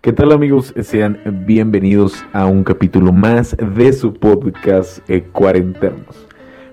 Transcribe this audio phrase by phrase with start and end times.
[0.00, 0.72] ¿Qué tal amigos?
[0.82, 6.28] Sean bienvenidos a un capítulo más de su podcast eh, Cuarenternos.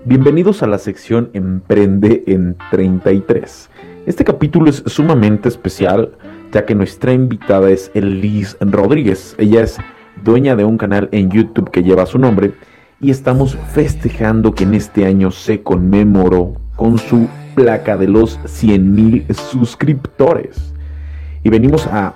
[0.05, 3.69] Bienvenidos a la sección Emprende en 33.
[4.05, 6.11] Este capítulo es sumamente especial
[6.51, 9.35] ya que nuestra invitada es Liz Rodríguez.
[9.39, 9.77] Ella es
[10.23, 12.53] dueña de un canal en YouTube que lleva su nombre
[13.01, 19.33] y estamos festejando que en este año se conmemoró con su placa de los 100.000
[19.33, 20.73] suscriptores.
[21.43, 22.13] Y venimos a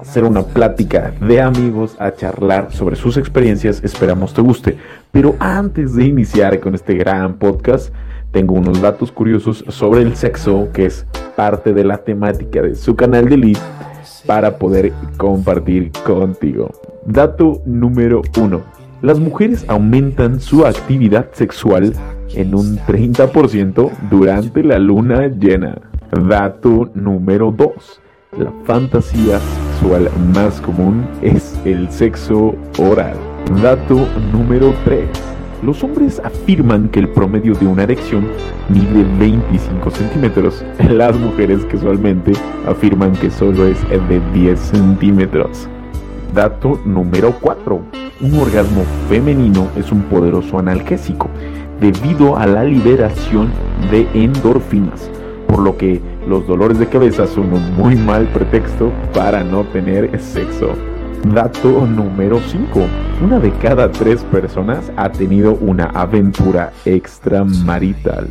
[0.00, 3.82] hacer una plática de amigos, a charlar sobre sus experiencias.
[3.84, 4.76] Esperamos te guste.
[5.10, 7.92] Pero antes de iniciar con este gran podcast,
[8.32, 12.96] tengo unos datos curiosos sobre el sexo, que es parte de la temática de su
[12.96, 13.60] canal de Liz,
[14.26, 16.70] para poder compartir contigo.
[17.04, 18.62] Dato número uno.
[19.02, 21.94] Las mujeres aumentan su actividad sexual
[22.34, 25.78] en un 30% durante la luna llena.
[26.12, 28.00] Dato número 2
[28.38, 29.40] la fantasía
[29.80, 33.16] sexual más común es el sexo oral.
[33.62, 35.08] Dato número 3.
[35.62, 38.28] Los hombres afirman que el promedio de una erección
[38.68, 40.62] mide 25 centímetros.
[40.90, 42.32] Las mujeres casualmente
[42.66, 45.66] afirman que solo es de 10 centímetros.
[46.34, 47.80] Dato número 4.
[48.20, 51.28] Un orgasmo femenino es un poderoso analgésico
[51.80, 53.50] debido a la liberación
[53.90, 55.10] de endorfinas
[55.50, 60.20] por lo que los dolores de cabeza son un muy mal pretexto para no tener
[60.20, 60.74] sexo.
[61.24, 62.86] Dato número 5.
[63.24, 68.28] Una de cada tres personas ha tenido una aventura extramarital.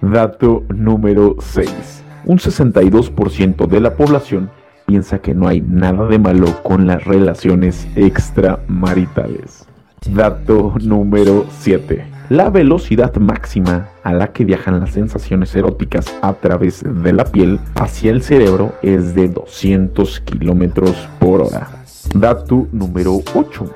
[0.00, 2.02] Dato número 6.
[2.24, 4.50] Un 62% de la población
[4.86, 9.68] piensa que no hay nada de malo con las relaciones extramaritales.
[10.10, 12.11] Dato número 7.
[12.32, 17.60] La velocidad máxima a la que viajan las sensaciones eróticas a través de la piel
[17.74, 21.84] hacia el cerebro es de 200 kilómetros por hora.
[22.14, 23.70] Dato número 8.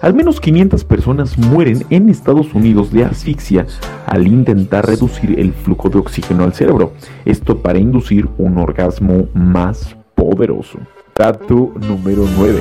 [0.00, 3.66] Al menos 500 personas mueren en Estados Unidos de asfixia
[4.06, 6.94] al intentar reducir el flujo de oxígeno al cerebro.
[7.26, 10.78] Esto para inducir un orgasmo más poderoso.
[11.14, 12.58] Dato número 9.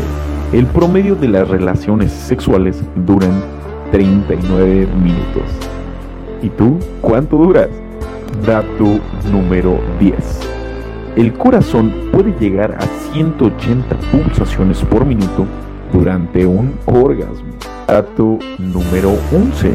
[0.51, 3.31] El promedio de las relaciones sexuales duran
[3.91, 5.43] 39 minutos.
[6.41, 7.69] ¿Y tú cuánto duras?
[8.45, 8.99] Dato
[9.31, 10.15] número 10.
[11.15, 15.45] El corazón puede llegar a 180 pulsaciones por minuto
[15.91, 17.53] durante un orgasmo.
[17.87, 19.73] Dato número 11.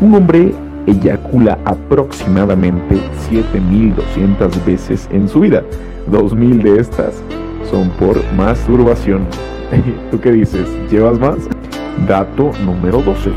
[0.00, 0.54] Un hombre
[0.86, 2.96] eyacula aproximadamente
[3.28, 5.62] 7200 veces en su vida.
[6.10, 7.22] 2000 de estas
[7.70, 9.26] son por masturbación.
[10.10, 10.68] ¿Tú qué dices?
[10.90, 11.36] ¿Llevas más?
[12.06, 13.30] Dato número 12.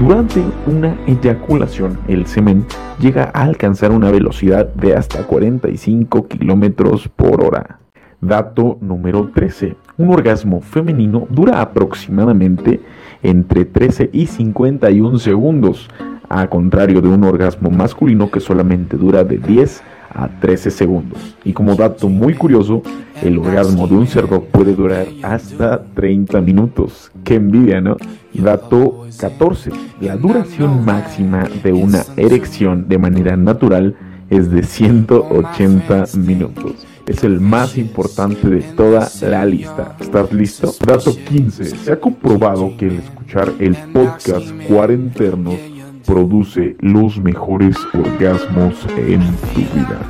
[0.00, 2.66] Durante una eyaculación, el semen
[3.00, 7.80] llega a alcanzar una velocidad de hasta 45 kilómetros por hora.
[8.20, 9.76] Dato número 13.
[9.98, 12.80] Un orgasmo femenino dura aproximadamente
[13.22, 15.88] entre 13 y 51 segundos,
[16.28, 19.95] a contrario de un orgasmo masculino que solamente dura de 10 a
[20.40, 21.36] 13 segundos.
[21.44, 22.82] Y como dato muy curioso,
[23.22, 27.10] el orgasmo de un cerdo puede durar hasta 30 minutos.
[27.24, 27.96] Qué envidia, ¿no?
[28.32, 29.70] Dato 14.
[30.00, 33.96] La duración máxima de una erección de manera natural
[34.30, 36.86] es de 180 minutos.
[37.06, 39.96] Es el más importante de toda la lista.
[40.00, 40.72] ¿Estás listo?
[40.84, 41.64] Dato 15.
[41.64, 45.75] Se ha comprobado que el escuchar el podcast Cuarenternos
[46.06, 50.00] produce los mejores orgasmos en tu vida.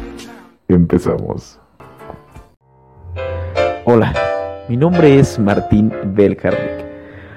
[0.69, 1.59] Empezamos.
[3.85, 4.13] Hola,
[4.69, 6.85] mi nombre es Martín Belhardik.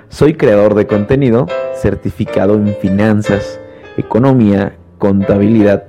[0.09, 3.59] Soy creador de contenido, certificado en finanzas,
[3.97, 5.85] economía, contabilidad,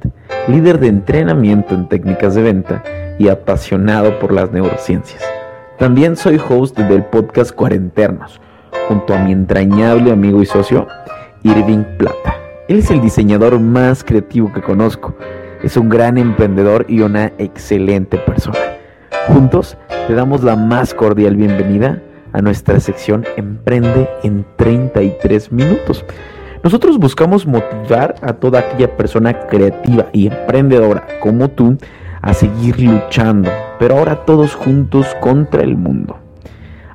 [0.46, 2.84] líder de entrenamiento en técnicas de venta
[3.18, 5.22] y apasionado por las neurociencias.
[5.78, 8.40] También soy host del podcast Cuarenternos,
[8.86, 10.86] junto a mi entrañable amigo y socio,
[11.42, 12.39] Irving Plata.
[12.70, 15.16] Él es el diseñador más creativo que conozco.
[15.60, 18.60] Es un gran emprendedor y una excelente persona.
[19.26, 19.76] Juntos
[20.06, 22.00] te damos la más cordial bienvenida
[22.32, 26.04] a nuestra sección Emprende en 33 minutos.
[26.62, 31.76] Nosotros buscamos motivar a toda aquella persona creativa y emprendedora como tú
[32.22, 33.50] a seguir luchando,
[33.80, 36.18] pero ahora todos juntos contra el mundo.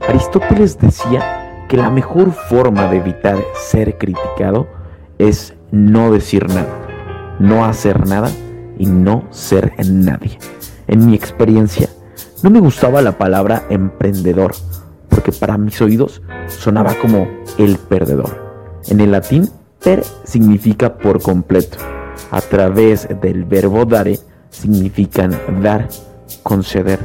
[0.08, 4.68] Aristóteles decía que la mejor forma de evitar ser criticado
[5.18, 8.31] es no decir nada, no hacer nada
[8.80, 10.39] y no ser nadie.
[10.88, 11.89] En mi experiencia,
[12.44, 14.54] no me gustaba la palabra emprendedor,
[15.10, 17.27] porque para mis oídos sonaba como
[17.57, 18.81] el perdedor.
[18.88, 19.50] En el latín,
[19.83, 21.77] per significa por completo.
[22.31, 24.18] A través del verbo dare
[24.50, 25.89] significan dar,
[26.44, 27.00] conceder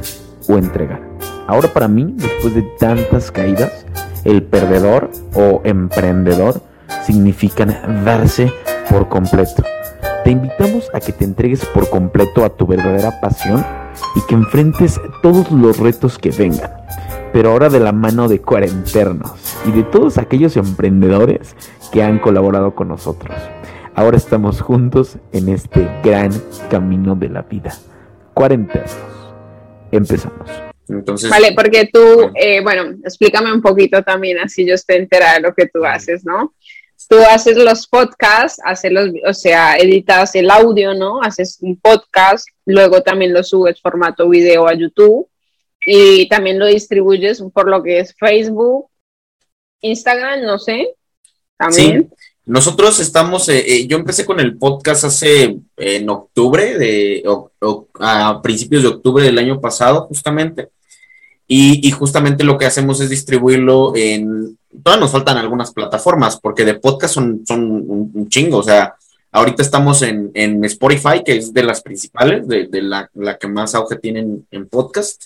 [0.47, 1.01] o entregar.
[1.47, 3.85] Ahora para mí, después de tantas caídas,
[4.23, 6.70] el perdedor o emprendedor
[7.05, 8.51] significan darse
[8.89, 9.63] por completo.
[10.23, 13.65] Te invitamos a que te entregues por completo a tu verdadera pasión
[14.15, 16.71] y que enfrentes todos los retos que vengan,
[17.33, 19.33] pero ahora de la mano de cuarenternos
[19.65, 21.55] y de todos aquellos emprendedores
[21.91, 23.35] que han colaborado con nosotros.
[23.95, 26.31] Ahora estamos juntos en este gran
[26.69, 27.73] camino de la vida.
[28.33, 28.95] Cuarenternos.
[29.91, 30.49] Empezamos.
[30.87, 35.41] Entonces, vale, porque tú, eh, bueno, explícame un poquito también, así yo estoy enterada de
[35.41, 36.53] lo que tú haces, ¿no?
[37.11, 41.21] Tú haces los podcasts, haces los, o sea, editas el audio, ¿no?
[41.21, 45.27] Haces un podcast, luego también lo subes formato video a YouTube
[45.85, 48.87] y también lo distribuyes por lo que es Facebook,
[49.81, 50.95] Instagram, no sé,
[51.57, 52.09] también.
[52.09, 52.25] Sí.
[52.45, 57.25] Nosotros estamos, eh, eh, yo empecé con el podcast hace en octubre, de,
[57.99, 60.69] a principios de octubre del año pasado, justamente.
[61.45, 64.57] Y, y, justamente lo que hacemos es distribuirlo en.
[64.83, 68.59] Todavía nos faltan algunas plataformas, porque de podcast son, son un, chingo.
[68.59, 68.95] O sea,
[69.31, 73.75] ahorita estamos en, en, Spotify, que es de las principales, de, la, la, que más
[73.75, 75.25] auge tienen en podcast.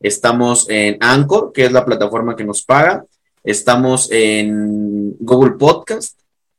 [0.00, 3.04] Estamos en Anchor, que es la plataforma que nos paga.
[3.44, 6.18] Estamos en Google Podcast,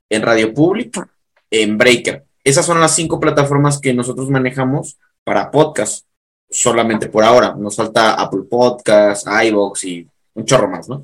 [0.09, 1.07] en Radio Pública,
[1.49, 2.23] en Breaker.
[2.43, 6.05] Esas son las cinco plataformas que nosotros manejamos para podcast,
[6.49, 7.55] solamente por ahora.
[7.55, 11.03] Nos falta Apple Podcast, iVoox y un chorro más, ¿no?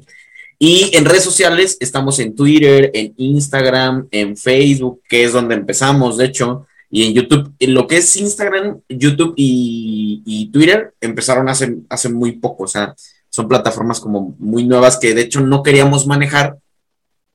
[0.59, 6.17] Y en redes sociales estamos en Twitter, en Instagram, en Facebook, que es donde empezamos,
[6.17, 7.53] de hecho, y en YouTube.
[7.59, 12.95] Lo que es Instagram, YouTube y, y Twitter empezaron hace, hace muy poco, o sea,
[13.29, 16.57] son plataformas como muy nuevas que de hecho no queríamos manejar,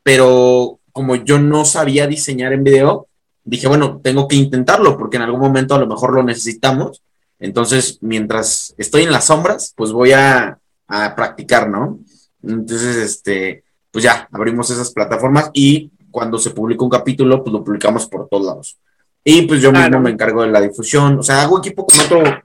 [0.03, 3.07] pero como yo no sabía diseñar en video,
[3.45, 7.03] dije, bueno, tengo que intentarlo porque en algún momento a lo mejor lo necesitamos.
[7.39, 10.59] Entonces, mientras estoy en las sombras, pues voy a,
[10.89, 11.99] a practicar, ¿no?
[12.43, 17.65] Entonces, este, pues ya, abrimos esas plataformas y cuando se publica un capítulo, pues lo
[17.65, 18.79] publicamos por todos lados.
[19.25, 22.43] Y pues yo mismo me encargo de la difusión, o sea, hago equipo con otro,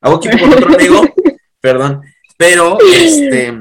[0.00, 1.02] hago equipo con otro amigo,
[1.60, 2.02] perdón,
[2.36, 3.52] pero, este,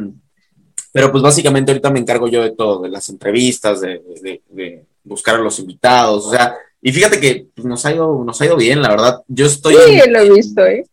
[0.91, 5.39] pero pues básicamente ahorita me encargo yo de todo, de las entrevistas, de, buscar a
[5.39, 8.81] los invitados, o sea, y fíjate que pues, nos, ha ido, nos ha ido bien,
[8.81, 9.21] la verdad.
[9.27, 9.75] Yo estoy...
[9.75, 10.83] Sí, lo he visto, ¿eh?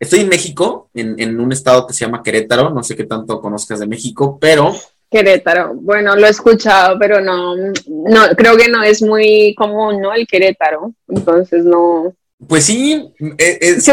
[0.00, 3.40] Estoy en México, en, en un estado que se llama Querétaro, no sé qué tanto
[3.40, 4.74] conozcas de México, pero...
[5.10, 10.12] Querétaro, bueno, lo he escuchado, pero no, no, creo que no es muy común, ¿no?
[10.12, 12.14] El Querétaro, entonces no,
[12.46, 13.88] pues sí, e, es,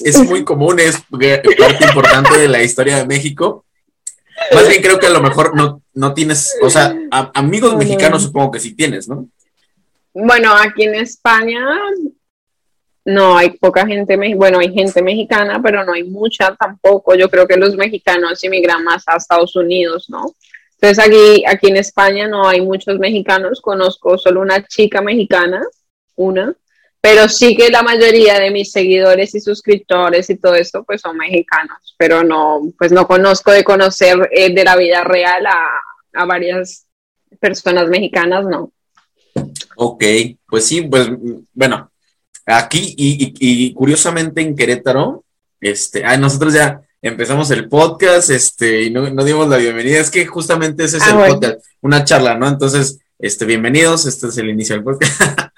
[0.00, 3.66] es, muy común, es parte importante de la historia de México.
[4.54, 6.96] Más bien creo que a lo mejor no, no tienes, o sea,
[7.34, 9.28] amigos mexicanos supongo que sí tienes, ¿no?
[10.14, 11.60] Bueno, aquí en España
[13.04, 17.14] no hay poca gente, bueno, hay gente mexicana, pero no hay mucha tampoco.
[17.14, 20.34] Yo creo que los mexicanos emigran más a Estados Unidos, ¿no?
[20.80, 25.62] Entonces aquí, aquí en España no hay muchos mexicanos, conozco solo una chica mexicana,
[26.16, 26.54] una,
[27.02, 31.16] pero sí que la mayoría de mis seguidores y suscriptores y todo esto pues son
[31.16, 35.58] mexicanos, pero no, pues no conozco de conocer eh, de la vida real a,
[36.14, 36.86] a, varias
[37.38, 38.72] personas mexicanas, no.
[39.76, 40.04] Ok,
[40.46, 41.08] pues sí, pues
[41.54, 41.90] bueno,
[42.46, 45.24] aquí y, y, curiosamente en Querétaro,
[45.60, 50.10] este, ay, nosotros ya empezamos el podcast, este, y no, no dimos la bienvenida, es
[50.10, 52.48] que justamente ese es ah, el podcast, una charla, ¿no?
[52.48, 55.20] Entonces, este, bienvenidos, este es el inicio del podcast.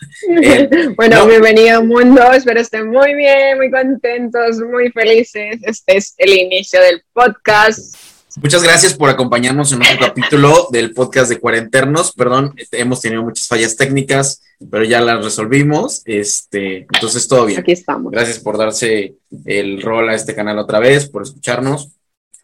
[0.42, 5.58] Eh, bueno, bienvenido mundo, espero estén muy bien, muy contentos, muy felices.
[5.62, 7.96] Este es el inicio del podcast.
[8.40, 12.12] Muchas gracias por acompañarnos en otro capítulo del podcast de Cuarenternos.
[12.12, 16.02] Perdón, hemos tenido muchas fallas técnicas, pero ya las resolvimos.
[16.06, 17.60] Este, entonces todo bien.
[17.60, 18.10] Aquí estamos.
[18.10, 21.90] Gracias por darse el rol a este canal otra vez, por escucharnos.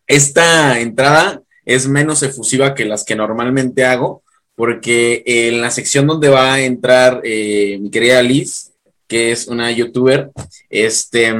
[0.06, 4.22] Esta entrada es menos efusiva que las que normalmente hago,
[4.56, 8.72] porque en la sección donde va a entrar eh, mi querida Liz,
[9.06, 10.30] que es una youtuber,
[10.68, 11.34] este,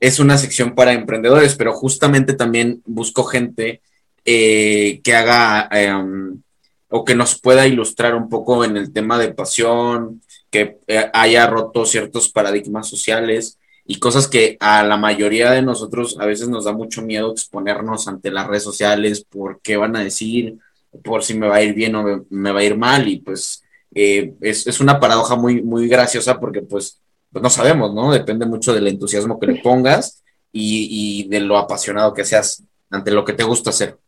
[0.00, 3.80] es una sección para emprendedores, pero justamente también busco gente
[4.24, 6.42] eh, que haga em,
[6.88, 11.46] o que nos pueda ilustrar un poco en el tema de pasión, que eh, haya
[11.46, 16.64] roto ciertos paradigmas sociales y cosas que a la mayoría de nosotros a veces nos
[16.64, 20.58] da mucho miedo exponernos ante las redes sociales por qué van a decir
[21.02, 23.62] por si me va a ir bien o me, va a ir mal y pues
[23.94, 27.00] eh, es, una paradoja muy, muy graciosa porque pues,
[27.36, 28.10] pues, no sabemos, ¿no?
[28.12, 33.26] Depende mucho del entusiasmo que le pongas y, de lo apasionado que seas ante lo
[33.26, 33.98] que te gusta hacer.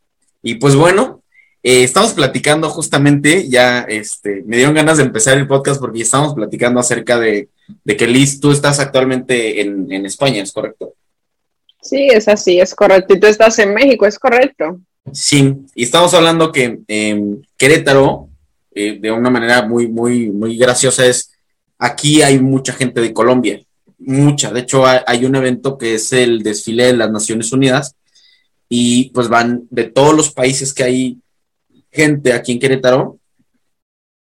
[0.43, 1.23] Y pues bueno,
[1.63, 6.33] eh, estamos platicando justamente, ya este, me dieron ganas de empezar el podcast porque estamos
[6.33, 7.51] platicando acerca de,
[7.85, 10.95] que Liz, tú estás actualmente en, en España, ¿es correcto?
[11.83, 13.13] Sí, es así, es correcto.
[13.13, 14.81] Y tú estás en México, es correcto.
[15.13, 16.79] Sí, y estamos hablando que
[17.59, 18.31] Querétaro,
[18.75, 21.38] eh, de una manera muy, muy, muy graciosa, es
[21.79, 23.63] aquí hay mucha gente de Colombia,
[23.99, 24.53] mucha.
[24.53, 27.95] De hecho, hay, un evento que es el desfile de las Naciones Unidas
[28.69, 31.19] y pues van de todos los países que hay
[31.91, 33.19] gente aquí en Querétaro.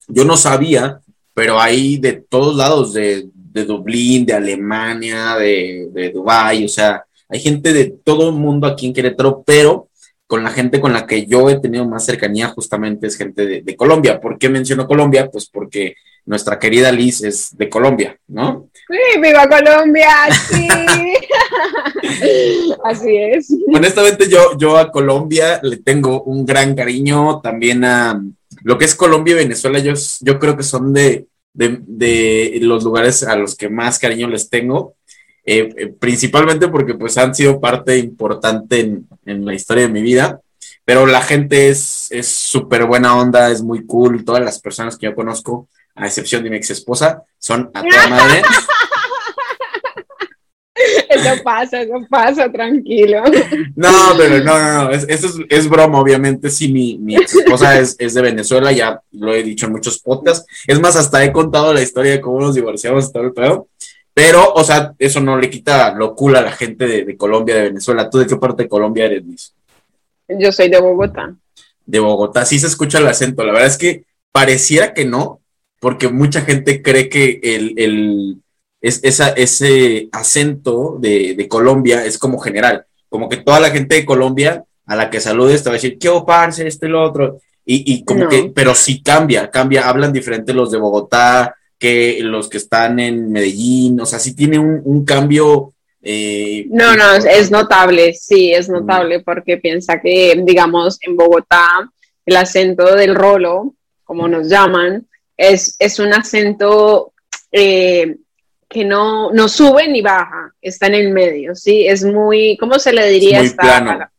[0.08, 1.02] Yo no sabía,
[1.34, 7.04] pero hay de todos lados, de, de Dublín, de Alemania, de, de Dubái, o sea,
[7.30, 9.90] hay gente de todo el mundo aquí en Querétaro, pero
[10.28, 13.76] con la gente con la que yo he tenido más cercanía justamente es gente de,
[13.78, 14.20] Colombia.
[14.20, 15.30] ¿Por qué menciono Colombia?
[15.32, 18.70] Pues porque nuestra querida Liz es de Colombia, ¿no?
[18.74, 20.10] Sí, viva Colombia,
[20.50, 20.68] sí.
[22.84, 23.56] Así es.
[23.74, 28.22] Honestamente, yo, yo a Colombia le tengo un gran cariño, también a
[28.64, 33.24] lo que es Colombia y Venezuela, yo, yo creo que son de, de los lugares
[33.24, 34.97] a los que más cariño les tengo.
[35.50, 40.42] Eh, eh, principalmente porque pues han sido parte importante en, la historia de mi vida,
[40.84, 45.16] pero la gente es súper buena onda, es muy cool, todas las personas que yo
[45.16, 48.42] conozco, a excepción de mi ex esposa, son a toda madre.
[51.10, 53.24] Eso pasa, eso pasa, tranquilo.
[53.76, 56.52] No, pero no, no, no, eso es, es, broma, obviamente.
[56.52, 60.00] Sí, mi, mi ex esposa es, es, de Venezuela, ya lo he dicho en muchos
[60.00, 60.46] podcasts.
[60.68, 63.68] Es más, hasta he contado la historia de cómo nos divorciamos y todo el pedo.
[64.18, 67.62] Pero, o sea, eso no le quita lo cool a la gente de, Colombia, de
[67.66, 68.10] Venezuela.
[68.10, 69.54] ¿Tú de qué parte de Colombia eres, Luis?
[70.28, 71.36] Yo soy de Bogotá.
[71.86, 73.44] De Bogotá, sí se escucha el acento.
[73.44, 75.42] La verdad es que pareciera que no,
[75.80, 78.42] porque mucha gente cree que el,
[78.82, 82.88] es, esa, ese acento de, Colombia es como general.
[83.10, 86.00] Como que toda la gente de Colombia a la que saludes te va a decir,
[86.00, 86.66] ¿qué oparse?
[86.66, 87.40] Este y lo otro.
[87.64, 89.88] Y, y como que, pero sí cambia, cambia.
[89.88, 94.60] Hablan diferente los de Bogotá, que los que están en Medellín, o sea, sí tiene
[94.60, 95.74] un, cambio.
[96.02, 101.90] Eh, no, no, es notable, sí, es notable, porque piensa que, digamos, en Bogotá,
[102.26, 107.14] el acento del rolo, como nos llaman, es, es un acento
[107.52, 108.18] eh,
[108.68, 111.88] que no, no sube ni baja, está en el medio, ¿sí?
[111.88, 113.40] Es muy, ¿cómo se le diría?
[113.42, 114.10] Es muy plano.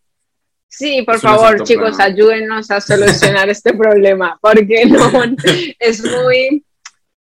[0.68, 5.10] Sí, por favor, chicos, ayúdenos a solucionar este problema, porque no,
[5.78, 6.64] es muy,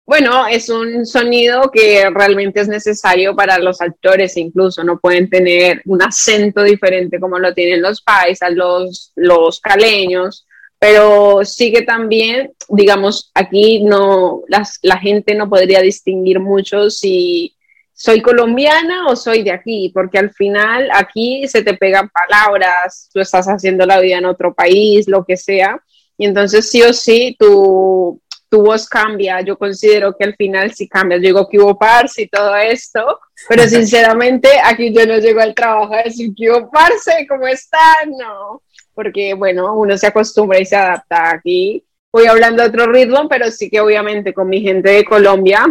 [0.05, 5.81] bueno, es un sonido que realmente es necesario para los actores, incluso no pueden tener
[5.87, 10.47] un acento diferente como lo tienen los paisas, los, los caleños,
[10.79, 14.43] pero sí que también, digamos, aquí no,
[14.83, 17.55] la gente no podría distinguir mucho si
[17.93, 23.21] soy colombiana o soy de aquí, porque al final aquí se te pegan palabras, tú
[23.21, 25.81] estás haciendo la vida en otro país, lo que sea,
[26.19, 28.21] y entonces sí o sí tú
[28.53, 31.17] tu voz cambia, yo considero que al final sí cambia.
[31.17, 33.19] Yo digo que hubo parce y todo esto,
[33.49, 38.11] pero sinceramente aquí yo no llego al trabajo a decir que hubo parce, ¿cómo están?
[38.11, 38.61] No,
[38.93, 41.83] porque bueno, uno se acostumbra y se adapta aquí.
[42.13, 45.65] Voy hablando otro ritmo, pero sí que obviamente con mi gente de Colombia,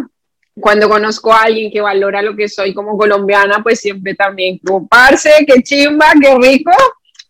[0.60, 4.88] cuando conozco a alguien que valora lo que soy como colombiana, pues siempre también, como
[4.88, 6.72] parce, qué chimba, qué rico,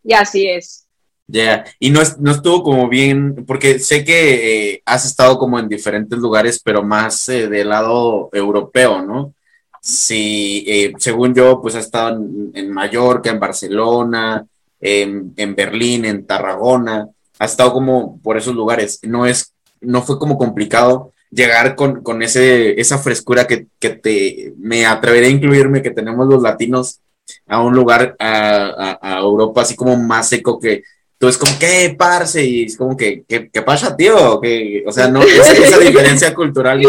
[0.02, 0.88] y así es.
[1.32, 5.70] Ya, y no, no estuvo como bien, porque sé que eh, has estado como en
[5.70, 9.34] diferentes lugares, pero más eh, del lado europeo, ¿no?
[9.82, 12.22] Sí, eh, según yo, pues has estado
[12.54, 14.46] en, Mallorca, en Barcelona,
[14.82, 17.08] en, Berlín, en Tarragona,
[17.40, 19.00] has estado como por esos lugares.
[19.04, 24.54] No es, no fue como complicado llegar con, con ese, esa frescura que, que, te,
[24.58, 27.00] me atreveré a incluirme, que tenemos los latinos
[27.48, 30.84] a un lugar, a, a Europa, así como más seco que
[31.22, 32.44] entonces, como, ¿qué, parce?
[32.44, 34.42] Y es como que, ¿qué, pasa, tío?
[34.42, 36.82] que o sea, no, esa, diferencia cultural.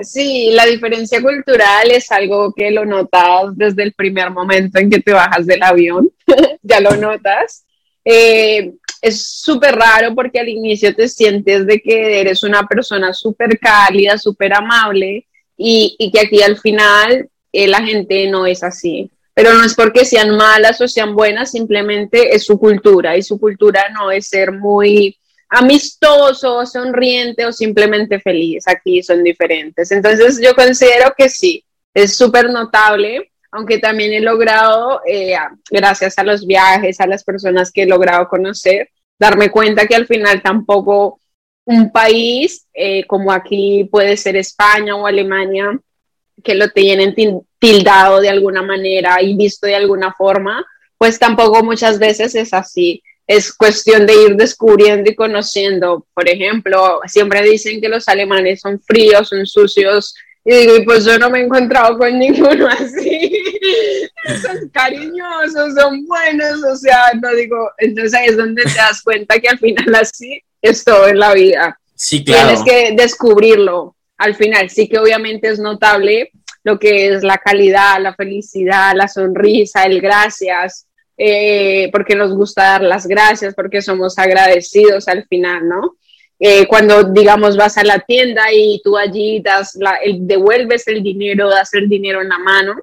[0.00, 5.00] sí, la diferencia cultural es algo que lo notas desde el primer momento en que
[5.00, 6.10] te bajas del avión,
[6.62, 7.66] ya lo notas.
[8.02, 8.72] Eh,
[9.02, 14.16] es súper raro porque al inicio te sientes de que eres una persona súper cálida,
[14.16, 19.52] súper amable y, y, que aquí al final eh, la gente no es así pero
[19.52, 23.84] no es porque sean malas o sean buenas, simplemente es su cultura y su cultura
[23.92, 25.14] no es ser muy
[25.50, 28.66] amistoso, sonriente o simplemente feliz.
[28.66, 29.92] Aquí son diferentes.
[29.92, 31.62] Entonces yo considero que sí,
[31.92, 35.36] es súper notable, aunque también he logrado, eh,
[35.70, 38.88] gracias a los viajes, a las personas que he logrado conocer,
[39.18, 41.20] darme cuenta que al final tampoco
[41.66, 45.78] un país eh, como aquí puede ser España o Alemania,
[46.42, 47.14] que lo tienen
[47.58, 50.64] tildado de alguna manera y visto de alguna forma,
[50.98, 53.02] pues tampoco muchas veces es así.
[53.26, 56.06] Es cuestión de ir descubriendo y conociendo.
[56.14, 60.14] Por ejemplo, siempre dicen que los alemanes son fríos, son sucios,
[60.44, 63.32] Y digo, pues yo no me he encontrado con ninguno así.
[64.42, 69.40] son cariñosos, son buenos, o sea, no digo, entonces ahí es donde te das cuenta
[69.40, 71.80] que al final así es todo en la vida.
[71.96, 72.48] Sí, claro.
[72.48, 73.95] Tienes que descubrirlo.
[74.18, 76.30] Al final, sí que obviamente es notable
[76.64, 82.62] lo que es la calidad, la felicidad, la sonrisa, el gracias, eh, porque nos gusta
[82.62, 85.96] dar las gracias, porque somos agradecidos al final, ¿no?
[86.38, 91.48] Eh, cuando, digamos, vas a la tienda y tú allí das el, devuelves el dinero,
[91.48, 92.74] das el dinero en la mano,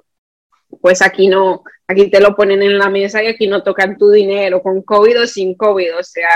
[0.80, 4.10] pues aquí no, aquí te lo ponen en la mesa y aquí no tocan tu
[4.10, 6.28] dinero, con COVID o sin COVID, o sea,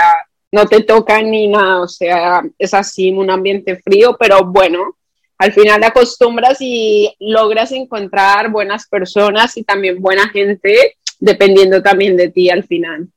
[0.51, 4.97] no te tocan ni nada, o sea, es así, un ambiente frío, pero bueno,
[5.37, 12.29] al final acostumbras y logras encontrar buenas personas y también buena gente, dependiendo también de
[12.29, 13.07] ti al final.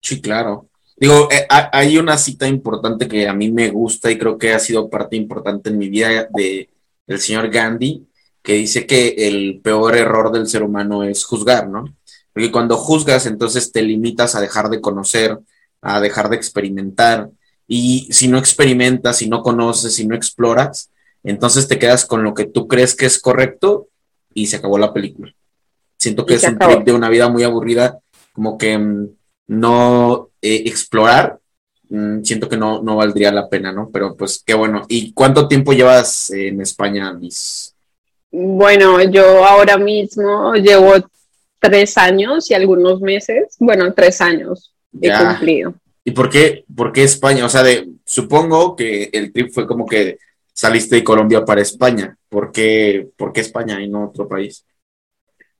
[0.00, 0.68] Sí, claro.
[0.96, 4.58] Digo, eh, hay una cita importante que a mí me gusta y creo que ha
[4.58, 6.70] sido parte importante en mi vida de,
[7.06, 8.06] del señor Gandhi,
[8.42, 11.84] que dice que el peor error del ser humano es juzgar, ¿no?
[12.32, 15.38] Porque cuando juzgas, entonces te limitas a dejar de conocer,
[15.86, 17.30] a dejar de experimentar.
[17.68, 20.90] Y si no experimentas, si no conoces, si no exploras,
[21.22, 23.88] entonces te quedas con lo que tú crees que es correcto
[24.34, 25.32] y se acabó la película.
[25.96, 27.98] Siento que es un trip de una vida muy aburrida,
[28.32, 29.08] como que mm,
[29.48, 31.38] no eh, explorar,
[31.88, 33.88] mm, siento que no, no valdría la pena, ¿no?
[33.92, 34.82] Pero pues qué bueno.
[34.88, 37.74] ¿Y cuánto tiempo llevas en España, Miss?
[38.30, 40.94] Bueno, yo ahora mismo llevo
[41.60, 45.74] tres años y algunos meses, bueno, tres años he cumplido.
[46.04, 47.44] ¿Y por qué, por qué España?
[47.44, 50.18] O sea, de, supongo que el trip fue como que
[50.52, 52.16] saliste de Colombia para España.
[52.28, 54.64] ¿Por qué, ¿Por qué España y no otro país?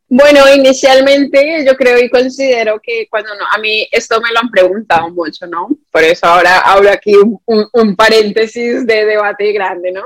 [0.09, 4.51] Bueno, inicialmente yo creo y considero que cuando no, a mí esto me lo han
[4.51, 5.69] preguntado mucho, ¿no?
[5.91, 10.05] Por eso ahora abro aquí un, paréntesis de debate grande, ¿no?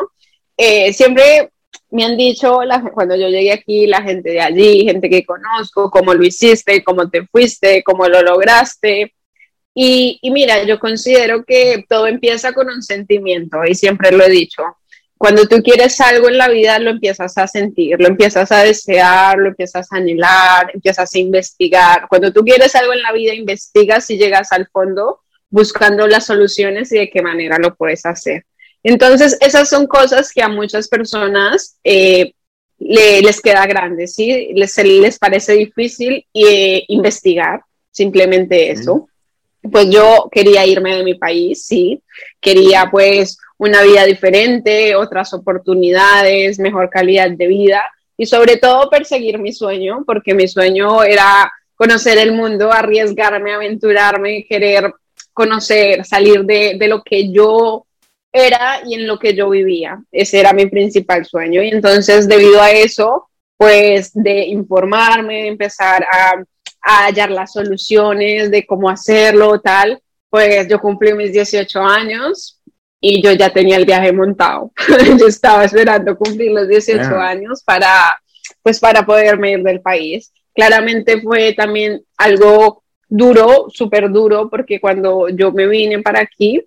[0.56, 1.50] Eh, siempre
[1.90, 2.60] me han dicho
[2.94, 7.10] cuando yo llegué aquí, la gente de allí, gente que conozco, cómo lo hiciste, cómo
[7.10, 9.12] te fuiste, cómo lo lograste.
[9.74, 14.62] Y, mira, yo considero que todo empieza con un sentimiento y siempre lo he dicho
[15.20, 19.36] cuando tú quieres algo en la vida, lo empiezas a sentir, lo empiezas a desear,
[19.36, 22.06] lo empiezas a anhelar, empiezas a investigar.
[22.08, 26.90] Cuando tú quieres algo en la vida, investigas y llegas al fondo buscando las soluciones
[26.92, 28.46] y de qué manera lo puedes hacer.
[28.82, 32.32] Entonces, esas son cosas que a muchas personas eh,
[32.78, 34.52] les queda grande, ¿sí?
[34.54, 39.09] Les, les parece difícil eh, investigar, simplemente eso.
[39.62, 42.02] Pues yo quería irme de mi país, sí,
[42.40, 47.82] quería pues una vida diferente, otras oportunidades, mejor calidad de vida
[48.16, 54.44] y sobre todo perseguir mi sueño, porque mi sueño era conocer el mundo, arriesgarme, aventurarme,
[54.46, 54.92] querer
[55.32, 57.86] conocer, salir de, lo que yo
[58.30, 60.02] era y en lo que yo vivía.
[60.12, 61.62] Ese era mi principal sueño.
[61.62, 66.42] Y entonces, debido a eso, pues de informarme, de empezar a,
[66.82, 72.60] a hallar las soluciones de cómo hacerlo, tal, pues yo cumplí mis 18 años,
[73.00, 74.72] y yo ya tenía el viaje montado.
[75.18, 78.20] yo estaba esperando cumplir los 18 años para,
[78.62, 80.32] pues, para poderme ir del país.
[80.54, 86.62] Claramente fue también algo duro, súper duro, porque cuando yo me vine para aquí,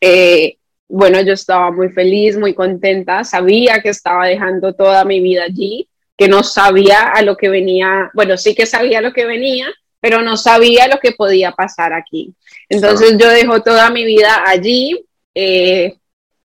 [0.00, 0.56] eh,
[0.88, 5.88] bueno, yo estaba muy feliz, muy contenta, sabía que estaba dejando toda mi vida allí,
[6.20, 9.68] que no sabía a lo que venía, bueno, sí que sabía lo que venía,
[10.00, 12.34] pero no sabía lo que podía pasar aquí.
[12.68, 15.02] Entonces yo dejo toda mi vida allí,
[15.34, 15.94] eh,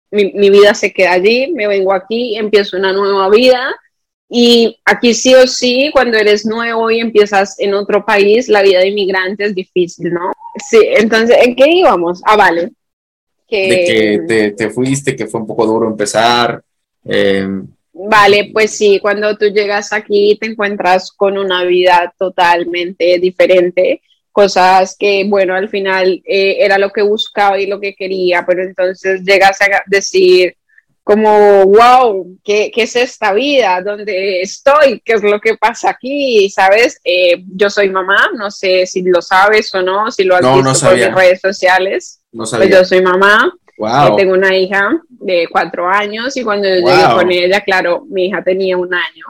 [0.09, 3.75] mi, vida se queda allí, me vengo aquí, empiezo una nueva vida.
[4.29, 8.79] Y aquí sí o sí, cuando eres nuevo y empiezas en otro país, la vida
[8.79, 10.31] de inmigrante es difícil, ¿no?
[10.65, 12.21] Sí, entonces, ¿en qué íbamos?
[12.23, 12.71] Ah, vale.
[13.45, 16.63] Que, de que te, fuiste, que fue un poco duro empezar.
[17.03, 17.67] Em,
[18.09, 24.01] vale, pues sí, cuando tú llegas aquí te encuentras con una vida totalmente diferente
[24.37, 28.61] cosas que, bueno, al final eh, era lo que buscaba y lo que quería, pero
[28.61, 30.55] entonces llegas a decir
[31.03, 33.81] como, wow, ¿qué, ¿qué, es esta vida?
[33.81, 35.01] ¿Dónde estoy?
[35.03, 36.49] ¿Qué es lo que pasa aquí?
[36.51, 36.99] ¿Sabes?
[37.03, 40.87] Eh, yo soy mamá, no sé si lo sabes o no, si lo has visto
[40.87, 42.19] por mis redes sociales.
[42.31, 42.69] No pues sabía.
[42.69, 43.51] yo soy mamá.
[43.77, 44.15] Wow.
[44.15, 48.43] tengo una hija de cuatro años y cuando yo llegué con ella, claro, mi hija
[48.43, 49.25] tenía un año.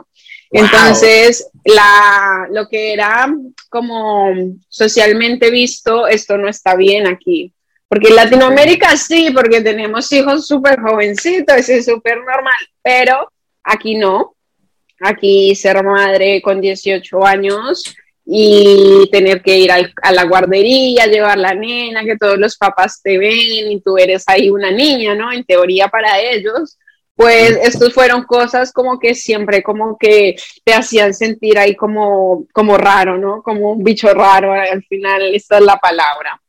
[0.50, 3.28] Entonces, la, lo que era
[3.70, 4.34] como
[4.70, 7.54] socialmente visto, esto no está bien aquí.
[7.90, 13.32] Porque en Latinoamérica sí, porque tenemos hijos súper jovencitos y súper normal, pero
[13.64, 14.36] aquí no.
[15.00, 17.96] Aquí ser madre con 18 años
[18.30, 23.18] y tener que ir a la guardería, llevar la nena, que todos los papás te
[23.18, 25.32] ven y tú eres ahí una niña, ¿no?
[25.32, 26.78] En teoría para ellos,
[27.16, 30.36] pues estos fueron cosas como que siempre como que
[30.66, 33.42] te hacían sentir ahí como, como raro, ¿no?
[33.42, 36.42] Como un bicho raro, al final esta es la palabra.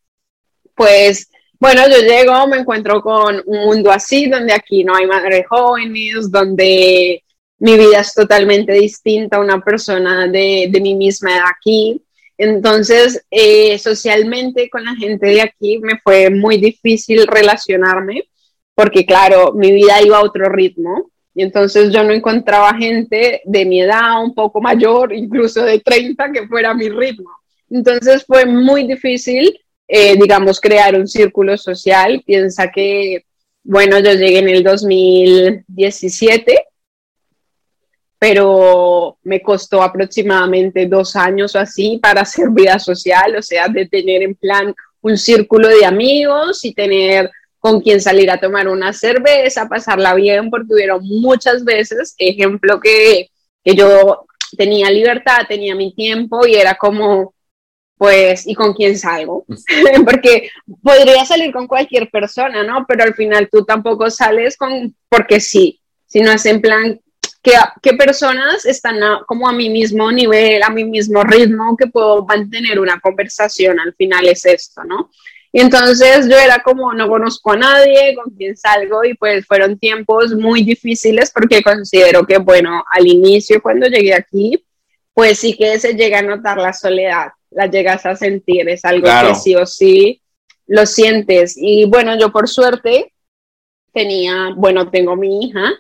[0.75, 5.47] Pues bueno, yo llego, me encuentro con un mundo así, donde aquí no hay madres
[5.49, 7.23] jóvenes, donde
[7.59, 12.03] mi vida es totalmente distinta a una persona de, de mi misma edad aquí.
[12.37, 18.29] Entonces, eh, socialmente con la gente de aquí me fue muy difícil relacionarme,
[18.75, 21.11] porque claro, mi vida iba a otro ritmo.
[21.35, 26.33] Y entonces yo no encontraba gente de mi edad, un poco mayor, incluso de 30,
[26.33, 27.31] que fuera mi ritmo.
[27.71, 29.57] Entonces fue muy difícil
[29.91, 32.23] eh, digamos, crear un círculo social.
[32.27, 33.25] Piensa que,
[33.65, 36.63] bueno, yo llegué en el 2017,
[38.19, 43.87] pero me costó aproximadamente dos años o así para hacer vida social, o sea, de
[43.87, 48.93] tener en plan un círculo de amigos y tener con quien salir a tomar una
[48.93, 53.31] cerveza, pasarla bien, porque hubieron muchas veces, ejemplo, que,
[53.65, 54.27] que yo
[54.57, 57.35] tenía libertad, tenía mi tiempo y era como,
[57.97, 59.45] pues, ¿y con quién salgo?
[60.05, 60.51] porque
[60.83, 62.85] podría salir con cualquier persona, ¿no?
[62.87, 67.01] Pero al final tú tampoco sales con, porque sí, sino es en plan,
[67.51, 72.25] ¿qué, qué personas están como a mi mismo nivel, a mi mismo ritmo, que puedo
[72.25, 73.81] mantener una conversación?
[73.81, 75.11] Al final es esto, ¿no?
[75.51, 79.79] Y entonces yo era como, no conozco a nadie, con quién salgo, y pues fueron
[79.79, 84.63] tiempos muy difíciles porque considero que, bueno, al inicio, cuando llegué aquí,
[85.15, 89.07] pues sí que se llega a notar la soledad la llegas a sentir, es algo
[89.07, 90.21] que sí o sí
[90.67, 91.55] lo sientes.
[91.57, 93.13] Y bueno, yo por suerte
[93.93, 95.73] tenía, bueno, tengo mi hija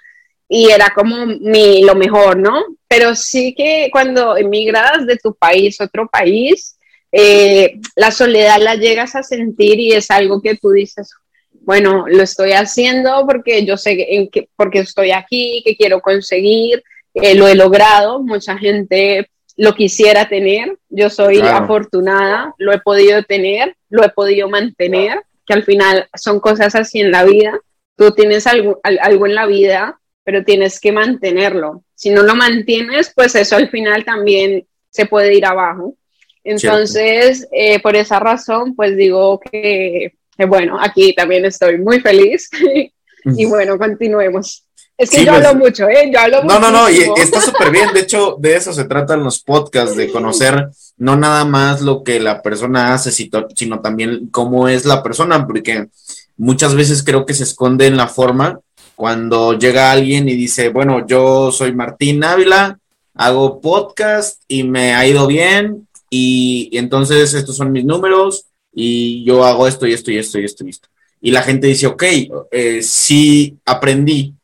[0.49, 2.65] y era como mi, lo mejor, ¿no?
[2.89, 6.79] Pero sí que cuando emigras de tu país a otro país,
[7.13, 11.11] eh, la soledad la llegas a sentir y es algo que tú dices,
[11.53, 16.83] bueno, lo estoy haciendo porque yo sé en que, porque estoy aquí, que quiero conseguir,
[17.13, 20.79] eh, lo he logrado, mucha gente lo quisiera tener.
[20.89, 26.41] Yo soy afortunada, lo he podido tener, lo he podido mantener, que al final son
[26.41, 27.59] cosas así en la vida.
[27.97, 29.99] Tú tienes algo, algo en la vida,
[30.29, 31.85] pero tienes que mantenerlo.
[31.95, 35.97] Si no lo mantienes, pues eso al final también se puede ir abajo.
[36.45, 42.51] Entonces, eh, por esa razón, pues digo que, que, bueno, aquí también estoy muy feliz
[43.25, 44.67] y bueno, continuemos.
[44.99, 46.11] Es que yo hablo pues, mucho, ¿eh?
[46.13, 47.95] Yo hablo No, no, no, y está súper bien.
[47.95, 52.21] De hecho, de eso se tratan los podcasts, de conocer no nada más lo que
[52.21, 55.89] la persona hace, sino también cómo es la persona, porque
[56.37, 58.61] muchas veces creo que se esconde en la forma
[58.99, 62.81] cuando llega alguien y dice, bueno, yo soy Martín Ávila,
[63.15, 69.45] hago podcast y me ha ido bien, y, entonces estos son mis números, y yo
[69.45, 70.89] hago esto y esto y esto y esto y esto.
[71.21, 72.03] Y la gente dice, ok,
[72.51, 74.35] eh, sí aprendí,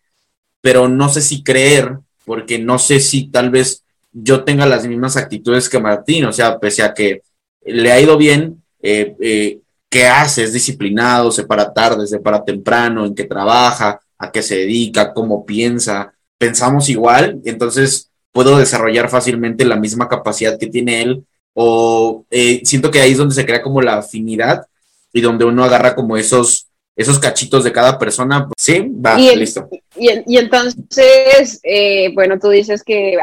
[0.61, 5.17] pero no sé si creer, porque no sé si tal vez yo tenga las mismas
[5.17, 7.23] actitudes que Martín, o sea, pese a que
[7.65, 9.59] le ha ido bien, eh, eh,
[9.91, 10.45] ¿qué hace?
[10.45, 11.33] ¿Es disciplinado?
[11.33, 12.07] ¿Se para tarde?
[12.07, 13.05] ¿Se para temprano?
[13.05, 13.99] ¿En qué trabaja?
[14.19, 15.13] ¿A qué se dedica?
[15.13, 16.15] ¿Cómo piensa?
[16.39, 21.25] Pensamos igual, entonces puedo desarrollar fácilmente la misma capacidad que tiene él,
[21.55, 24.67] o eh, siento que ahí es donde se crea como la afinidad
[25.13, 29.69] y donde uno agarra como esos esos cachitos de cada persona, pues, sí, va, listo.
[29.97, 33.19] Y, entonces, eh, bueno, tú dices que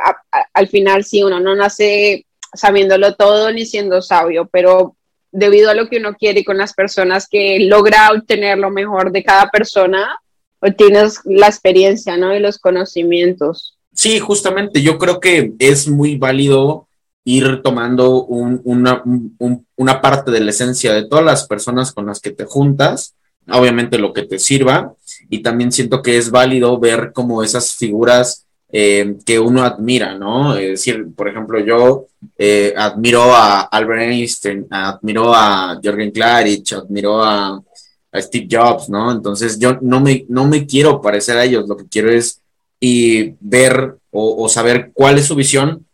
[0.54, 4.98] al final sí, uno no nace sabiéndolo todo ni siendo sabio, pero
[5.32, 9.12] debido a lo que uno quiere y con las personas que logra obtener lo mejor
[9.12, 10.20] de cada persona,
[10.62, 12.36] obtienes la experiencia, ¿no?
[12.36, 13.78] Y los conocimientos.
[13.94, 16.88] Sí, justamente, yo creo que es muy válido
[17.24, 19.04] ir tomando una,
[19.76, 23.16] una parte de la esencia de todas las personas con las que te juntas
[23.50, 24.94] obviamente lo que te sirva
[25.30, 30.56] y también siento que es válido ver como esas figuras eh, que uno admira, ¿no?
[30.56, 37.22] Es decir, por ejemplo, yo eh, admiro a Albert Einstein, admiro a Jürgen Klarich, admiro
[37.22, 37.62] a,
[38.16, 39.12] Steve Jobs, ¿no?
[39.12, 42.42] Entonces yo no me, no me quiero parecer a ellos, lo que quiero es
[42.80, 45.86] y ver o, o saber cuál es su visión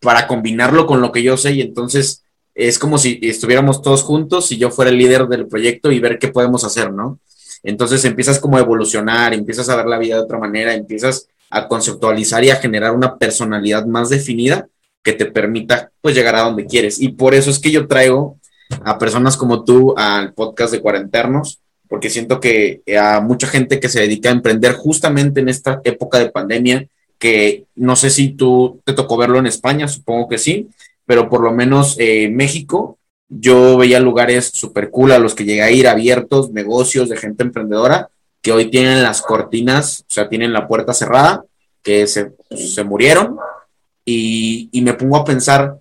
[0.00, 2.22] para combinarlo con lo que yo sé y entonces
[2.54, 6.18] es como si estuviéramos todos juntos y yo fuera el líder del proyecto y ver
[6.18, 7.18] qué podemos hacer, ¿no?
[7.62, 11.68] Entonces empiezas como a evolucionar, empiezas a ver la vida de otra manera, empiezas a
[11.68, 14.68] conceptualizar y a generar una personalidad más definida
[15.02, 17.00] que te permita pues llegar a donde quieres.
[17.00, 18.38] Y por eso es que yo traigo
[18.84, 23.88] a personas como tú al podcast de Cuarenternos, porque siento que a mucha gente que
[23.88, 26.86] se dedica a emprender justamente en esta época de pandemia,
[27.18, 30.68] que no sé si tú te tocó verlo en España, supongo que sí,
[31.06, 35.62] pero por lo menos eh, México, yo veía lugares súper cool a los que llegué
[35.62, 38.08] a ir abiertos, negocios de gente emprendedora,
[38.42, 41.44] que hoy tienen las cortinas, o sea, tienen la puerta cerrada,
[41.82, 43.36] que se, se murieron,
[44.04, 45.78] y, y me pongo a pensar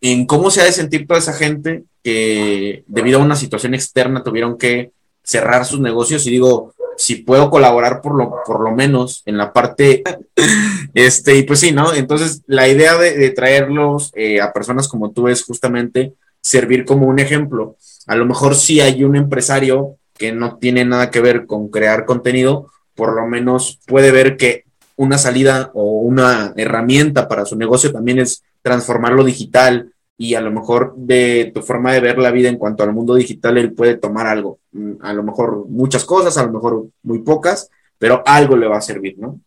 [0.00, 4.22] en cómo se ha de sentir toda esa gente que debido a una situación externa
[4.22, 4.92] tuvieron que
[5.28, 9.52] cerrar sus negocios y digo, si puedo colaborar por lo, por lo menos en la
[9.52, 10.02] parte,
[10.94, 11.92] este, y pues sí, ¿no?
[11.92, 17.18] Entonces, la idea de, traerlos eh, a personas como tú es justamente servir como un
[17.18, 17.76] ejemplo.
[18.06, 22.06] A lo mejor si hay un empresario que no tiene nada que ver con crear
[22.06, 24.64] contenido, por lo menos puede ver que
[24.96, 30.50] una salida o una herramienta para su negocio también es transformarlo digital, y a lo
[30.50, 33.96] mejor de tu forma de ver la vida en cuanto al mundo digital, él puede
[33.96, 34.58] tomar algo.
[34.72, 38.78] Mm, a lo mejor muchas cosas, a lo mejor muy pocas, pero algo le va
[38.78, 39.40] a servir, ¿no?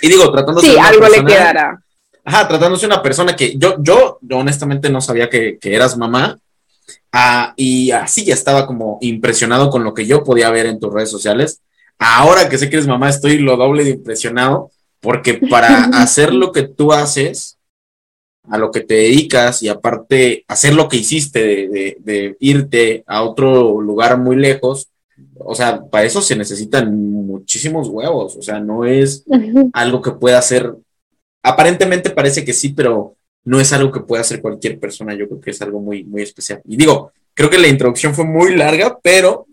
[0.00, 1.80] Y digo, tratándose sí, algo le quedará.
[2.24, 6.38] Ajá, tratándose de una persona que yo, yo, honestamente no sabía que, eras mamá.
[7.12, 10.92] Ah, y así ya estaba como impresionado con lo que yo podía ver en tus
[10.92, 11.60] redes sociales.
[11.98, 16.52] Ahora que sé que eres mamá, estoy lo doble de impresionado porque para hacer lo
[16.52, 17.53] que tú haces,
[18.48, 21.68] a lo que te dedicas y aparte hacer lo que hiciste
[22.00, 24.88] de, irte a otro lugar muy lejos,
[25.36, 29.24] o sea, para eso se necesitan muchísimos huevos, o sea, no es
[29.72, 30.74] algo que pueda hacer,
[31.42, 35.40] aparentemente parece que sí, pero no es algo que pueda hacer cualquier persona, yo creo
[35.40, 36.60] que es algo muy, muy especial.
[36.64, 39.46] Y digo, creo que la introducción fue muy larga, pero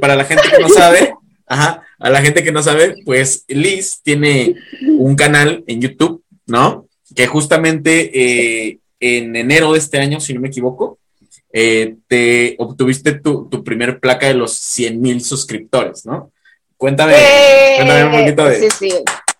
[0.00, 1.14] para la gente que no sabe,
[1.46, 4.56] ajá, a la gente que no sabe, pues Liz tiene
[4.98, 6.86] un canal en YouTube, ¿no?
[7.14, 10.98] Que justamente eh, en enero de este año, si no me equivoco,
[11.52, 16.30] eh, te obtuviste tu, primer placa de los 100 mil suscriptores, ¿no?
[16.76, 18.92] Cuéntame, eh, cuéntame un poquito de sí, sí.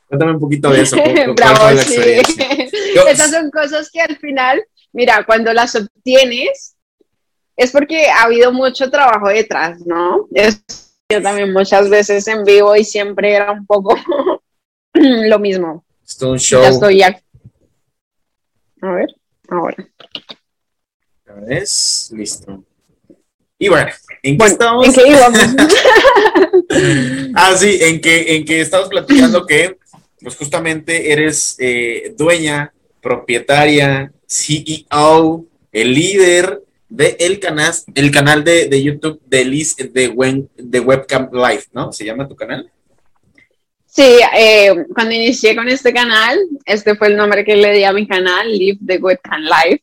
[0.07, 0.97] Cuéntame un poquito de eso.
[1.37, 1.97] Bravo, sí.
[3.09, 6.77] Esas son cosas que al final, mira, cuando las obtienes,
[7.57, 10.29] es porque ha habido mucho trabajo detrás, ¿no?
[11.11, 13.97] yo también muchas veces en vivo y siempre era un poco
[14.95, 15.85] lo mismo.
[16.07, 16.63] Esto un show.
[16.63, 17.03] Ya estoy
[18.83, 19.07] a ver,
[19.49, 19.89] ahora.
[21.47, 22.11] ¿Ves?
[22.15, 22.65] Listo.
[23.59, 23.91] Y bueno,
[24.25, 24.87] ¿en qué estamos?
[24.87, 25.39] ¿En qué íbamos?
[27.35, 29.79] ah, sí, en que, en que estamos platicando que,
[30.21, 38.67] pues justamente eres eh, dueña, propietaria, CEO, el líder de el canal, el canal de,
[38.67, 41.93] de YouTube de Liz de, de Webcam Live, ¿no?
[41.93, 42.72] ¿Se llama tu canal?
[43.95, 47.93] Sí, eh, cuando inicié con este canal, este fue el nombre que le di a
[47.93, 49.83] mi canal, Live the Webcam Life.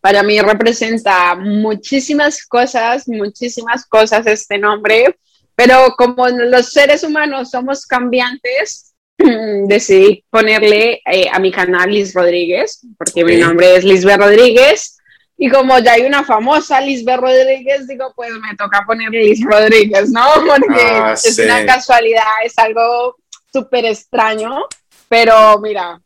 [0.00, 5.18] Para mí representa muchísimas cosas, muchísimas cosas este nombre,
[5.56, 8.94] pero como los seres humanos somos cambiantes,
[9.66, 14.98] decidí ponerle eh, a mi canal Liz Rodríguez, porque mi nombre es Lisbeth Rodríguez,
[15.36, 20.10] y como ya hay una famosa Lisbeth Rodríguez, digo, pues me toca ponerle Liz Rodríguez,
[20.10, 20.24] ¿no?
[20.46, 23.16] Porque ah, es una casualidad, es algo
[23.52, 24.64] súper extraño,
[25.08, 26.00] pero mira,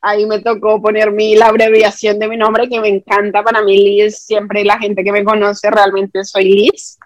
[0.00, 3.76] ahí me tocó poner mi, la abreviación de mi nombre, que me encanta para mí,
[3.76, 6.98] Liz, siempre la gente que me conoce realmente soy Liz.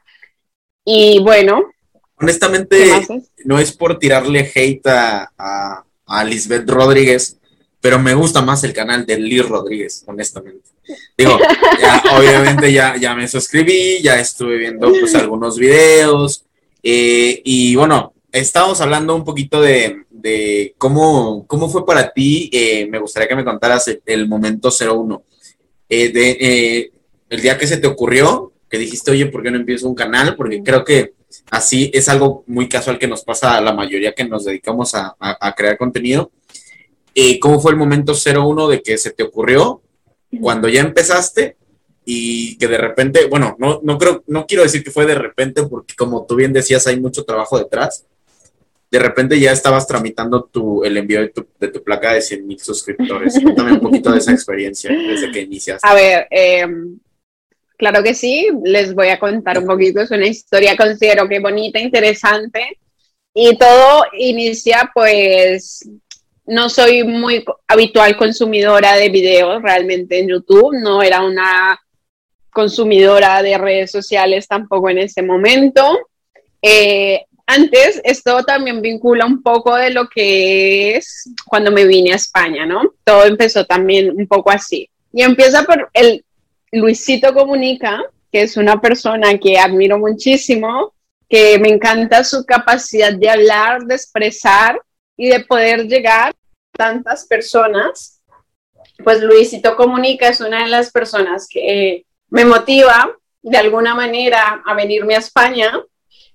[0.85, 1.71] Y bueno.
[2.17, 3.07] Honestamente,
[3.45, 7.39] no es por tirarle hate a, a, Lisbeth Rodríguez,
[7.81, 10.71] pero me gusta más el canal de Liz Rodríguez, honestamente.
[11.17, 11.37] Digo,
[12.17, 16.45] obviamente ya, ya me suscribí, ya estuve viendo pues algunos videos,
[16.83, 22.51] eh, y bueno, estábamos hablando un poquito de, cómo, cómo fue para ti.
[22.53, 25.23] Eh, me gustaría que me contaras el, momento 01.
[25.89, 26.93] Eh, de, eh,
[27.29, 30.35] el día que se te ocurrió, que dijiste, oye, ¿por qué no empiezo un canal?
[30.35, 31.13] Porque creo que
[31.51, 35.15] así es algo muy casual que nos pasa a la mayoría que nos dedicamos a,
[35.55, 36.33] crear contenido.
[37.41, 39.83] ¿Cómo fue el momento 01 de que se te ocurrió
[40.41, 41.59] cuando ya empezaste
[42.07, 45.63] y que de repente, bueno, no, no creo, no quiero decir que fue de repente
[45.65, 48.07] porque como tú bien decías, hay mucho trabajo detrás,
[48.93, 52.47] de repente ya estabas tramitando tu, el envío de tu, de tu placa de 100
[52.47, 53.41] mil suscriptores.
[53.43, 55.89] Cuéntame un poquito de esa experiencia desde que iniciaste.
[55.89, 56.99] A ver, em,
[57.79, 60.03] claro que sí, les voy a contar un poquito.
[60.03, 62.81] Es una historia, considero que bonita, interesante.
[63.33, 65.89] Y todo inicia, pues,
[66.45, 71.81] no soy muy habitual consumidora de videos realmente en YouTube, no era una
[72.51, 75.99] consumidora de redes sociales tampoco en ese momento.
[76.61, 82.17] Eh, antes, esto también vincula un poco de lo que es cuando me vine a
[82.17, 82.95] España, ¿no?
[83.05, 84.89] Todo empezó también un poco así.
[85.13, 86.25] Y empieza por el
[86.71, 90.95] Luisito Comunica, que es una persona que admiro muchísimo,
[91.29, 94.81] que me encanta su capacidad de hablar, de expresar
[95.17, 98.21] y de poder llegar a tantas personas.
[99.03, 103.11] Pues Luisito Comunica es una de las personas que me motiva
[103.43, 105.73] de alguna manera a venirme a España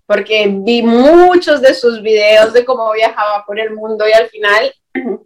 [0.07, 4.73] porque vi muchos de sus videos de cómo viajaba por el mundo y al final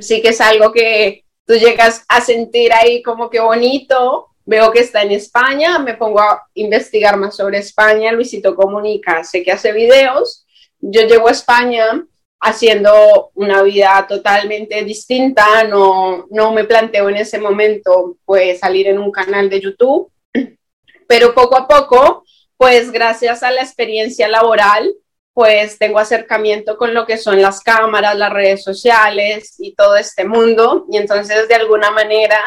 [0.00, 4.28] sí que es algo que tú llegas a sentir ahí como que bonito.
[4.44, 8.12] Veo que está en España, me pongo a investigar más sobre España.
[8.12, 10.46] Luisito Comunica, sé que hace videos.
[10.80, 12.06] Yo llego a España
[12.40, 18.98] haciendo una vida totalmente distinta, no, no me planteo en ese momento pues salir en
[18.98, 20.12] un canal de YouTube,
[21.08, 22.24] pero poco a poco,
[22.56, 24.92] pues gracias a la experiencia laboral,
[25.32, 30.24] pues tengo acercamiento con lo que son las cámaras, las redes sociales y todo este
[30.24, 32.42] mundo, y entonces de alguna manera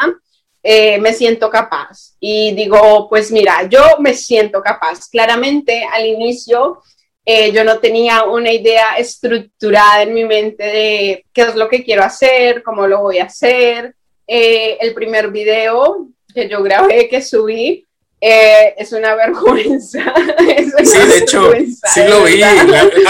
[0.62, 2.16] eh, me siento capaz.
[2.18, 5.08] Y digo, pues mira, yo me siento capaz.
[5.08, 6.82] Claramente al inicio
[7.24, 11.84] eh, yo no tenía una idea estructurada en mi mente de qué es lo que
[11.84, 13.94] quiero hacer, cómo lo voy a hacer.
[14.26, 17.86] Eh, el primer video que yo grabé, que subí,
[18.20, 20.12] eh, es una vergüenza.
[20.84, 21.52] sí, de hecho,
[21.92, 22.42] sí lo vi.
[22.42, 22.64] A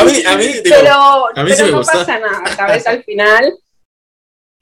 [0.05, 0.93] mí, a mí, digo, pero,
[1.35, 2.87] a mí pero no pasa nada, ¿sabes?
[2.87, 3.59] Al final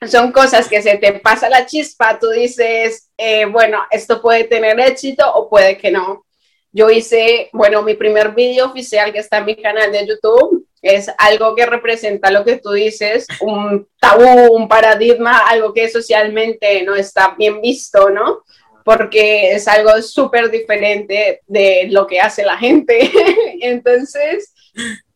[0.07, 3.11] son cosas que se te pasa la chispa, tú dices,
[3.51, 6.25] bueno, esto puede tener éxito o puede que no.
[6.71, 11.11] Yo hice, bueno, mi primer video oficial que está en mi canal de YouTube es
[11.19, 16.95] algo que representa lo que tú dices, un tabú, un paradigma, algo que socialmente no
[16.95, 18.45] está bien visto, ¿no?
[18.89, 23.13] Porque es algo súper diferente de lo que hace la gente.
[23.61, 24.55] Entonces,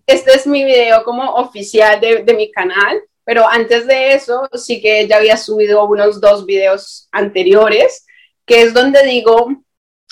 [0.07, 5.09] este es mi video como oficial de, mi canal, pero antes de eso sí que
[5.09, 8.05] ya había subido unos dos videos anteriores,
[8.45, 9.49] que es donde digo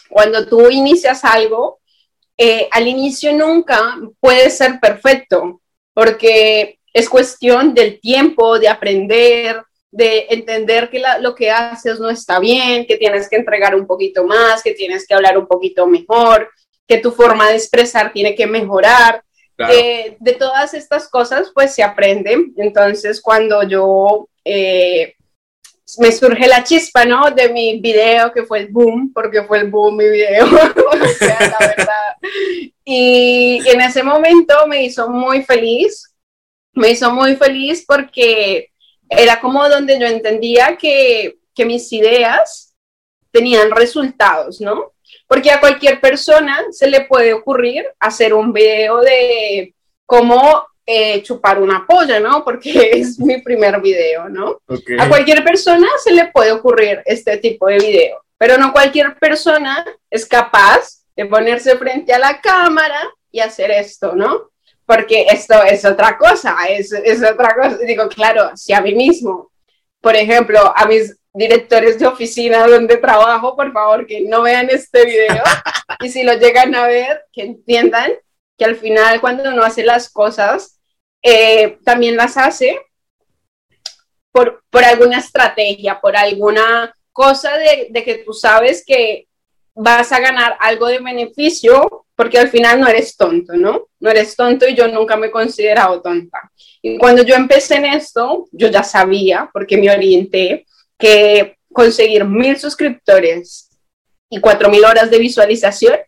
[0.09, 1.81] cuando tú inicias algo,
[2.39, 5.61] eh, al inicio nunca puede ser perfecto,
[5.93, 12.39] porque es cuestión del tiempo, de aprender, de entender que lo que haces no está
[12.39, 16.51] bien, que tienes que entregar un poquito más, que tienes que hablar un poquito mejor,
[16.87, 19.23] que tu forma de expresar tiene que mejorar.
[19.59, 22.37] de todas estas cosas, pues se aprende.
[22.57, 25.15] Entonces, cuando yo eh,
[25.99, 27.31] me surge la chispa, ¿no?
[27.31, 30.47] De mi video, que fue el boom, porque fue el boom mi video,
[31.21, 32.17] la verdad.
[32.85, 36.15] Y en ese momento me hizo muy feliz,
[36.73, 38.70] me hizo muy feliz porque
[39.11, 42.75] era como donde yo entendía que, que mis ideas
[43.33, 44.93] tenían resultados, ¿no?
[45.27, 49.75] Porque a cualquier persona se le puede ocurrir hacer un video de
[50.07, 52.45] cómo eh, chupar una polla, ¿no?
[52.45, 54.61] Porque es mi primer video, ¿no?
[54.99, 59.85] A cualquier persona se le puede ocurrir este tipo de video, pero no cualquier persona
[60.09, 64.50] es capaz de ponerse frente a la cámara y hacer esto, ¿no?
[64.91, 67.79] Porque esto es otra cosa, es, es otra cosa.
[67.79, 69.53] Digo, claro, si a mí mismo,
[70.01, 75.05] por ejemplo, a mis directores de oficina donde trabajo, por favor, que no vean este
[75.05, 75.45] video
[76.01, 78.11] y si lo llegan a ver, que entiendan
[78.59, 80.81] que al final cuando uno hace las cosas
[81.23, 82.77] eh, también las hace
[84.33, 89.29] por, por, alguna estrategia, por alguna cosa de, de, que tú sabes que
[89.73, 93.87] vas a ganar algo de beneficio, porque al final no eres tonto, ¿no?
[94.01, 96.51] No eres tonto y yo nunca me he considerado tonta.
[96.83, 100.67] Y cuando yo empecé en esto, yo ya sabía, porque me orienté,
[100.99, 103.71] que conseguir mil suscriptores
[104.29, 105.99] y cuatro mil horas de visualización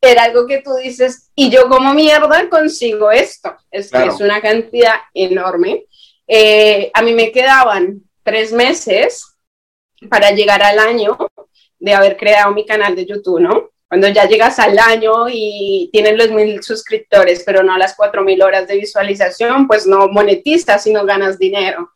[0.00, 3.56] era algo que tú dices, y yo como mierda consigo esto.
[3.70, 5.86] Es que es una cantidad enorme.
[6.26, 9.36] Eh, a mí me quedaban tres meses
[10.08, 11.18] para llegar al año
[11.78, 13.71] de haber creado mi canal de YouTube, ¿no?
[13.92, 18.40] Cuando ya llegas al año y tienes los mil suscriptores, pero no las cuatro mil
[18.42, 21.90] horas de visualización, pues no monetizas y no ganas dinero.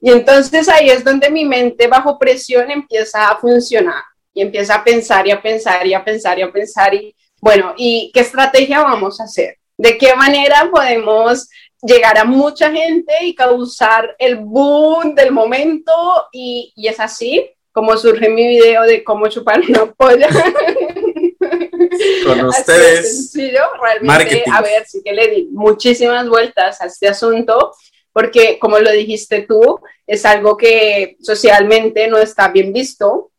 [0.00, 4.82] Y entonces ahí es donde mi mente bajo presión empieza a funcionar y empieza a
[4.82, 8.80] pensar y a pensar y a pensar y a pensar y bueno, ¿y qué estrategia
[8.80, 9.58] vamos a hacer?
[9.76, 11.50] ¿De qué manera podemos
[11.82, 15.92] llegar a mucha gente y causar el boom del momento?
[16.32, 20.30] Y, es así como surge mi video de cómo chupar una polla.
[22.26, 23.32] Con ustedes.
[23.80, 27.74] realmente, a ver, sí que le di muchísimas vueltas a este asunto,
[28.12, 33.30] porque como lo dijiste tú, es algo que socialmente no está bien visto,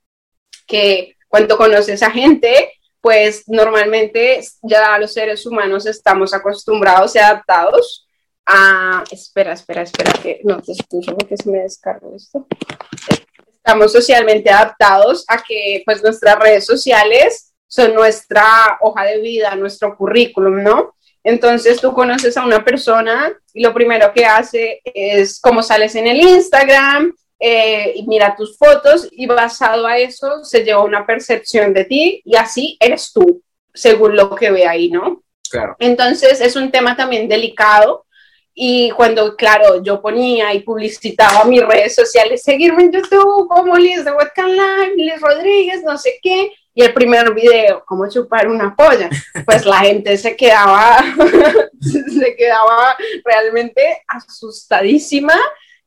[0.67, 8.07] que cuando conoces a gente, pues normalmente ya los seres humanos estamos acostumbrados y adaptados
[8.45, 9.03] a...
[9.11, 12.47] Espera, espera, espera, que no te escucho porque se me descargó esto.
[13.51, 19.97] Estamos socialmente adaptados a que pues nuestras redes sociales son nuestra hoja de vida, nuestro
[19.97, 20.93] currículum, ¿no?
[21.23, 26.05] Entonces tú conoces a una persona y lo primero que hace es cómo sales en
[26.05, 31.85] el Instagram, eh, mira tus fotos y basado a eso se lleva una percepción de
[31.85, 33.41] ti y así eres tú,
[33.73, 35.23] según lo que ve ahí, ¿no?
[35.49, 35.75] Claro.
[35.79, 38.05] Entonces es un tema también delicado
[38.53, 44.05] y cuando, claro, yo ponía y publicitaba mis redes sociales, seguirme en YouTube como Liz
[44.05, 48.75] de Webcam Live, Liz Rodríguez, no sé qué, y el primer video, cómo chupar una
[48.75, 49.09] polla,
[49.45, 51.03] pues la gente se quedaba,
[51.81, 55.35] se quedaba realmente asustadísima.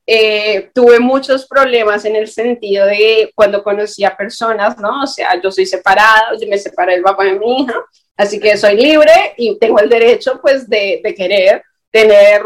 [0.09, 5.03] Eh, tuve muchos problemas en el sentido de cuando conocí a personas, ¿no?
[5.03, 7.75] O sea, yo soy separada, yo me separé del papá de mi hija,
[8.17, 12.43] así que soy libre y tengo el derecho, pues, de, de querer tener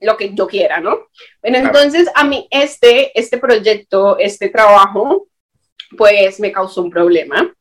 [0.00, 1.08] lo que yo quiera, ¿no?
[1.42, 5.28] Bueno, entonces a mí este, este proyecto, este trabajo,
[5.96, 7.54] pues me causó un problema.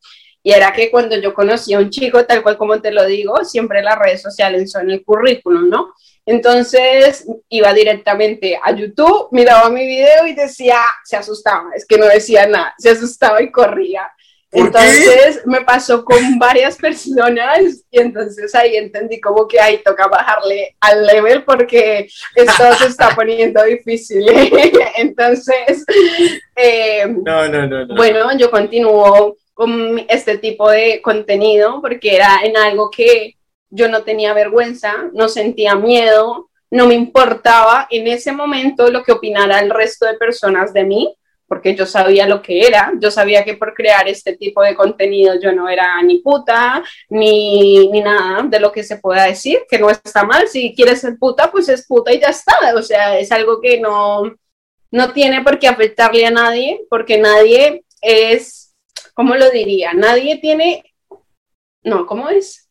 [0.43, 3.43] Y era que cuando yo conocí a un chico, tal cual como te lo digo,
[3.43, 5.93] siempre las redes sociales son el currículum, ¿no?
[6.25, 12.05] Entonces iba directamente a YouTube, miraba mi video y decía, se asustaba, es que no
[12.05, 14.11] decía nada, se asustaba y corría.
[14.51, 20.75] Entonces me pasó con varias personas y entonces ahí entendí como que ahí toca bajarle
[20.79, 24.25] al level porque esto se está poniendo difícil.
[24.97, 25.85] entonces,
[26.55, 32.55] eh, no, no, no, bueno, yo continúo con este tipo de contenido porque era en
[32.55, 33.35] algo que
[33.69, 39.11] yo no tenía vergüenza, no sentía miedo, no me importaba en ese momento lo que
[39.11, 41.16] opinara el resto de personas de mí
[41.47, 45.39] porque yo sabía lo que era, yo sabía que por crear este tipo de contenido
[45.41, 49.79] yo no era ni puta, ni, ni nada de lo que se pueda decir, que
[49.79, 53.17] no está mal, si quieres ser puta, pues es puta y ya está, o sea,
[53.17, 54.35] es algo que no,
[54.91, 58.75] no tiene por qué afectarle a nadie, porque nadie es,
[59.13, 59.93] ¿cómo lo diría?
[59.93, 60.83] Nadie tiene,
[61.81, 62.69] no, ¿cómo es?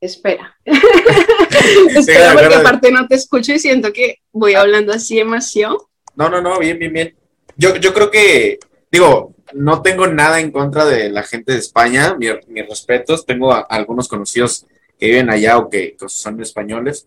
[0.00, 0.56] Espera.
[0.64, 5.88] Espera, porque aparte no te escucho y siento que voy hablando así demasiado.
[6.14, 7.17] No, no, no, bien, bien, bien
[7.58, 8.58] yo, yo creo que,
[8.90, 14.08] digo, no tengo nada en contra de la gente de España, mis respetos, tengo algunos
[14.08, 14.64] conocidos
[14.98, 17.06] que viven allá o que, son españoles.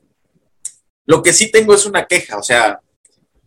[1.06, 2.80] Lo que sí tengo es una queja, o sea,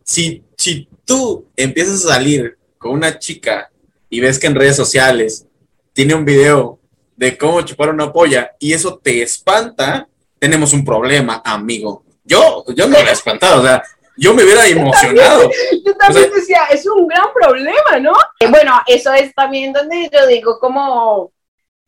[0.03, 3.71] si, si tú empiezas a salir con una chica
[4.09, 5.45] y ves que en redes sociales
[5.93, 6.79] tiene un video
[7.15, 10.07] de cómo chupar una polla y eso te espanta,
[10.39, 12.03] tenemos un problema, amigo.
[12.23, 13.83] Yo, yo me he espantado, o sea,
[14.17, 15.49] yo me hubiera emocionado.
[15.85, 18.13] yo también decía, es un gran problema, ¿no?
[18.39, 21.31] Eh, bueno, eso es también donde yo digo como,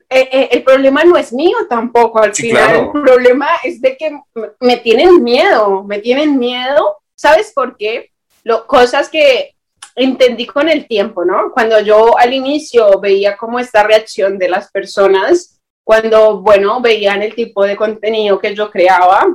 [0.09, 4.17] eh, eh, el problema no es mío tampoco, al final el problema es de que
[4.59, 8.11] me tienen miedo, me tienen miedo, ¿sabes por qué?
[8.43, 9.55] Lo, cosas que
[9.95, 11.51] entendí con el tiempo, ¿no?
[11.51, 17.33] Cuando yo al inicio veía como esta reacción de las personas, cuando, bueno, veían el
[17.33, 19.25] tipo de contenido que yo creaba,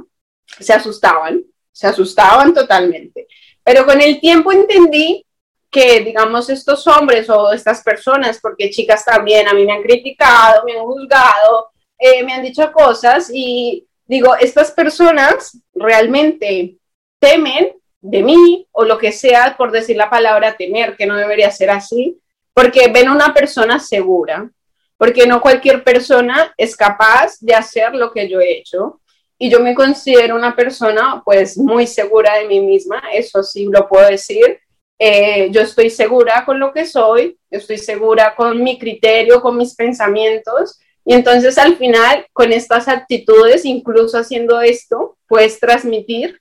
[0.60, 3.26] se asustaban se asustaban totalmente.
[3.64, 5.24] Pero con el tiempo entendí
[5.70, 10.64] que, digamos, estos hombres o estas personas, porque chicas también a mí me han criticado,
[10.64, 16.76] me han juzgado, eh, me han dicho cosas y digo, estas personas realmente
[17.18, 21.50] temen de mí o lo que sea, por decir la palabra temer, que no debería
[21.50, 22.18] ser así,
[22.52, 24.50] porque ven una persona segura,
[24.98, 29.00] porque no cualquier persona es capaz de hacer lo que yo he hecho
[29.42, 33.88] y yo me considero una persona pues muy segura de mí misma, eso sí lo
[33.88, 34.60] puedo decir.
[35.00, 39.74] Eh, yo estoy segura con lo que soy, estoy segura con mi criterio, con mis
[39.74, 46.40] pensamientos y entonces al final con estas actitudes, incluso haciendo esto, puedes transmitir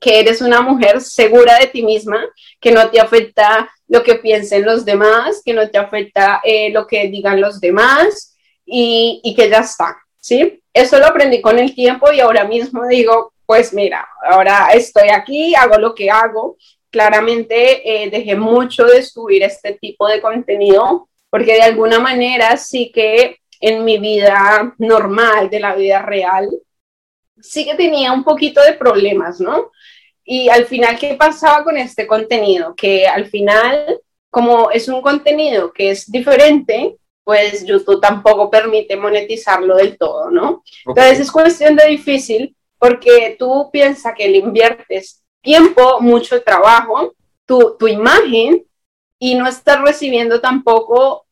[0.00, 2.24] que eres una mujer segura de ti misma,
[2.60, 6.88] que no te afecta lo que piensen los demás, que no te afecta eh, lo
[6.88, 9.96] que digan los demás y, y que ya está,
[10.26, 10.60] ¿sí?
[10.72, 15.54] Eso lo aprendí con el tiempo y ahora mismo digo, pues mira, ahora estoy aquí,
[15.54, 16.56] hago lo que hago.
[16.90, 17.56] Claramente
[17.88, 23.36] eh, dejé mucho de subir este tipo de contenido porque de alguna manera sí que
[23.60, 26.48] en mi vida normal, de la vida real,
[27.40, 29.70] sí que tenía un poquito de problemas, ¿no?
[30.24, 32.74] Y al final, ¿qué pasaba con este contenido?
[32.74, 36.96] Que al final, como es un contenido que es diferente,
[37.26, 40.62] pues YouTube tampoco permite monetizarlo del todo, ¿no?
[40.86, 47.76] Entonces es cuestión de difícil porque tú piensas que le inviertes tiempo, mucho trabajo, tu,
[47.76, 48.64] tu imagen
[49.18, 51.26] y no estás recibiendo tampoco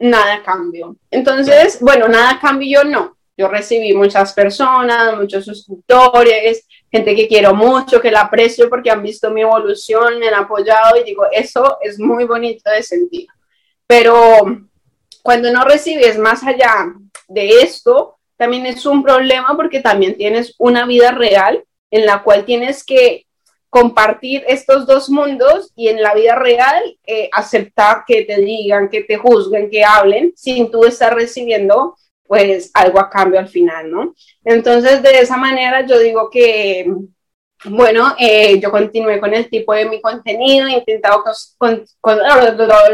[0.00, 0.96] nada a cambio.
[1.12, 3.16] Entonces, bueno, nada a cambio yo no.
[3.36, 9.04] Yo recibí muchas personas, muchos suscriptores, gente que quiero mucho, que la aprecio porque han
[9.04, 13.28] visto mi evolución, me han apoyado y digo, eso es muy bonito de sentir.
[13.86, 14.65] Pero
[15.26, 16.94] cuando no recibes más allá
[17.26, 22.44] de esto, también es un problema porque también tienes una vida real en la cual
[22.44, 23.26] tienes que
[23.68, 29.02] compartir estos dos mundos y en la vida real eh, aceptar que te digan, que
[29.02, 31.96] te juzguen, que hablen, sin tú estar recibiendo
[32.28, 34.14] pues algo a cambio al final, ¿no?
[34.44, 36.86] Entonces, de esa manera yo digo que,
[37.68, 41.24] bueno, eh, yo continué con el tipo de mi contenido, he intentado,
[41.58, 41.84] con,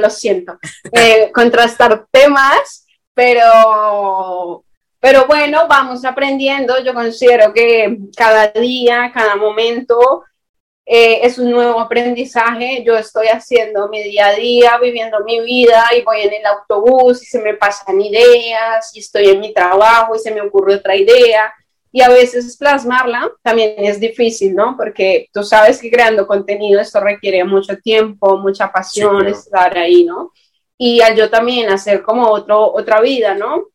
[0.00, 0.58] lo, siento,
[0.92, 4.64] eh, contrastar temas, pero,
[4.98, 6.82] pero bueno, vamos aprendiendo.
[6.82, 10.24] Yo considero que cada día, cada momento
[10.84, 12.82] eh, es un nuevo aprendizaje.
[12.84, 17.22] Yo estoy haciendo mi día a día, viviendo mi vida y voy en el autobús
[17.22, 20.96] y se me pasan ideas y estoy en mi trabajo y se me ocurre otra
[20.96, 21.52] idea.
[21.94, 24.76] Y a veces plasmarla también es difícil, ¿no?
[24.78, 30.32] Porque tú sabes que creando contenido esto requiere mucho tiempo, mucha pasión, estar ahí, ¿no?
[30.78, 33.68] Y al yo también hacer como otro, otra vida, ¿no?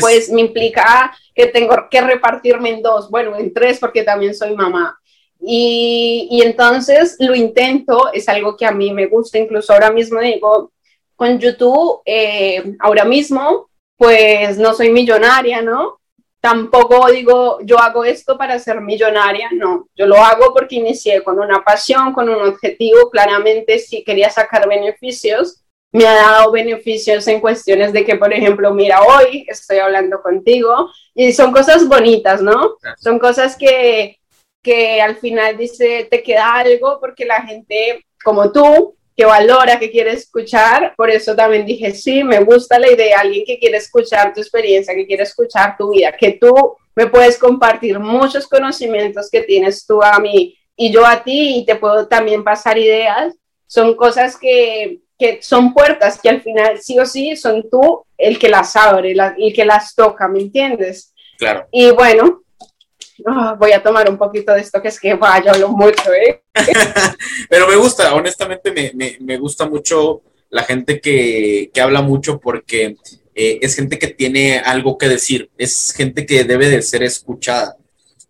[0.00, 4.56] Pues me implica que tengo que repartirme en dos, bueno, en tres porque también soy
[4.56, 4.98] mamá.
[5.46, 10.72] Y, entonces lo intento, es algo que a mí me gusta, incluso ahora mismo digo,
[11.16, 13.68] con YouTube, eh, ahora mismo,
[13.98, 16.00] pues no soy millonaria, ¿no?
[16.44, 21.40] Tampoco digo, yo hago esto para ser millonaria, no, yo lo hago porque inicié con
[21.40, 27.40] una pasión, con un objetivo, claramente si quería sacar beneficios, me ha dado beneficios en
[27.40, 32.76] cuestiones de que, por ejemplo, mira, hoy estoy hablando contigo y son cosas bonitas, ¿no?
[32.98, 34.18] Son cosas que,
[34.62, 39.90] que al final dice, te queda algo porque la gente como tú, que valora, que
[39.90, 44.34] quiere escuchar, por eso también dije, sí, me gusta la idea, alguien que quiere escuchar
[44.34, 49.42] tu experiencia, que quiere escuchar tu vida, que tú me puedes compartir muchos conocimientos que
[49.42, 53.34] tienes tú a mí y yo a ti y te puedo también pasar ideas,
[53.66, 58.38] son cosas que, que son puertas que al final sí o sí son tú el
[58.38, 61.14] que las abre, el que las toca, ¿me entiendes?
[61.38, 61.66] Claro.
[61.70, 62.43] Y bueno,
[63.26, 66.42] Ah, voy a tomar un poquito de esto, que es que vaya, hablo mucho, ¿eh?
[67.48, 72.96] Pero me gusta, honestamente me, gusta mucho la gente que, habla mucho porque
[73.34, 77.76] eh, es gente que tiene algo que decir, es gente que debe de ser escuchada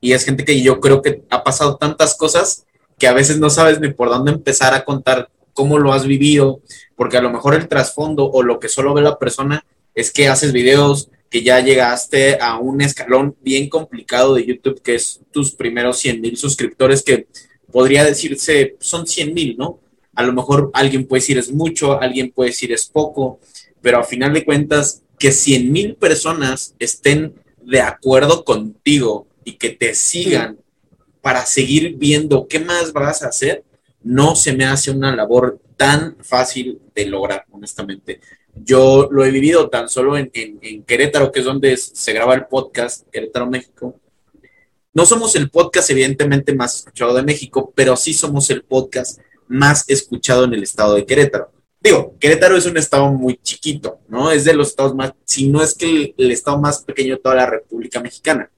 [0.01, 2.67] y es gente que yo creo que ha pasado tantas cosas
[2.99, 6.61] que a veces no sabes ni por dónde empezar a contar cómo lo has vivido,
[6.97, 9.65] porque a lo mejor el trasfondo o lo que solo ve la persona
[9.95, 14.95] es que haces videos, que ya llegaste a un escalón bien complicado de YouTube, que
[14.95, 17.27] es tus primeros 100 mil suscriptores, que
[17.73, 19.81] podría decirse son 100 mil, ¿no?
[20.15, 23.41] A lo mejor alguien puede decir es mucho, alguien puede decir es poco,
[23.83, 29.71] pero a final de cuentas, que 100 mil personas estén de acuerdo contigo y que
[29.71, 30.61] te sigan
[31.21, 33.65] para seguir viendo qué más vas a hacer,
[34.05, 38.21] no se me hace una labor tan fácil de lograr, honestamente.
[38.57, 40.31] Yo lo he vivido tan solo en,
[40.87, 44.01] Querétaro, que es donde se graba el podcast, Querétaro, México.
[44.93, 49.85] No somos el podcast, evidentemente, más escuchado de México, pero sí somos el podcast más
[49.89, 51.51] escuchado en el estado de Querétaro.
[51.85, 54.31] Digo, Querétaro es un estado muy chiquito, ¿no?
[54.31, 57.35] Es de los estados más, si no es que el, estado más pequeño de toda
[57.35, 58.51] la República Mexicana.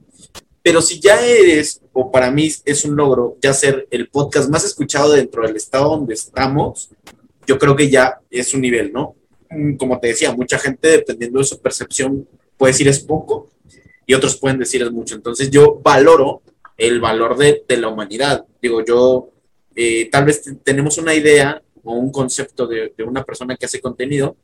[0.63, 4.65] Pero si ya eres, o para mí es un logro, ya ser el podcast más
[4.65, 6.91] escuchado dentro del estado donde estamos,
[7.49, 9.16] yo creo que ya es un nivel, ¿no?
[9.51, 13.51] Mm, como te decía, mucha gente, dependiendo de su percepción, puede decir es poco
[14.07, 15.15] y otros pueden decir es mucho.
[15.15, 16.43] Entonces yo valoro
[16.77, 18.45] el valor de, la humanidad.
[18.61, 19.31] Digo, yo
[19.75, 24.37] eh, tal vez tenemos una idea o un concepto de, una persona que hace contenido,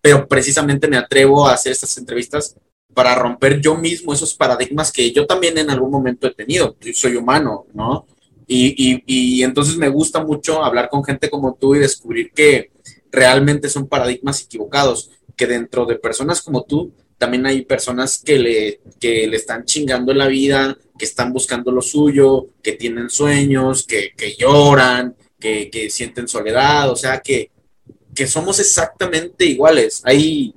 [0.00, 2.56] pero precisamente me atrevo a hacer estas entrevistas
[2.94, 6.76] para romper yo mismo esos paradigmas que yo también en algún momento he tenido.
[6.80, 8.06] Yo soy humano, ¿no?
[8.46, 12.70] Y, y entonces me gusta mucho hablar con gente como tú y descubrir que,
[13.12, 18.80] realmente son paradigmas equivocados, que dentro de personas como tú, también hay personas que le,
[18.98, 24.12] que le están chingando la vida, que están buscando lo suyo, que tienen sueños, que,
[24.36, 27.52] lloran, que, sienten soledad, o sea, que,
[28.12, 30.02] que somos exactamente iguales.
[30.04, 30.52] Hay,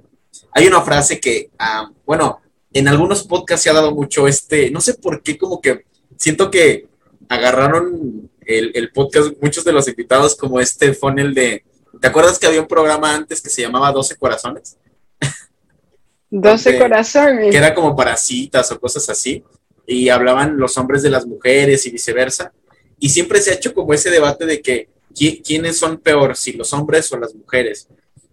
[0.51, 2.41] hay una frase que, ah, bueno,
[2.73, 5.85] en algunos podcasts se ha dado mucho este, no sé por qué, como que
[6.17, 6.87] siento que
[7.29, 11.63] agarraron el, el podcast, muchos de los invitados, como este funnel de
[12.01, 14.77] ¿Te acuerdas que había un programa antes que se llamaba 12 Corazones?
[16.29, 17.51] 12 Corazones.
[17.51, 19.43] Que era como para citas o cosas así.
[19.87, 22.51] Y hablaban los hombres de las mujeres y viceversa.
[22.99, 26.73] Y siempre se ha hecho como ese debate de que quiénes son peor, si los
[26.73, 27.87] hombres o las mujeres.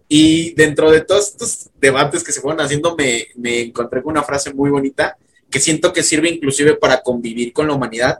[0.07, 4.23] Y dentro de todos estos debates que se fueron haciendo, me, me encontré con una
[4.23, 5.17] frase muy bonita
[5.49, 8.19] que siento que sirve inclusive para convivir con la humanidad,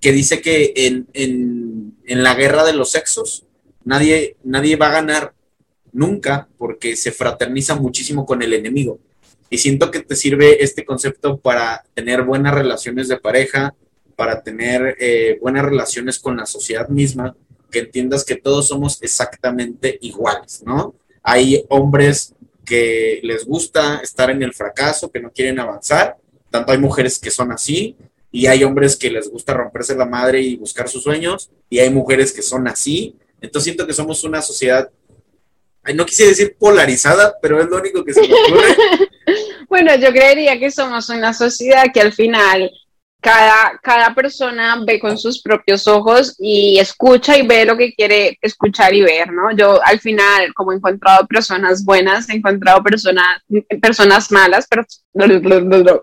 [0.00, 3.44] que dice que en, en, en la guerra de los sexos,
[3.84, 5.34] nadie, nadie va a ganar
[5.92, 8.98] nunca porque se fraterniza muchísimo con el enemigo.
[9.48, 13.74] Y siento que te sirve este concepto para tener buenas relaciones de pareja,
[14.16, 17.34] para tener eh, buenas relaciones con la sociedad misma,
[17.70, 20.94] que entiendas que todos somos exactamente iguales, ¿no?
[21.22, 26.16] Hay hombres que les gusta estar en el fracaso, que no quieren avanzar.
[26.50, 27.96] Tanto hay mujeres que son así,
[28.32, 31.90] y hay hombres que les gusta romperse la madre y buscar sus sueños, y hay
[31.90, 33.16] mujeres que son así.
[33.40, 34.90] Entonces siento que somos una sociedad,
[35.94, 38.76] no quise decir polarizada, pero es lo único que se me ocurre.
[39.68, 42.70] bueno, yo creería que somos una sociedad que al final
[43.20, 48.38] cada, cada persona ve con sus propios ojos y escucha y ve lo que quiere
[48.40, 49.52] escuchar y ver, ¿no?
[49.52, 53.42] Yo al final, como he encontrado personas buenas, he encontrado personas,
[53.80, 54.84] personas malas, pero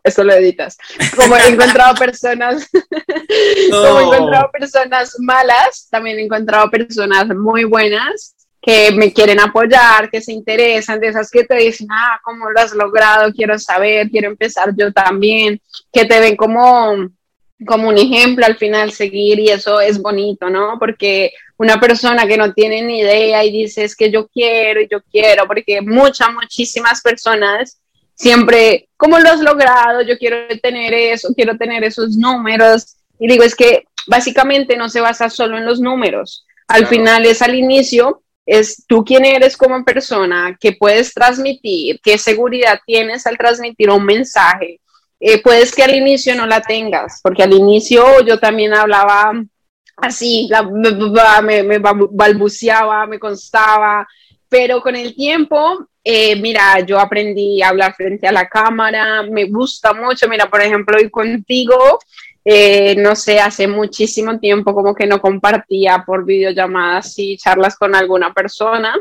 [0.03, 0.77] eso lo editas,
[1.15, 2.69] como he encontrado personas,
[3.71, 10.09] como he encontrado personas malas, también he encontrado personas muy buenas que me quieren apoyar,
[10.09, 13.31] que se interesan, de esas que te dicen, ah, ¿cómo lo has logrado?
[13.31, 17.09] Quiero saber, quiero empezar yo también, que te ven como,
[17.65, 20.77] como un ejemplo al final seguir y eso es bonito, ¿no?
[20.79, 24.87] Porque una persona que no tiene ni idea y dice, es que yo quiero y
[24.89, 27.79] yo quiero, porque muchas, muchísimas personas
[28.17, 30.01] siempre, ¿cómo lo has logrado?
[30.01, 32.97] Yo quiero tener eso, quiero tener esos números.
[33.19, 36.45] Y digo, es que básicamente no se basa solo en los números.
[36.67, 42.17] Al final es al inicio es tú quién eres como persona, qué puedes transmitir, qué
[42.17, 44.79] seguridad tienes al transmitir un mensaje.
[45.19, 49.33] Eh, puedes que al inicio no la tengas, porque al inicio yo también hablaba
[49.97, 50.49] así,
[51.43, 54.07] me, balbuceaba, me constaba,
[54.47, 59.45] pero con el tiempo, eh, mira, yo aprendí a hablar frente a la cámara, me
[59.45, 61.99] gusta mucho, mira, por ejemplo, hoy contigo,
[62.49, 67.93] eh, no sé, hace muchísimo tiempo como que no compartía por videollamadas y charlas con
[67.93, 68.95] alguna persona.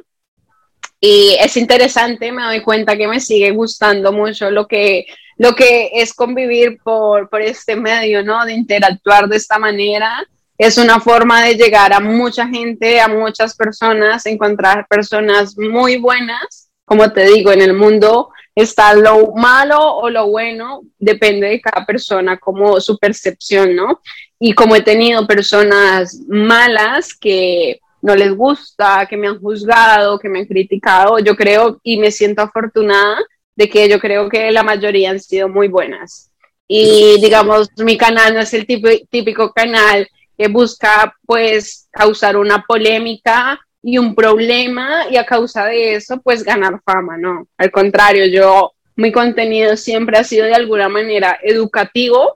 [1.00, 5.06] Y es interesante, me doy cuenta que me sigue gustando mucho lo que,
[5.38, 8.44] lo que es convivir por, por este medio, ¿no?
[8.44, 10.26] De interactuar de esta manera.
[10.58, 16.68] Es una forma de llegar a mucha gente, a muchas personas, encontrar personas muy buenas,
[16.84, 21.84] como te digo, en el mundo está lo malo o lo bueno, depende de cada
[21.84, 24.00] persona, como su percepción, ¿no?
[24.40, 30.30] Y como he tenido personas malas que no les gusta, que me han juzgado, que
[30.30, 33.18] me han criticado, yo creo y me siento afortunada
[33.54, 36.30] de que yo creo que la mayoría han sido muy buenas.
[36.66, 43.60] Y digamos, mi canal no es el típico canal que busca pues causar una polémica
[43.86, 47.46] y un problema y a causa de eso pues ganar fama, no.
[47.56, 52.32] Al contrario, yo, mi contenido siempre ha sido de alguna manera educativo,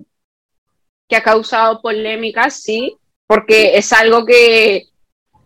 [1.09, 2.97] que ha causado polémicas, sí,
[3.27, 4.91] porque es algo que,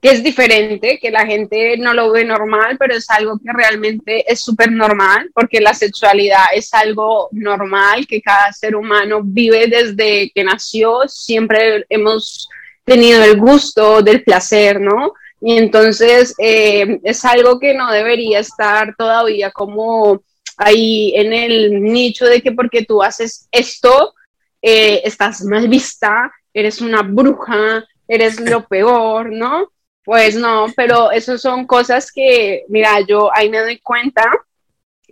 [0.03, 4.31] que es diferente, que la gente no lo ve normal, pero es algo que realmente
[4.31, 10.31] es súper normal, porque la sexualidad es algo normal que cada ser humano vive desde
[10.35, 12.51] que nació, siempre hemos
[12.85, 15.15] tenido el gusto del placer, ¿no?
[15.47, 20.23] Y entonces eh, es algo que no debería estar todavía como
[20.57, 24.15] ahí en el nicho de que porque tú haces esto,
[24.63, 29.71] eh, estás mal vista, eres una bruja, eres lo peor, ¿no?
[30.03, 34.25] Pues no, pero eso son cosas que, mira, yo ahí me doy cuenta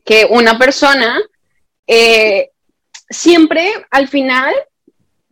[0.02, 1.20] que una persona
[1.86, 2.52] eh,
[3.10, 4.54] siempre al final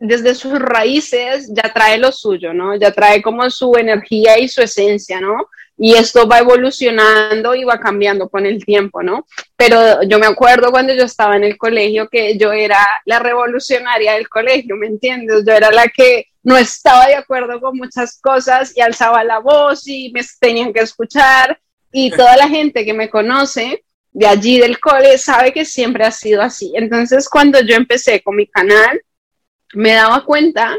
[0.03, 2.75] desde sus raíces ya trae lo suyo, ¿no?
[2.75, 5.47] Ya trae como su energía y su esencia, ¿no?
[5.77, 9.27] Y esto va evolucionando y va cambiando con el tiempo, ¿no?
[9.55, 14.13] Pero yo me acuerdo cuando yo estaba en el colegio que yo era la revolucionaria
[14.13, 15.43] del colegio, ¿me entiendes?
[15.45, 19.87] Yo era la que no estaba de acuerdo con muchas cosas y alzaba la voz
[19.87, 21.59] y me tenían que escuchar
[21.91, 23.83] y toda la gente que me conoce
[24.13, 26.71] de allí del cole sabe que siempre ha sido así.
[26.75, 28.99] Entonces, cuando yo empecé con mi canal,
[29.73, 30.77] me daba cuenta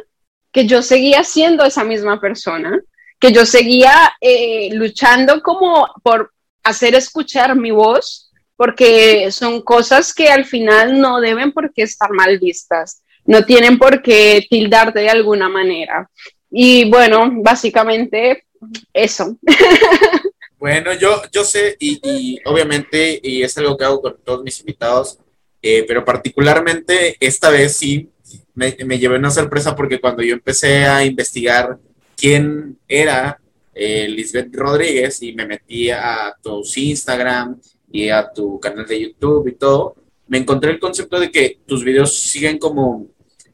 [0.52, 2.80] que yo seguía siendo esa misma persona,
[3.18, 6.32] que yo seguía eh, luchando como por
[6.62, 12.10] hacer escuchar mi voz, porque son cosas que al final no deben por qué estar
[12.12, 16.08] mal vistas, no tienen por qué tildarte de alguna manera.
[16.50, 18.44] Y bueno, básicamente
[18.92, 19.36] eso.
[20.62, 25.18] Bueno, yo, yo sé, y, obviamente, y es algo que hago con todos mis invitados,
[25.60, 28.11] eh, pero particularmente esta vez sí
[28.54, 31.78] me, me, llevé una sorpresa porque cuando yo empecé a investigar
[32.16, 33.40] quién era
[33.74, 37.58] eh, Lisbeth Rodríguez y me metí a tus Instagram
[37.90, 39.96] y a tu canal de YouTube y todo,
[40.28, 43.06] me encontré el concepto de que tus videos siguen como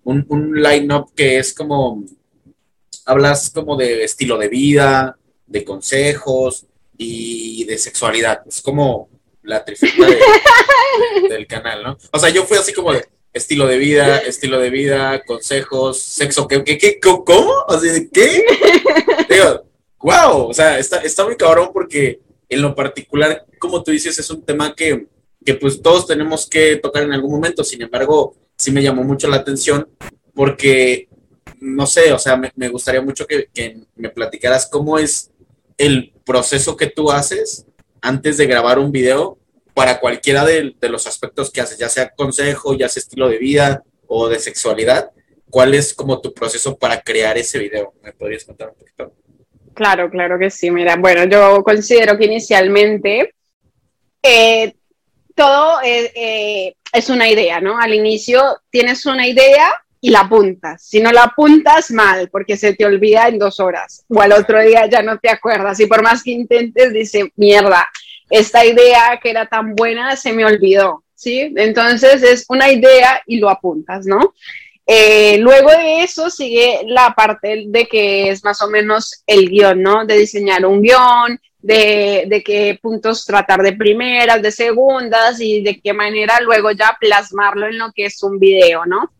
[0.04, 2.04] un, un line-up que es como,
[3.04, 8.42] hablas como de estilo de vida, de consejos y de sexualidad.
[8.46, 9.08] Es como
[9.42, 10.06] la trifecta
[11.28, 11.98] del canal, ¿no?
[12.12, 13.06] O sea, yo fui así como de,
[13.38, 17.52] estilo de vida, estilo de vida, consejos, sexo, ¿qué, qué, qué cómo?
[17.66, 18.44] O sea, ¿qué?
[19.30, 19.64] Digo,
[20.00, 24.30] wow, o sea, está, está muy cabrón porque en lo particular, como tú dices, es
[24.30, 25.06] un tema que,
[25.44, 27.64] que pues todos tenemos que tocar en algún momento.
[27.64, 29.88] Sin embargo, sí me llamó mucho la atención
[30.34, 31.08] porque,
[31.60, 35.30] no sé, o sea, me, gustaría mucho que, que, me platicaras cómo es
[35.76, 37.66] el proceso que tú haces
[38.00, 39.38] antes de grabar un video
[39.78, 43.84] para cualquiera de, los aspectos que haces, ya sea consejo, ya sea estilo de vida
[44.08, 45.12] o de sexualidad.
[45.48, 47.94] ¿Cuál es como tu proceso para crear ese video?
[48.02, 49.12] ¿Me podrías contar un poquito?
[49.74, 50.72] Claro, claro que sí.
[50.72, 53.36] Mira, bueno, yo considero que inicialmente
[54.20, 54.74] eh,
[55.36, 57.78] todo eh, es una idea, ¿no?
[57.78, 60.82] Al inicio tienes una idea y la apuntas.
[60.82, 64.04] Si no la apuntas, mal, porque se te olvida en dos horas.
[64.08, 65.78] O al otro día ya no te acuerdas.
[65.78, 67.88] Y por más que intentes, dice, mierda,
[68.30, 71.04] esta idea que era tan buena se me olvidó.
[71.14, 71.52] ¿Sí?
[71.56, 74.34] Entonces es una idea y lo apuntas, ¿no?
[74.86, 79.82] Eh, luego de eso sigue la parte de que es más o menos el guion,
[79.82, 80.06] ¿no?
[80.06, 85.80] De diseñar un guion, de, de, qué puntos tratar de primeras, de segundas y de
[85.80, 89.12] qué manera luego ya plasmarlo en lo que es un video, ¿no?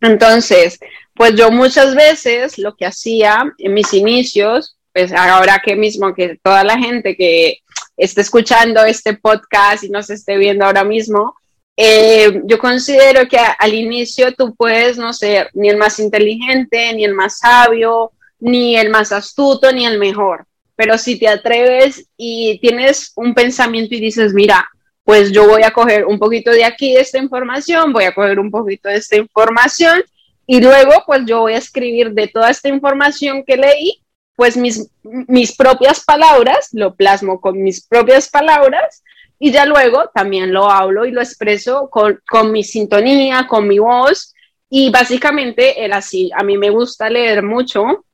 [0.00, 0.78] Entonces,
[1.14, 6.38] pues yo muchas veces lo que hacía en mis inicios, pues ahora que mismo que
[6.42, 7.58] toda la gente que
[7.96, 11.34] esté escuchando este podcast y nos esté viendo ahora mismo,
[11.76, 17.04] eh, yo considero que al inicio tú puedes no ser ni el más inteligente, ni
[17.04, 20.46] el más sabio, ni el más astuto, ni el mejor.
[20.76, 24.68] Pero si te atreves y tienes un pensamiento y dices, mira,
[25.04, 28.38] pues yo voy a coger un poquito de aquí de esta información, voy a coger
[28.38, 30.02] un poquito de esta información
[30.46, 34.01] y luego pues yo voy a escribir de toda esta información que leí,
[34.36, 39.02] pues mis, mis propias palabras, lo plasmo con mis propias palabras
[39.44, 43.80] y ya luego también lo hablo y lo expreso con, con mi sintonía, con mi
[43.80, 44.34] voz.
[44.70, 46.30] Y básicamente era así.
[46.36, 48.04] A mí me gusta leer mucho.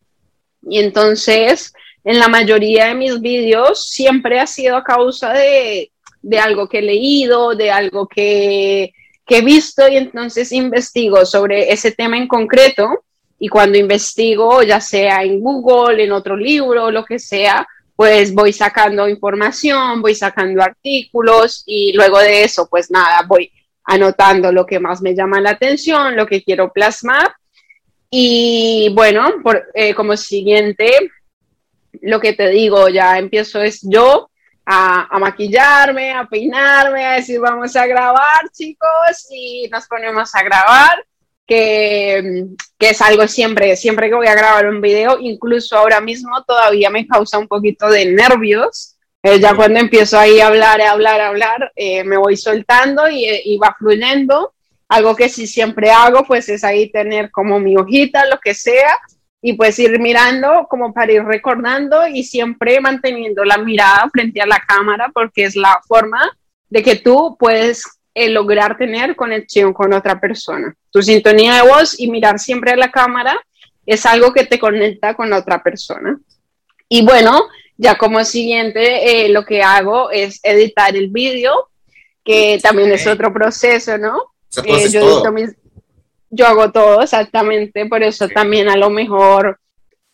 [0.62, 5.93] Y entonces, en la mayoría de mis vídeos, siempre ha sido a causa de,
[6.23, 8.95] de algo que he leído, de algo que,
[9.27, 9.87] que he visto.
[9.87, 13.05] Y entonces investigo sobre ese tema en concreto.
[13.39, 18.53] Y cuando investigo, ya sea en Google, en otro libro, lo que sea, pues voy
[18.53, 23.51] sacando información, voy sacando artículos y luego de eso, pues nada, voy
[23.84, 27.34] anotando lo que más me llama la atención, lo que quiero plasmar.
[28.11, 31.11] Y bueno, por, eh, como siguiente,
[32.03, 34.30] lo que te digo, ya empiezo es yo
[34.64, 40.43] a, a, maquillarme, a peinarme, a decir vamos a grabar chicos y nos ponemos a
[40.43, 41.05] grabar
[41.49, 42.44] que,
[42.78, 46.90] que, es algo siempre, siempre que voy a grabar un video, incluso ahora mismo todavía
[46.90, 48.96] me causa un poquito de nervios.
[49.22, 53.09] Eh, ya cuando empiezo ahí a hablar, a hablar, a hablar, eh, me voy soltando
[53.09, 54.53] y, y, va fluyendo.
[54.88, 58.99] Algo que sí siempre hago, pues es ahí tener como mi hojita, lo que sea,
[59.40, 64.46] y pues ir mirando como para ir recordando y siempre manteniendo la mirada frente a
[64.46, 66.30] la cámara, porque es la forma
[66.68, 70.75] de que tú puedes el lograr tener conexión con otra persona.
[70.91, 73.41] Tu sintonía de voz y mirar siempre a la cámara
[73.87, 76.19] es algo que te conecta con otra persona.
[76.89, 81.69] Y bueno, ya como siguiente, eh, lo que hago es editar el vídeo,
[82.25, 84.33] que también es otro proceso, ¿no?
[84.64, 85.23] Eh, yo,
[86.31, 89.61] yo, hago todo exactamente, por eso también a lo mejor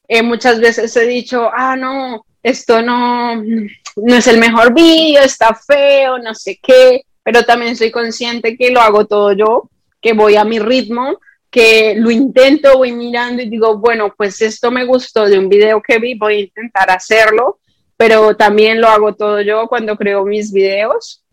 [0.08, 5.54] eh, muchas veces he dicho, ah, no, esto no, no es el mejor vídeo, está
[5.54, 9.68] feo, no sé qué pero también soy consciente que lo hago todo yo,
[10.00, 11.18] que voy a mi ritmo,
[11.50, 15.82] que lo intento, voy mirando y digo, bueno, pues esto me gustó de un video
[15.82, 17.58] que vi, voy a intentar hacerlo,
[17.96, 21.24] pero también lo hago todo yo cuando creo mis videos.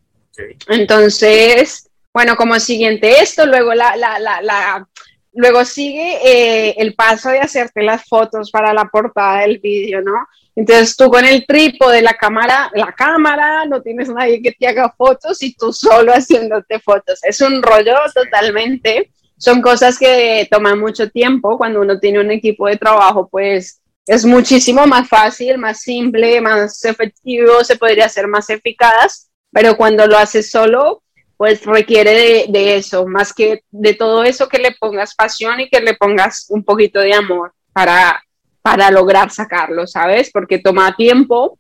[0.70, 4.88] Entonces, bueno, como siguiente esto, luego la, la, la, la
[5.34, 10.14] luego sigue eh, el paso de hacerte las fotos para la portada del vídeo, ¿no?
[10.56, 14.68] Entonces tú con el trípode de la cámara, la cámara, no tienes nadie que te
[14.68, 17.20] haga fotos y tú solo haciéndote fotos.
[17.24, 19.12] Es un rollo totalmente.
[19.38, 21.58] Son cosas que toman mucho tiempo.
[21.58, 26.84] Cuando uno tiene un equipo de trabajo, pues es muchísimo más fácil, más simple, más
[26.86, 31.04] efectivo, se podría ser más eficaz, pero cuando lo haces solo,
[31.38, 35.70] pues requiere de, de eso, más que de todo eso que le pongas pasión y
[35.70, 38.22] que le pongas un poquito de amor para
[38.62, 40.30] para lograr sacarlo, ¿sabes?
[40.32, 41.57] Porque toma tiempo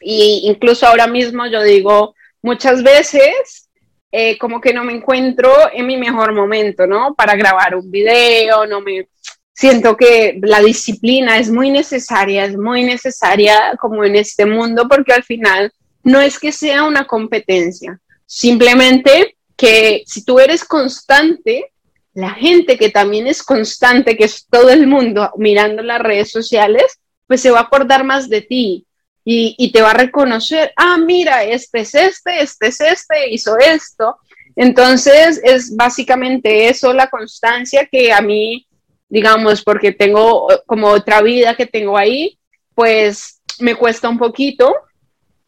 [0.00, 3.68] y incluso ahora mismo yo digo, muchas veces
[4.12, 7.14] eh, como que no me encuentro en mi mejor momento, ¿no?
[7.14, 9.08] Para grabar un video, no me...
[9.52, 15.12] Siento que la disciplina es muy necesaria, es muy necesaria como en este mundo porque
[15.12, 15.70] al final
[16.02, 21.72] no es que sea una competencia, simplemente que si tú eres constante,
[22.20, 27.00] la gente que también es constante, que es todo el mundo mirando las redes sociales,
[27.26, 28.86] pues se va a acordar más de ti.
[29.22, 34.16] y, te va a reconocer, ah, mira, este es este, este es este, hizo esto.
[34.56, 38.66] Entonces es básicamente eso, la constancia que a mí,
[39.08, 42.38] digamos, porque tengo como otra vida que tengo ahí,
[42.74, 44.74] pues me cuesta un poquito.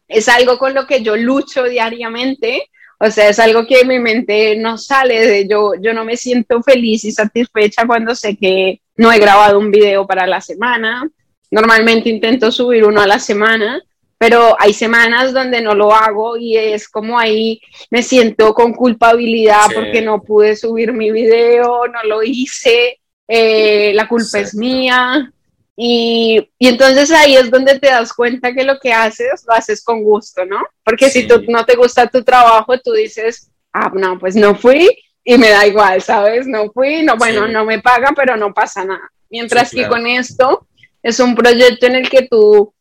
[0.07, 2.69] Es algo con lo que yo lucho diariamente.
[3.05, 6.63] O sea, es algo que mi mente no sale de yo, yo no me siento
[6.63, 11.05] feliz y satisfecha cuando sé que no he grabado un video para la semana.
[11.51, 13.81] Normalmente intento subir uno a la semana,
[14.17, 17.59] pero hay semanas donde no lo hago y es como ahí
[17.91, 24.07] me siento con culpabilidad porque no pude subir mi video, no lo hice, eh, la
[24.07, 25.29] culpa es mía.
[25.75, 29.83] Y, y, entonces ahí es donde te das cuenta que lo que haces lo haces
[29.83, 30.61] con gusto, ¿no?
[30.83, 34.87] Porque si tú no te gusta tu trabajo, tú dices, ah, no, pues no fui
[35.23, 36.47] y me da igual, ¿sabes?
[36.47, 39.11] No fui, no, bueno, no me pagan, pero no pasa nada.
[39.29, 40.67] Mientras que con esto
[41.01, 42.73] es un proyecto en el que tú,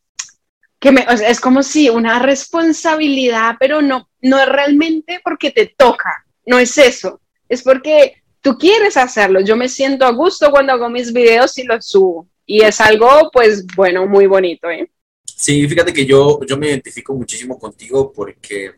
[0.79, 6.27] que me, es como si una responsabilidad, pero no, no es realmente porque te toca,
[6.45, 9.41] no es eso, es porque tú quieres hacerlo.
[9.41, 12.29] Yo me siento a gusto cuando hago mis videos y los subo.
[12.47, 14.91] Y es algo, pues, bueno, muy bonito, ¿eh?
[15.25, 18.73] Sí, fíjate que yo, yo me identifico muchísimo contigo porque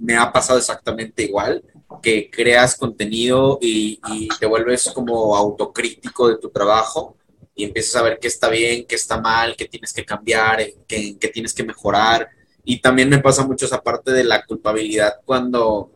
[0.00, 1.62] me ha pasado exactamente igual,
[2.02, 4.00] que creas contenido y,
[4.38, 7.16] te vuelves como autocrítico de tu trabajo
[7.54, 11.16] y empiezas a ver qué está bien, qué está mal, qué tienes que cambiar, qué,
[11.18, 12.28] qué tienes que mejorar.
[12.64, 15.92] Y también me pasa mucho esa parte de la culpabilidad cuando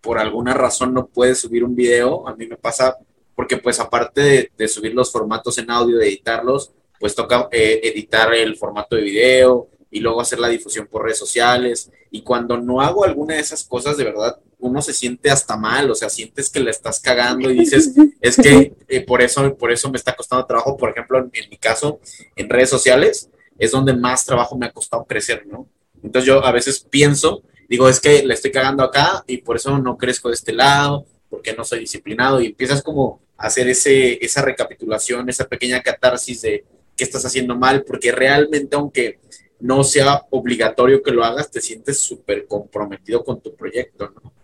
[0.00, 2.28] por alguna razón no puedes subir un video.
[2.28, 2.96] A mí me pasa
[3.40, 8.34] porque pues aparte de, subir los formatos en audio, de editarlos, pues toca eh, editar
[8.34, 11.90] el formato de video y luego hacer la difusión por redes sociales.
[12.10, 15.90] Y cuando no hago alguna de esas cosas, de verdad, uno se siente hasta mal,
[15.90, 19.72] o sea, sientes que le estás cagando y dices, es que eh, por, eso, por
[19.72, 21.98] eso me está costando trabajo, por ejemplo, en, mi caso,
[22.36, 25.66] en redes sociales, es donde más trabajo me ha costado crecer, ¿no?
[26.02, 29.78] Entonces yo a veces pienso, digo, es que le estoy cagando acá y por eso
[29.78, 34.42] no crezco de este lado, porque no soy disciplinado y empiezas como hacer ese, esa
[34.42, 36.64] recapitulación, esa pequeña catarsis de
[36.94, 39.18] qué estás haciendo mal, porque realmente aunque
[39.60, 44.34] no sea obligatorio que lo hagas, te sientes súper comprometido con tu proyecto, ¿no?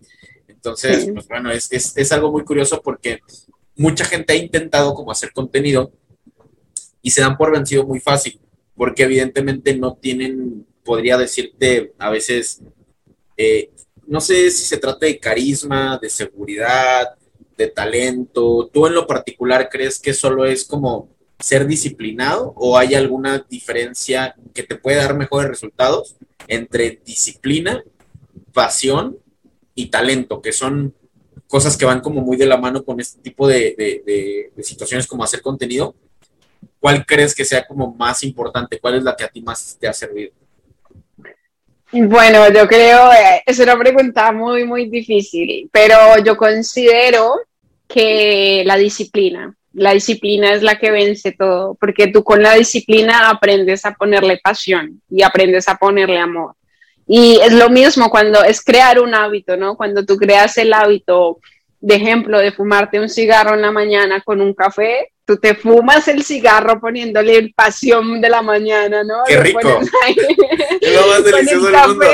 [0.47, 3.19] Entonces, pues bueno, es, es, algo muy curioso porque
[3.75, 5.91] mucha gente ha intentado como hacer contenido
[7.01, 8.39] y se dan por vencido muy fácil,
[8.75, 12.61] porque evidentemente no tienen, podría decirte a veces,
[13.37, 13.69] eh,
[14.07, 17.16] no sé si se trata de carisma, de seguridad,
[17.57, 18.69] de talento.
[18.71, 24.35] ¿Tú en lo particular crees que solo es como ser disciplinado o hay alguna diferencia
[24.53, 26.15] que te puede dar mejores resultados
[26.47, 27.83] entre disciplina,
[28.53, 29.17] pasión
[29.75, 30.95] y talento, que son
[31.47, 35.41] cosas que van como muy de la mano con este tipo de, situaciones como hacer
[35.41, 35.95] contenido.
[36.79, 38.79] ¿Cuál crees que sea como más importante?
[38.79, 40.31] ¿Cuál es la que a ti más te ha servido?
[41.91, 47.35] Bueno, yo creo, eh, es una pregunta muy, muy difícil, pero yo considero
[47.87, 53.29] que la disciplina, la disciplina es la que vence todo, porque tú con la disciplina
[53.29, 56.55] aprendes a ponerle pasión y aprendes a ponerle amor.
[57.07, 59.77] Y es lo mismo cuando es crear un hábito, ¿no?
[59.77, 61.39] Cuando tú creas el hábito,
[61.79, 66.07] de ejemplo, de fumarte un cigarro en la mañana con un café, tú te fumas
[66.07, 69.23] el cigarro poniéndole el pasión de la mañana, ¿no?
[69.27, 69.59] Qué rico.
[69.61, 72.05] lo más delicioso del mundo.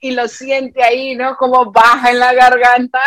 [0.00, 1.36] Y, lo siente ahí, ¿no?
[1.36, 3.00] Como baja en la garganta,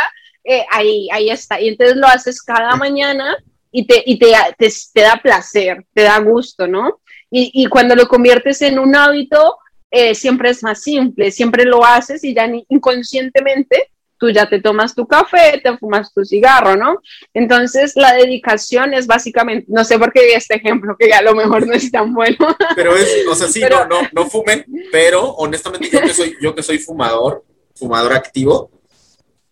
[0.50, 1.62] eh, ahí, ahí está.
[1.62, 3.38] Y entonces lo haces cada mañana
[3.72, 7.02] y te, y te, te, da placer, te da gusto, ¿no?
[7.30, 9.58] Y, y cuando lo conviertes en un hábito,
[9.92, 14.94] eh, siempre es más simple, siempre lo haces y ya inconscientemente tú ya te tomas
[14.94, 16.98] tu café, te fumas tu cigarro, ¿no?
[17.34, 21.22] Entonces la dedicación es básicamente, no sé por qué di este ejemplo, que ya a
[21.22, 22.38] lo mejor no es tan bueno.
[22.76, 26.54] Pero es, o sea, sí, no, no, no fumen, pero honestamente yo que soy, yo
[26.54, 27.46] que soy fumador,
[27.76, 28.72] fumador activo,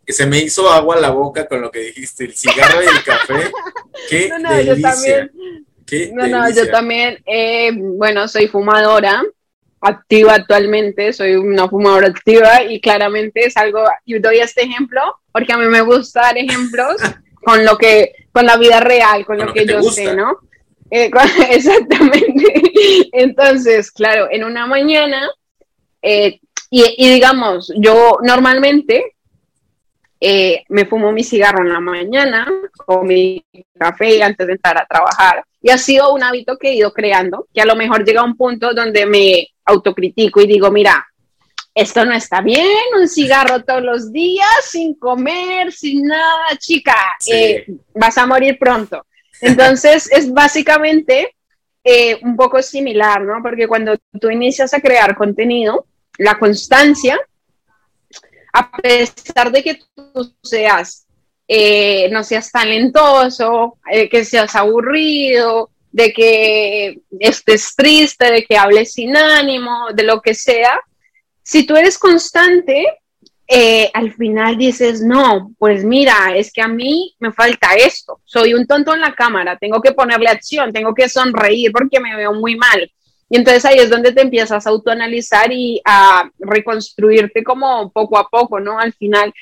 [0.08, 3.03] que se me hizo agua la boca con lo que dijiste, el cigarro y el
[3.03, 3.51] café.
[4.10, 4.76] Qué no, no, delicia.
[4.76, 5.32] Yo también,
[5.86, 9.22] Qué no, no, yo también, eh, bueno, soy fumadora
[9.82, 15.01] activa actualmente, soy una fumadora activa y claramente es algo, y doy este ejemplo
[15.38, 16.95] porque a mí me gusta dar ejemplos
[17.43, 20.39] con lo que, con la vida real, con, lo, que, yo sé, ¿no?
[20.89, 21.12] Eh,
[21.51, 22.72] exactamente.
[23.12, 25.30] Entonces, claro, en una mañana,
[26.01, 26.39] eh,
[26.70, 29.16] y, digamos, yo normalmente
[30.20, 32.47] eh, me fumo mi cigarro en la mañana
[32.88, 33.43] o mi
[33.78, 35.43] café antes de entrar a trabajar.
[35.61, 38.26] Y ha sido un hábito que he ido creando, que a lo mejor llega a
[38.26, 41.05] un punto donde me autocritico y digo, mira,
[41.76, 42.65] esto no está bien,
[42.99, 46.95] un cigarro todos los días, sin comer, sin nada, chica,
[47.32, 49.05] eh, vas a morir pronto.
[49.41, 51.36] Entonces, es básicamente
[51.84, 53.43] eh, un poco similar, ¿no?
[53.43, 55.86] Porque cuando tú inicias a crear contenido,
[56.18, 57.20] la constancia,
[58.54, 61.06] a pesar de que tú seas,
[61.48, 68.93] eh, no seas talentoso, eh, que seas aburrido, de que estés triste, de que hables
[68.93, 70.80] sin ánimo, de lo que sea,
[71.48, 72.86] si tú eres constante,
[73.48, 78.54] eh, al final dices, no, pues mira, es que a mí me falta esto, soy
[78.54, 82.34] un tonto en la cámara, tengo que ponerle acción, tengo que sonreír porque me veo
[82.34, 82.91] muy mal.
[83.30, 88.28] Y entonces ahí es donde te empiezas a autoanalizar y a reconstruirte como poco a
[88.30, 88.80] poco, ¿no?
[88.80, 89.34] Al final.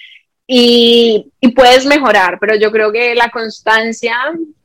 [0.48, 4.18] Y, puedes mejorar, pero yo creo que la constancia,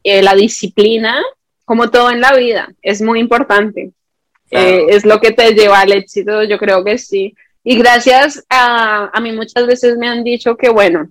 [0.03, 1.23] eh, la disciplina,
[1.65, 3.93] como todo en la vida, es muy importante.
[4.51, 7.35] Eh, es lo que te lleva al éxito, yo creo que sí.
[7.63, 11.09] Y gracias a, a mí muchas veces me han dicho que, bueno,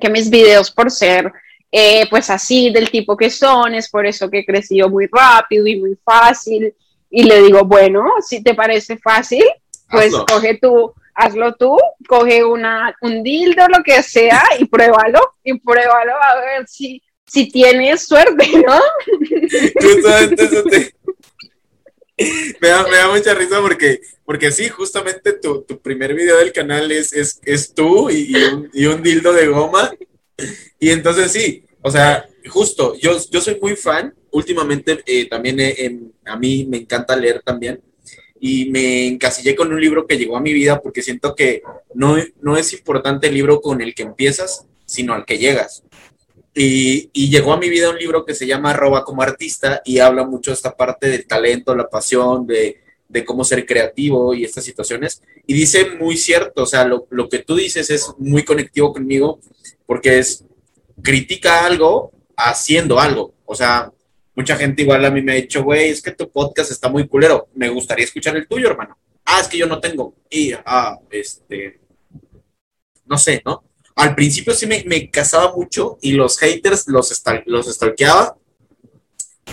[0.00, 1.32] que mis videos por ser
[1.72, 5.66] eh, pues así del tipo que son, es por eso que he crecido muy rápido
[5.66, 6.74] y muy fácil.
[7.10, 9.44] Y le digo, bueno, si te parece fácil,
[9.90, 11.76] pues coge tú, hazlo tú,
[12.08, 17.50] coge una, un dildo, lo que sea, y pruébalo, y pruébalo a ver si, si
[17.50, 18.80] tienes suerte, ¿no?
[22.60, 26.52] me, da, me, da, mucha risa porque, porque sí, justamente tu, tu primer video del
[26.52, 29.90] canal es, es, es tú y, un, y, un, dildo de goma.
[30.78, 34.14] Y entonces sí, o sea, justo, yo, yo soy muy fan.
[34.30, 37.80] Últimamente eh, también a mí me encanta leer también.
[38.38, 41.62] Y me encasillé con un libro que llegó a mi vida porque siento que
[41.94, 45.82] no, no es importante el libro con el que empiezas, sino al que llegas.
[46.54, 50.24] Y, llegó a mi vida un libro que se llama Arroba como artista y habla
[50.24, 52.76] mucho de esta parte del talento, la pasión, de,
[53.26, 55.22] cómo ser creativo y estas situaciones.
[55.46, 59.40] Y dice muy cierto, o sea, lo, lo, que tú dices es muy conectivo conmigo
[59.86, 60.44] porque es,
[61.02, 62.12] critica algo
[62.48, 63.34] haciendo algo.
[63.44, 63.90] O sea,
[64.34, 67.06] mucha gente igual a mí me ha dicho, güey, es que tu podcast está muy
[67.08, 68.96] culero, me gustaría escuchar el tuyo, hermano.
[69.24, 70.14] Ah, es que yo no tengo.
[70.28, 71.80] Y, ah, este,
[73.06, 73.64] no sé, ¿no?
[74.00, 78.36] al principio sí me, casaba mucho y los haters los, los stalkeaba.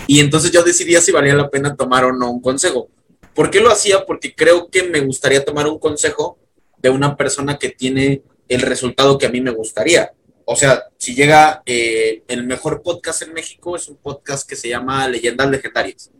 [0.06, 2.88] Y entonces yo decidía si valía la pena tomar o no un consejo.
[3.34, 4.06] ¿Por qué lo hacía?
[4.06, 6.38] Porque creo que me gustaría tomar un consejo
[6.78, 10.12] de una persona que tiene el resultado que a mí me gustaría.
[10.50, 14.70] O sea, si llega eh, el mejor podcast en México, es un podcast que se
[14.70, 16.10] llama Leyendas Legendarias.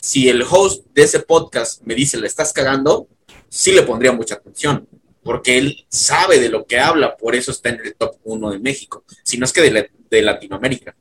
[0.00, 3.06] Si el host de ese podcast me dice, le estás cagando,
[3.48, 4.88] sí le pondría mucha atención
[5.22, 8.58] porque él sabe de lo que habla, por eso está en el top 1 de
[8.58, 10.96] México, si no es que de, Latinoamérica.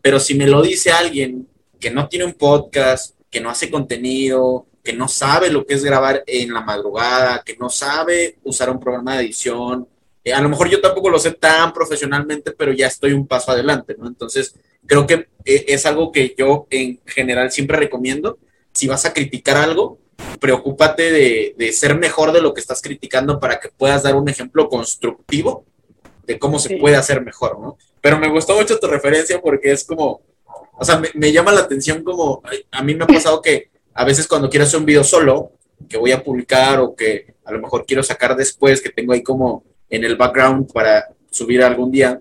[0.00, 1.48] Pero si me lo dice alguien
[1.80, 5.82] que no tiene un podcast, que no hace contenido, que no sabe lo que es
[5.82, 9.88] grabar en la madrugada, que no sabe usar un programa de edición,
[10.26, 13.52] eh, a lo mejor yo tampoco lo sé tan profesionalmente, pero ya estoy un paso
[13.52, 14.08] adelante, ¿no?
[14.08, 18.36] Entonces, creo que eh, es algo que yo en general siempre recomiendo.
[18.72, 20.00] Si vas a criticar algo,
[20.40, 21.12] preocúpate
[21.56, 25.64] de, ser mejor de lo que estás criticando para que puedas dar un ejemplo constructivo
[26.26, 27.78] de cómo se puede hacer mejor, ¿no?
[28.00, 30.22] Pero me gustó mucho tu referencia porque es como,
[30.72, 34.26] o sea, me, llama la atención como, a mí me ha pasado que a veces
[34.26, 35.52] cuando quiero hacer un video solo,
[35.88, 39.22] que voy a publicar o que a lo mejor quiero sacar después, que tengo ahí
[39.22, 42.20] como en el background para subir algún día,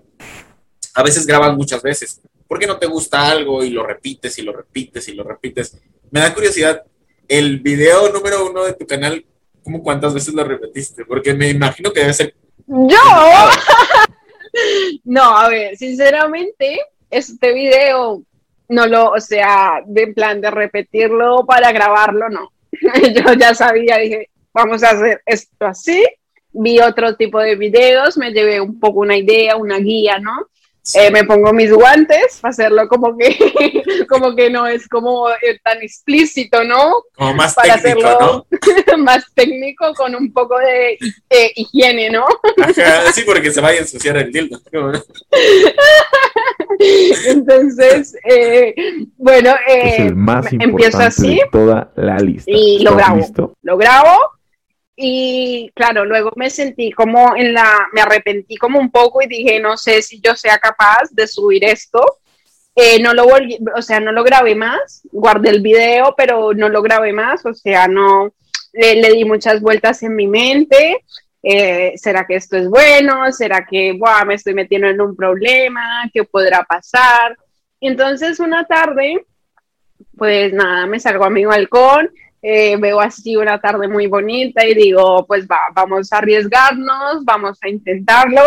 [0.94, 2.22] a veces graban muchas veces.
[2.48, 5.78] ¿Por qué no te gusta algo y lo repites y lo repites y lo repites?
[6.12, 6.84] Me da curiosidad,
[7.28, 9.26] el video número uno de tu canal,
[9.64, 11.06] ¿cómo cuántas veces lo repetiste?
[11.06, 12.36] Porque me imagino que debe ser...
[12.68, 12.98] Yo.
[15.04, 18.24] no, a ver, sinceramente, este video
[18.70, 22.52] no lo, o sea, de plan de repetirlo para grabarlo, no.
[22.72, 26.04] Yo ya sabía, dije, vamos a hacer esto así.
[26.58, 30.48] Vi otro tipo de videos, me llevé un poco una idea, una guía, ¿no?
[30.94, 33.36] Eh, me pongo mis guantes para hacerlo como que,
[34.10, 37.02] como que no es como eh, tan explícito, ¿no?
[37.16, 38.46] Como más para técnico, hacerlo
[39.00, 41.00] más técnico con un poco de,
[41.56, 42.26] higiene, ¿no?
[43.14, 44.62] sí, porque se vaya a ensuciar el dildo.
[47.30, 48.76] Entonces, eh,
[49.18, 52.52] bueno, es el más empiezo así de toda la lista.
[52.52, 53.56] Y lo grabo.
[53.64, 54.35] Lo grabo
[54.96, 59.60] y claro, luego me sentí como en la, me arrepentí como un poco y dije,
[59.60, 62.20] no sé si yo sea capaz de subir esto.
[62.76, 66.68] Eh, no lo volví, o sea, no lo grabé más, guardé el video, pero no
[66.70, 68.34] lo grabé más, o sea, no,
[68.74, 71.04] le, le di muchas vueltas en mi mente.
[71.44, 73.32] Eh, ¿Será que esto es bueno?
[73.32, 76.10] ¿Será que buah, me estoy metiendo en un problema?
[76.14, 77.38] ¿Qué podrá pasar?
[77.82, 79.24] entonces una tarde,
[80.18, 82.10] pues nada, me salgo a mi balcón
[82.48, 87.58] eh, veo así una tarde muy bonita y digo, pues va, vamos a arriesgarnos, vamos
[87.62, 88.42] a intentarlo.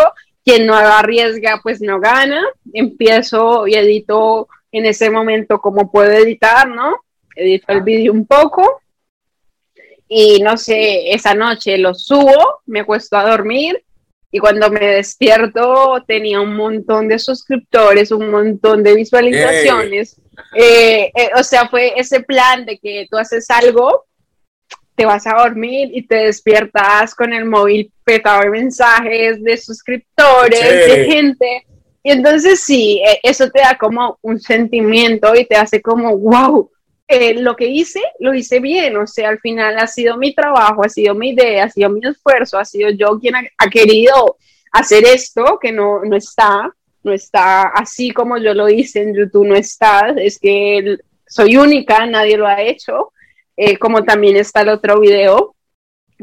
[0.45, 2.43] Quien no arriesga, pues no gana.
[2.73, 6.95] Empiezo y edito en ese momento como puedo editar, ¿no?
[7.39, 8.83] edito el vídeo un poco
[10.09, 13.85] y no sé, esa noche lo subo, me acuesto a dormir
[14.31, 20.21] y cuando me despierto tenía un montón de suscriptores, un montón de visualizaciones.
[20.55, 24.05] Eh, eh, o sea, fue ese plan de que tú haces algo,
[24.95, 30.61] te vas a dormir y te despiertas con el móvil petado de mensajes, de suscriptores,
[30.61, 31.67] de gente.
[32.03, 36.71] Y entonces sí, eh, eso te da como un sentimiento y te hace como, wow,
[37.07, 40.85] eh, lo que hice, lo hice bien, o sea, al final ha sido mi trabajo,
[40.85, 44.37] ha sido mi idea, ha sido mi esfuerzo, ha sido yo quien ha, querido
[44.73, 46.71] hacer esto, que no, no está,
[47.09, 52.07] no está así como yo lo hice en YouTube, no está, es que soy única,
[52.07, 53.13] nadie lo ha hecho,
[53.57, 55.55] eh, como también está el otro video,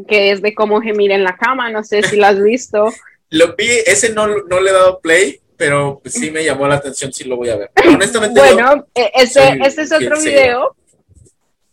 [0.07, 2.91] que es de cómo gemir en la cama, no sé si lo has visto.
[3.29, 7.11] lo vi, ese no, no le he dado play, pero sí me llamó la atención,
[7.11, 7.71] sí lo voy a ver.
[7.87, 10.75] honestamente, bueno, eh, este, este es otro video.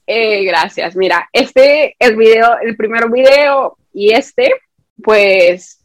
[0.06, 0.96] Eh, gracias.
[0.96, 4.52] Mira, este, el video, el primer video y este,
[5.02, 5.81] pues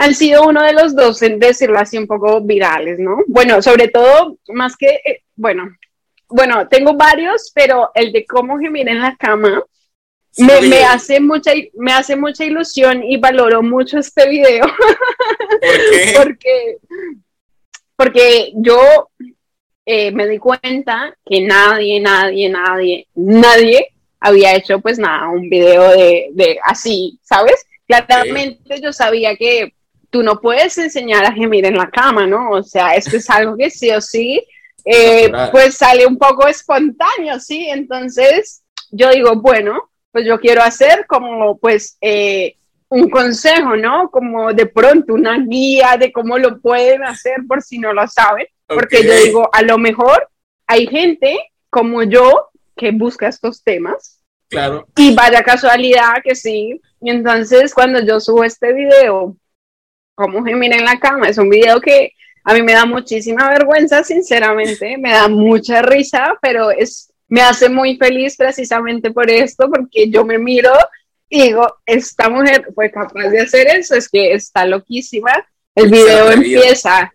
[0.00, 3.24] han sido uno de los dos, en decirlo así, un poco virales, ¿no?
[3.26, 5.76] Bueno, sobre todo, más que, eh, bueno,
[6.28, 9.60] bueno, tengo varios, pero el de cómo gemir en la cama
[10.36, 14.66] me, me, hace mucha, me hace mucha ilusión y valoro mucho este video.
[16.16, 16.76] porque,
[17.96, 19.10] porque yo
[19.84, 23.88] eh, me di cuenta que nadie, nadie, nadie, nadie
[24.20, 27.66] había hecho pues nada, un video de, de así, ¿sabes?
[27.88, 29.72] Claramente yo sabía que
[30.10, 32.50] tú no puedes enseñar a gemir en la cama, ¿no?
[32.50, 34.42] O sea, esto es algo que sí o sí,
[34.84, 37.68] eh, pues sale un poco espontáneo, ¿sí?
[37.68, 42.56] Entonces yo digo, bueno, pues yo quiero hacer como pues eh,
[42.88, 44.10] un consejo, ¿no?
[44.10, 48.46] Como de pronto una guía de cómo lo pueden hacer por si no lo saben,
[48.66, 50.28] porque yo digo, a lo mejor
[50.66, 51.38] hay gente
[51.70, 54.20] como yo que busca estos temas.
[54.48, 54.86] Claro.
[54.96, 56.80] Y vaya casualidad que sí.
[57.02, 59.36] Y entonces cuando yo subo este video,
[60.18, 62.12] como gemir en la cama, es un video que
[62.42, 67.68] a mí me da muchísima vergüenza, sinceramente, me da mucha risa, pero es me hace
[67.68, 70.72] muy feliz precisamente por esto, porque yo me miro
[71.28, 75.30] y digo, esta mujer fue capaz de hacer eso, es que está loquísima.
[75.74, 77.12] El video empieza,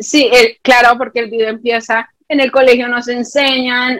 [0.00, 0.28] sí,
[0.60, 3.98] claro, porque el video empieza, en el colegio nos enseñan,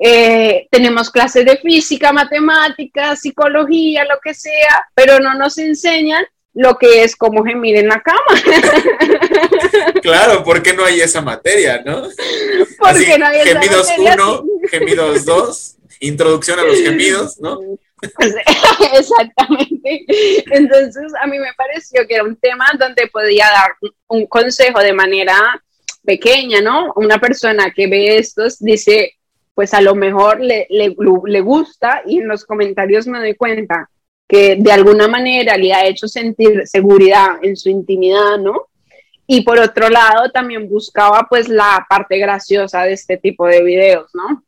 [0.00, 6.24] eh, tenemos clases de física, matemáticas, psicología, lo que sea, pero no nos enseñan
[6.56, 8.20] lo que es como gemir en la cama.
[10.02, 12.08] Claro, porque no hay esa materia, ¿no?
[12.78, 17.58] Porque no hay esa gemidos 1, gemidos 2, introducción a los gemidos, ¿no?
[18.92, 20.04] Exactamente.
[20.50, 23.76] Entonces, a mí me pareció que era un tema donde podía dar
[24.06, 25.36] un consejo de manera
[26.04, 26.92] pequeña, ¿no?
[26.94, 29.14] Una persona que ve estos dice,
[29.54, 30.94] pues a lo mejor le, le,
[31.26, 33.90] le gusta y en los comentarios me doy cuenta
[34.28, 38.68] que de alguna manera le ha hecho sentir seguridad en su intimidad, ¿no?
[39.26, 44.10] Y por otro lado, también buscaba pues la parte graciosa de este tipo de videos,
[44.14, 44.44] ¿no?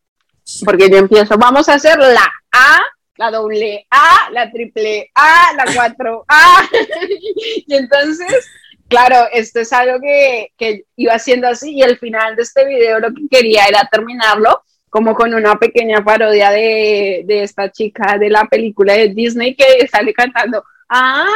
[0.64, 2.80] Porque yo empiezo, vamos a hacer la A,
[3.16, 6.68] la doble A, la triple A, la cuatro A.
[7.66, 8.48] y entonces,
[8.88, 13.00] claro, esto es algo que, que iba haciendo así y al final de este video
[13.00, 18.30] lo que quería era terminarlo como con una pequeña parodia de, de, esta chica de
[18.30, 21.26] la película de Disney que sale cantando, ah,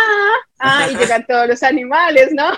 [0.59, 2.53] ah, y llegan todos los animales, ¿no?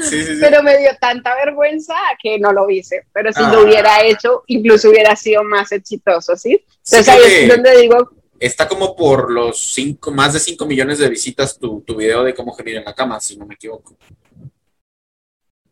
[0.00, 0.38] Sí, sí, sí.
[0.40, 3.62] Pero me dio tanta vergüenza que no lo hice, pero si lo ah.
[3.62, 6.64] hubiera hecho, incluso hubiera sido más exitoso, ¿sí?
[6.84, 8.10] Entonces ahí es donde digo...
[8.40, 12.34] Está como por los cinco, más de 5 millones de visitas tu, tu video de
[12.34, 13.96] cómo gemir en la cama, si no me equivoco.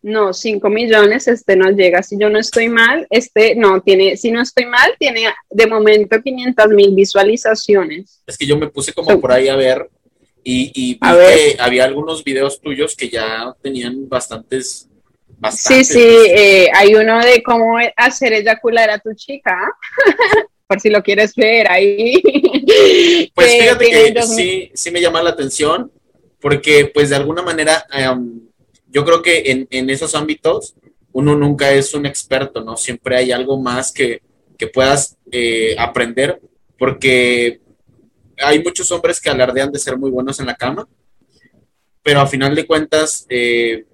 [0.02, 2.02] No, 5 millones, este no llega.
[2.02, 6.22] Si yo no estoy mal, este no tiene, si no estoy mal, tiene de momento
[6.22, 8.22] 500 mil visualizaciones.
[8.26, 9.90] Es que yo me puse como por ahí a ver
[10.42, 14.88] y, y vi que había algunos videos tuyos que ya tenían bastantes.
[15.38, 19.56] bastantes sí, sí, eh, hay uno de cómo hacer eyacular a tu chica.
[20.70, 22.22] por si lo quieres ver ahí.
[23.34, 25.90] Pues fíjate que sí, sí me llama la atención,
[26.40, 28.40] porque pues de alguna manera em,
[28.90, 30.74] yo creo que en, esos ámbitos
[31.12, 32.76] uno nunca es un experto, ¿no?
[32.76, 34.22] Siempre hay algo más que,
[34.74, 36.38] puedas eh, aprender,
[36.78, 37.60] porque
[38.36, 40.86] hay muchos hombres que alardean de ser muy buenos en la cama,
[42.02, 43.86] pero a final de cuentas eh,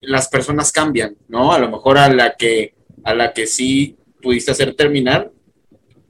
[0.00, 1.52] las personas cambian, ¿no?
[1.52, 5.30] A lo mejor a la que a la que sí pudiste hacer terminar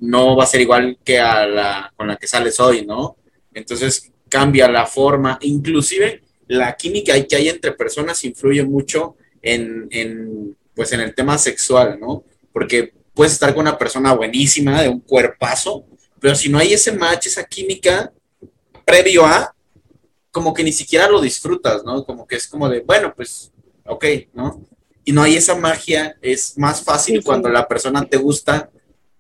[0.01, 3.17] no va a ser igual que a la con la que sales hoy, ¿no?
[3.53, 10.93] Entonces cambia la forma, inclusive la química que hay entre personas influye mucho en, pues
[10.93, 12.25] en el tema sexual, ¿no?
[12.53, 15.85] Porque puedes estar con una persona buenísima, de un cuerpazo,
[16.21, 18.13] pero si no hay ese match, esa química
[18.85, 19.55] previo a,
[20.31, 22.05] como que ni siquiera lo disfrutas, ¿no?
[22.05, 23.53] Como que es como de, bueno, pues,
[23.85, 24.65] ok, ¿no?
[25.05, 28.71] Y no hay esa magia, es más fácil cuando la persona te gusta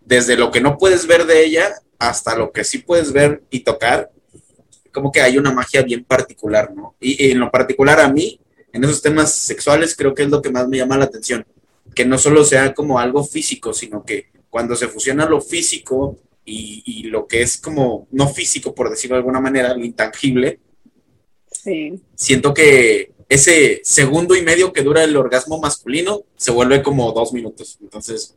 [0.00, 3.60] desde lo que no puedes ver de ella hasta lo que sí puedes ver y
[3.60, 4.10] tocar,
[4.98, 6.96] como que hay una magia bien particular, ¿no?
[7.00, 8.40] Y, en lo particular a mí,
[8.72, 11.46] en esos temas sexuales, creo que es lo que más me llama la atención,
[11.94, 17.04] que no solo sea como algo físico, sino que cuando se fusiona lo físico y,
[17.04, 20.58] lo que es como no físico, por decirlo de alguna manera, lo intangible,
[22.16, 27.32] siento que ese segundo y medio que dura el orgasmo masculino se vuelve como dos
[27.32, 27.78] minutos.
[27.80, 28.34] Entonces,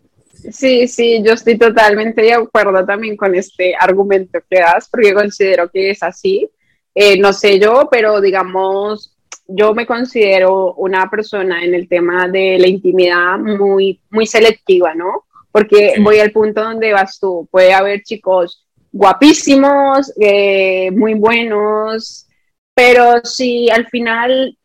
[0.50, 5.70] Sí, sí, yo estoy totalmente de acuerdo también con este argumento que das, porque considero
[5.70, 6.50] que es así.
[6.96, 9.16] Eh, no sé yo, pero digamos,
[9.48, 15.26] yo me considero una persona en el tema de la intimidad muy, muy selectiva, ¿no?
[15.52, 17.48] Porque voy al punto donde vas tú.
[17.52, 22.28] Puede haber chicos guapísimos, eh, muy buenos,
[22.74, 24.58] pero si al final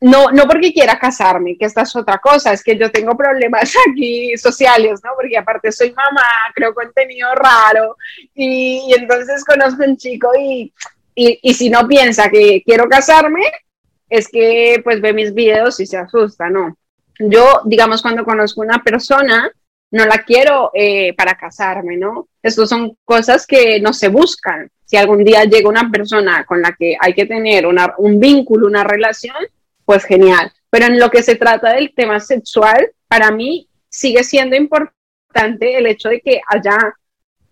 [0.00, 3.74] no, no porque quiera casarme, que esta es otra cosa, es que yo tengo problemas
[3.90, 5.10] aquí sociales, ¿no?
[5.16, 7.96] Porque aparte soy mamá, creo contenido raro
[8.34, 10.72] y, entonces conozco un chico y,
[11.14, 13.42] y, si no piensa que quiero casarme,
[14.08, 16.76] es que pues ve mis videos y se asusta, ¿no?
[17.18, 19.50] Yo, digamos, cuando conozco una persona,
[19.90, 22.28] no la quiero eh, para casarme, ¿no?
[22.42, 24.70] Estas son cosas que no se buscan.
[24.84, 28.84] Si algún día llega una persona con la que hay que tener un vínculo, una
[28.84, 29.36] relación,
[29.88, 30.52] pues genial.
[30.68, 35.86] Pero en lo que se trata del tema sexual, para mí sigue siendo importante el
[35.86, 36.76] hecho de que haya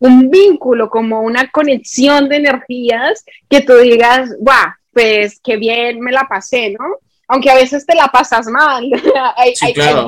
[0.00, 6.12] un vínculo, como una conexión de energías, que tú digas, guau, pues qué bien me
[6.12, 6.98] la pasé, ¿no?
[7.26, 8.84] Aunque a veces te la pasas mal.
[9.36, 9.54] hay,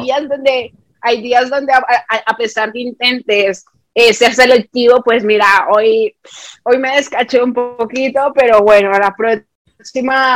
[0.02, 3.64] días donde, hay días donde a, pesar de intentes
[3.94, 6.14] eh, ser selectivo, pues mira, hoy,
[6.62, 9.47] hoy me descaché un poquito, pero bueno, la, próxima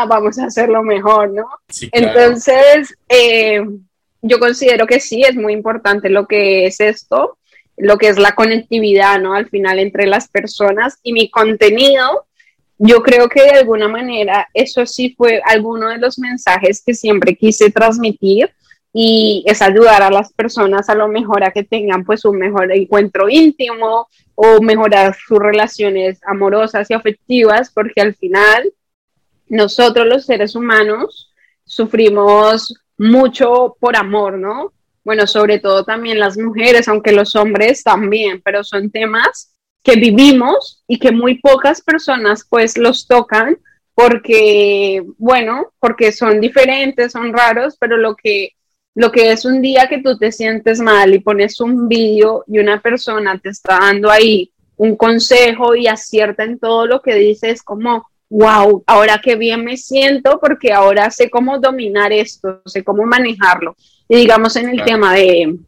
[0.06, 1.47] vamos a hacerlo mejor, ¿no?
[1.93, 3.62] Entonces, eh,
[4.20, 7.39] yo considero que sí, es muy importante lo que es esto,
[7.77, 9.35] lo que es la conectividad, ¿no?
[9.35, 12.27] Al final entre las personas y mi contenido.
[12.78, 17.36] Yo creo que de alguna manera eso sí fue alguno de los mensajes que siempre
[17.36, 18.51] quise transmitir
[18.93, 22.70] y es ayudar a las personas a lo mejor a que tengan pues un mejor
[22.73, 28.73] encuentro íntimo o mejorar sus relaciones amorosas y afectivas porque al final
[29.48, 31.32] nosotros los seres humanos
[31.64, 34.73] sufrimos mucho por amor, ¿no?
[35.05, 40.85] Bueno, sobre todo también las mujeres, aunque los hombres también, pero son temas que vivimos
[40.86, 43.59] y que muy pocas personas pues los tocan
[43.94, 48.51] porque, bueno, porque son diferentes, son raros, pero lo que,
[48.94, 52.59] lo que es un día que tú te sientes mal y pones un vídeo y
[52.59, 57.62] una persona te está dando ahí un consejo y acierta en todo lo que dices,
[57.62, 63.04] como, wow, ahora qué bien me siento porque ahora sé cómo dominar esto, sé cómo
[63.04, 63.76] manejarlo.
[64.09, 65.59] Y digamos en el tema de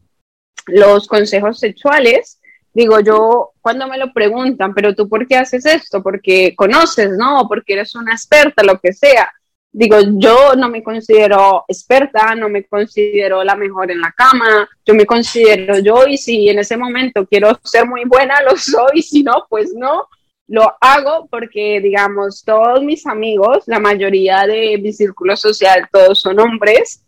[0.65, 2.39] los consejos sexuales,
[2.73, 6.01] digo yo, cuando me lo preguntan, pero tú por qué haces esto?
[6.01, 7.47] Porque conoces, ¿no?
[7.47, 9.31] Porque eres una experta, lo que sea.
[9.71, 14.95] Digo, yo no me considero experta, no me considero la mejor en la cama, yo
[14.95, 19.21] me considero yo y si en ese momento quiero ser muy buena, lo soy, si
[19.21, 20.07] no, pues no
[20.47, 26.39] lo hago porque, digamos, todos mis amigos, la mayoría de mi círculo social, todos son
[26.39, 27.01] hombres.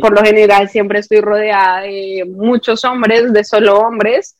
[0.00, 4.36] Por lo general siempre estoy rodeada de muchos hombres, de solo hombres.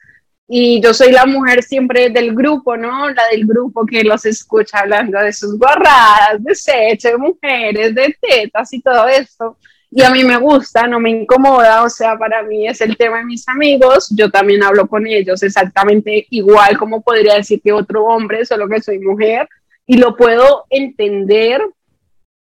[0.47, 3.09] Y yo soy la mujer siempre del grupo, ¿no?
[3.11, 8.17] La del grupo que los escucha hablando de sus guarradas, de sexo, de mujeres, de
[8.21, 9.57] tetas y todo esto
[9.95, 13.19] y a mí me gusta, no me incomoda, o sea, para mí es el tema
[13.19, 18.07] de mis amigos, yo también hablo con ellos exactamente igual como podría decir que otro
[18.07, 19.47] hombre, solo que soy mujer,
[19.87, 21.61] y lo puedo entender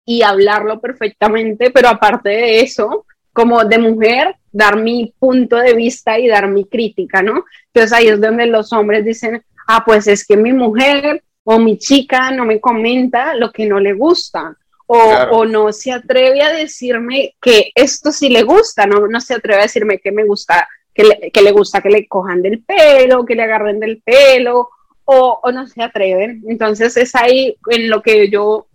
[0.03, 6.17] y hablarlo perfectamente, pero aparte de eso, como de mujer, dar mi punto de vista
[6.17, 7.45] y dar mi crítica, ¿no?
[7.67, 11.77] Entonces ahí es donde los hombres dicen, ah, pues es que mi mujer o mi
[11.77, 14.57] chica no me comenta lo que no le gusta
[14.87, 19.59] o, no se atreve a decirme que esto sí le gusta, no, no se atreve
[19.59, 23.25] a decirme que me gusta, que le, que le gusta que le cojan del pelo,
[23.25, 24.69] que le agarren del pelo,
[25.03, 26.43] o, o, no se atreven.
[26.47, 28.67] Entonces es ahí en lo que yo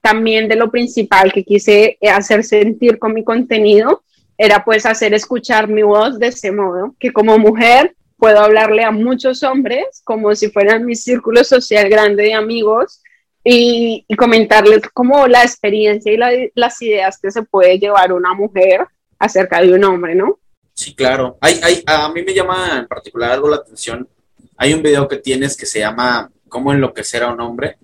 [0.00, 4.02] también de lo principal que quise hacer sentir con mi contenido
[4.38, 8.90] era pues hacer escuchar mi voz de ese modo, que como mujer puedo hablarle a
[8.90, 13.02] muchos hombres como si fueran mi círculo social grande de amigos
[13.44, 18.86] y, comentarles como la experiencia y las ideas que se puede llevar una mujer
[19.18, 20.38] acerca de un hombre, ¿no?
[20.74, 21.38] Sí, claro.
[21.40, 24.08] Hay, hay, a mí me llama en particular algo la atención.
[24.56, 27.78] Hay un video que tienes que se llama ¿Cómo enloquecer a un hombre?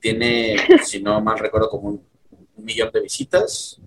[0.00, 2.10] Tiene, si no mal recuerdo, como un,
[2.56, 3.80] millón de visitas.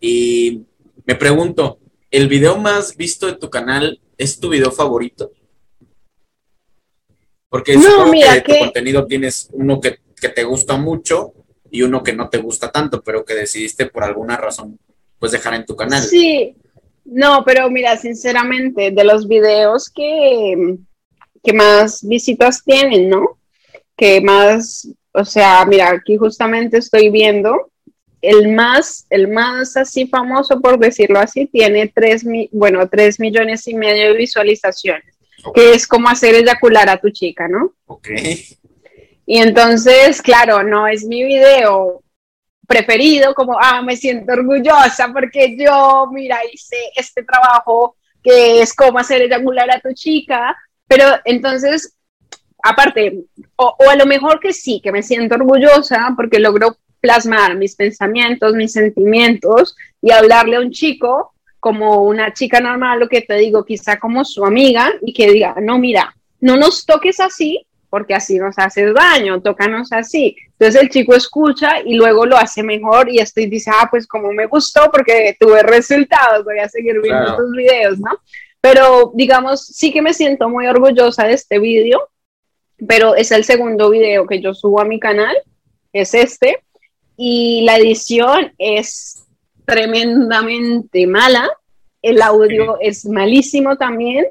[0.00, 0.62] Y
[1.04, 1.80] me pregunto,
[2.10, 5.32] ¿el video más visto de tu canal es tu video favorito?
[7.48, 11.32] Porque no, mira, que tu contenido tienes uno que, que te gusta mucho
[11.70, 14.78] y uno que no te gusta tanto, pero que decidiste por alguna razón
[15.18, 16.02] pues dejar en tu canal.
[16.02, 16.56] Sí,
[17.04, 20.76] no, pero mira, sinceramente, de los videos que,
[21.42, 23.38] que más visitas tienen, ¿no?
[23.96, 27.70] Que más, o sea, mira, aquí justamente estoy viendo
[28.22, 33.74] el más, el más así famoso, por decirlo así, tiene tres, bueno, tres millones y
[33.74, 35.18] medio de visualizaciones,
[35.54, 37.74] que es como hacer eyacular a tu chica, ¿no?
[37.86, 38.08] Ok.
[39.32, 42.02] Y entonces, claro, no es mi video
[42.66, 47.94] preferido, como, ah, me siento orgullosa porque yo, mira, hice este trabajo
[48.24, 50.56] que es como hacer eyacular a tu chica,
[50.88, 51.94] pero entonces,
[52.60, 53.20] aparte,
[53.54, 58.54] o, a lo mejor que sí, que me siento orgullosa porque logro plasmar mis pensamientos,
[58.54, 63.64] mis sentimientos y hablarle a un chico como una chica normal, lo que te digo,
[63.64, 68.38] quizá como su amiga y que diga, no, mira, no nos toques así porque así
[68.38, 70.36] nos haces daño, tócanos así.
[70.52, 74.32] Entonces el chico escucha y luego lo hace mejor y estoy dice, ah, pues como
[74.32, 78.12] me gustó porque tuve resultados, voy a seguir viendo estos videos, ¿no?
[78.60, 82.08] Pero digamos, sí que me siento muy orgullosa de este video,
[82.86, 85.36] pero es el segundo video que yo subo a mi canal,
[85.92, 86.62] es este,
[87.16, 89.24] y la edición es
[89.64, 91.50] tremendamente mala,
[92.02, 94.26] el audio es malísimo también,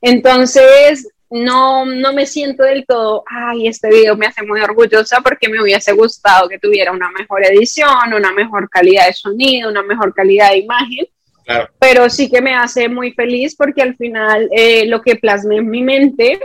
[0.00, 5.48] entonces no, no me siento del todo, ay, este video me hace muy orgullosa porque
[5.48, 10.12] me hubiese gustado que tuviera una mejor edición, una mejor calidad de sonido, una mejor
[10.12, 11.06] calidad de imagen.
[11.80, 15.68] Pero sí que me hace muy feliz porque al final eh, lo que plasme en
[15.68, 16.38] mi mente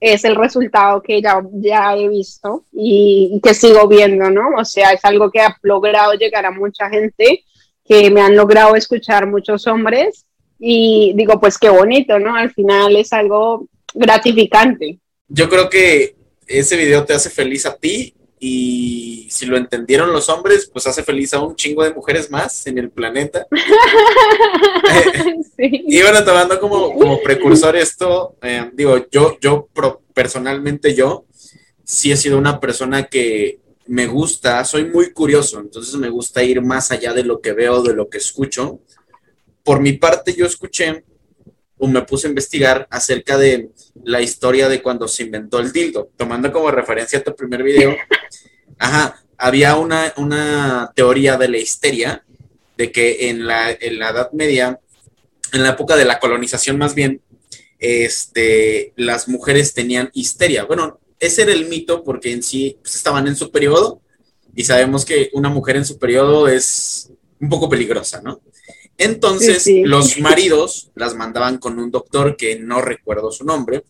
[0.00, 4.50] es el resultado que ya, ya he visto y, y, que sigo viendo, ¿no?
[4.56, 7.44] O sea, es algo que ha logrado llegar a mucha gente,
[7.84, 10.26] que me han logrado escuchar muchos hombres
[10.58, 12.34] y digo, pues qué bonito, ¿no?
[12.34, 14.98] Al final es algo gratificante.
[15.28, 16.16] Yo creo que
[16.46, 21.02] ese video te hace feliz a ti y si lo entendieron los hombres, pues hace
[21.02, 23.46] feliz a un chingo de mujeres más en el planeta.
[25.60, 29.68] Y bueno, tomando como, como precursor esto, eh, digo, yo, yo
[30.14, 31.24] personalmente yo,
[31.82, 36.62] sí he sido una persona que me gusta, soy muy curioso, entonces me gusta ir
[36.62, 38.80] más allá de lo que veo, de lo que escucho.
[39.64, 41.04] Por mi parte, yo escuché
[41.80, 43.70] me puse a investigar acerca de
[44.04, 47.96] la historia de cuando se inventó el dildo, tomando como referencia tu primer video.
[48.78, 52.24] Ajá, había una, una teoría de la histeria,
[52.76, 54.80] de que en la, en la Edad Media,
[55.52, 57.20] en la época de la colonización más bien,
[57.78, 60.64] este, las mujeres tenían histeria.
[60.64, 64.00] Bueno, ese era el mito porque en sí pues, estaban en su periodo
[64.54, 67.10] y sabemos que una mujer en su periodo es
[67.40, 68.40] un poco peligrosa, ¿no?
[68.98, 73.84] Entonces, los maridos las mandaban con un doctor que no recuerdo su nombre,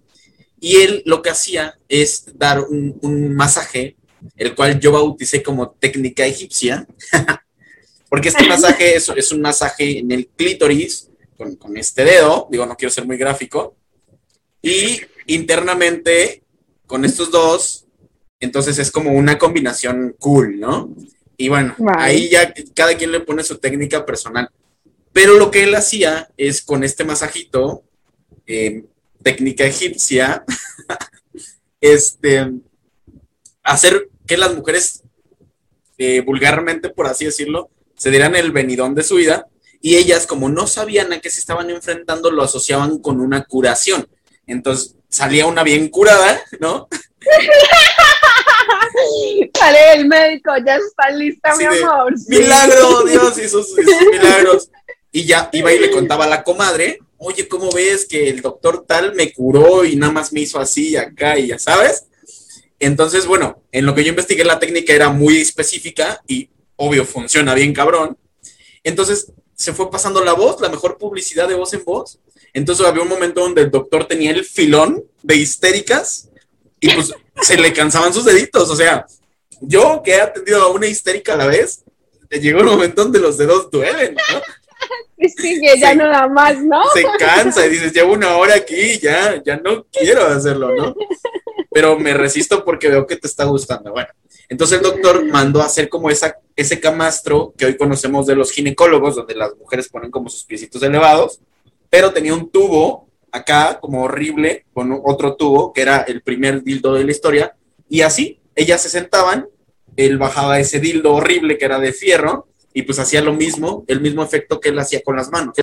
[0.61, 3.97] y él lo que hacía es dar un, masaje,
[4.37, 6.87] el cual yo bauticé como técnica egipcia,
[8.11, 12.67] porque este masaje es, es, un masaje en el clítoris con, con este dedo, digo,
[12.67, 13.77] no quiero ser muy gráfico,
[14.61, 16.43] y internamente
[16.87, 17.87] con estos dos,
[18.41, 20.95] entonces es como una combinación cool, ¿no?
[21.37, 24.51] Y bueno, ahí ya cada quien le pone su técnica personal.
[25.19, 27.83] Pero lo que él hacía es con este masajito,
[28.47, 28.85] eh,
[29.21, 30.45] técnica egipcia,
[31.81, 32.53] este,
[33.65, 35.03] hacer que las mujeres,
[35.99, 39.49] eh, vulgarmente por así decirlo, se dieran el venidón de su vida
[39.83, 44.09] y ellas, como no sabían a qué se estaban enfrentando, lo asociaban con una curación.
[44.47, 46.87] Entonces salía una bien curada, ¿no?
[49.53, 52.15] Sale el médico, ya está lista, mi amor.
[52.29, 53.75] Milagro, Dios y sus
[54.13, 54.71] milagros.
[55.11, 58.85] Y ya iba y le contaba a la comadre, oye, ¿cómo ves que el doctor
[58.87, 62.05] tal me curó y nada más me hizo así acá y ya sabes?
[62.79, 67.55] Entonces, bueno, en lo que yo investigué la técnica era muy específica y obvio funciona
[67.55, 68.17] bien cabrón.
[68.85, 72.21] Entonces se fue pasando la voz, la mejor publicidad de voz en voz.
[72.53, 76.29] Entonces había un momento donde el doctor tenía el filón de histéricas
[76.81, 77.13] y pues
[77.43, 78.71] se le cansaban sus deditos.
[78.71, 79.07] O sea,
[79.61, 81.83] yo que he atendido a una histérica a la vez,
[82.31, 84.41] llegó un momento donde los dedos duelen, ¿no?
[85.37, 86.81] Sí, que ya no da más, ¿no?
[86.95, 90.95] Se cansa y dices, llevo una hora aquí, ya, ya no quiero hacerlo, ¿no?
[91.73, 93.91] Pero me resisto porque veo que te está gustando.
[93.93, 94.09] Bueno,
[94.49, 98.53] entonces el doctor mandó a hacer como esa, ese camastro que hoy conocemos de los
[98.53, 101.41] ginecólogos, donde las mujeres ponen como sus piecitos elevados,
[101.91, 106.95] pero tenía un tubo acá como horrible con otro tubo que era el primer dildo
[106.95, 107.57] de la historia
[107.89, 109.49] y así ellas se sentaban,
[109.97, 112.49] él bajaba ese dildo horrible que era de fierro
[112.79, 115.57] y pues hacía lo mismo, el mismo efecto que él hacía con las manos.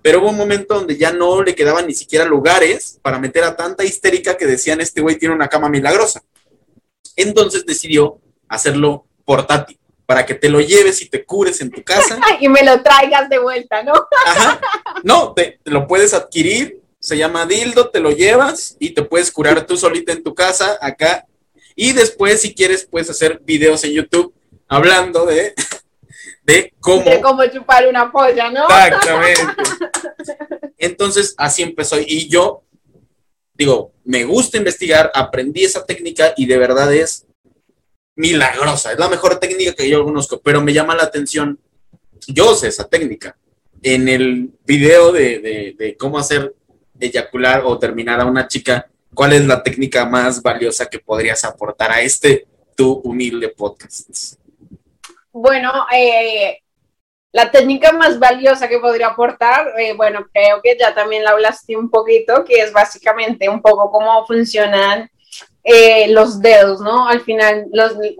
[0.00, 3.54] Pero hubo un momento donde ya no le quedaban ni siquiera lugares para meter a
[3.54, 6.22] tanta histérica que decían este güey tiene una cama milagrosa.
[7.14, 12.18] Entonces decidió hacerlo portátil para que te lo lleves y te cures en tu casa.
[12.40, 13.92] y me lo traigas de vuelta, ¿no?
[14.24, 14.58] Ajá.
[15.02, 19.66] No, te, lo puedes adquirir, se llama dildo, te lo llevas y te puedes curar
[19.66, 21.26] tú solita en tu casa acá.
[21.74, 24.32] Y después, si quieres, puedes hacer videos en YouTube
[24.68, 25.52] hablando de,
[26.46, 27.02] de cómo...
[27.02, 28.64] De cómo chupar una polla, ¿no?
[28.68, 29.42] Exactamente.
[30.78, 31.98] Entonces, así empezó.
[31.98, 32.62] Y yo,
[33.54, 37.26] digo, me gusta investigar, aprendí esa técnica y de verdad es
[38.14, 41.58] milagrosa, es la mejor técnica que yo conozco, pero me llama la atención,
[42.28, 43.36] yo sé esa técnica.
[43.82, 46.54] En el video de, cómo hacer
[46.98, 51.90] eyacular o terminar a una chica, ¿cuál es la técnica más valiosa que podrías aportar
[51.90, 54.38] a este tu humilde podcast?
[55.38, 56.62] Bueno, eh,
[57.30, 61.76] la técnica más valiosa que podría aportar, eh, bueno, creo que ya también la hablaste
[61.76, 65.10] un poquito, que es básicamente un poco cómo funcionan
[65.62, 67.06] eh, los dedos, ¿no?
[67.06, 67.66] Al final,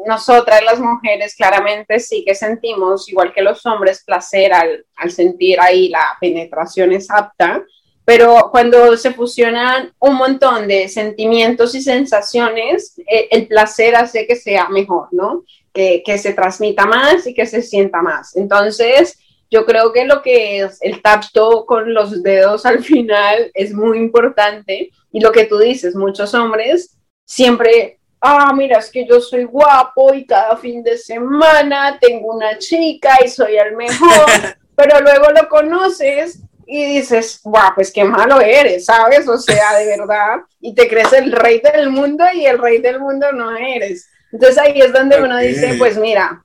[0.07, 5.89] nosotras las mujeres claramente sí que sentimos, igual que los hombres, placer al, sentir ahí
[5.89, 7.65] la penetración es apta,
[8.05, 14.69] pero cuando se fusionan un montón de sentimientos y sensaciones, el placer hace que sea
[14.69, 15.45] mejor, ¿no?
[15.77, 18.35] Que, que se transmita más y que se sienta más.
[18.35, 19.19] Entonces,
[19.51, 23.99] yo creo que lo que es el tacto con los dedos al final es muy
[23.99, 29.45] importante y lo que tú dices, muchos hombres siempre, ah, mira, es que yo soy
[29.45, 34.27] guapo y cada fin de semana tengo una chica y soy el mejor,
[34.77, 39.29] pero luego lo conoces y dices, guau, pues qué malo eres, ¿sabes?
[39.29, 42.99] O sea, de verdad, y te crees el rey del mundo y el rey del
[42.99, 44.09] mundo no eres.
[44.37, 46.45] Entonces ahí es donde uno dice, pues mira,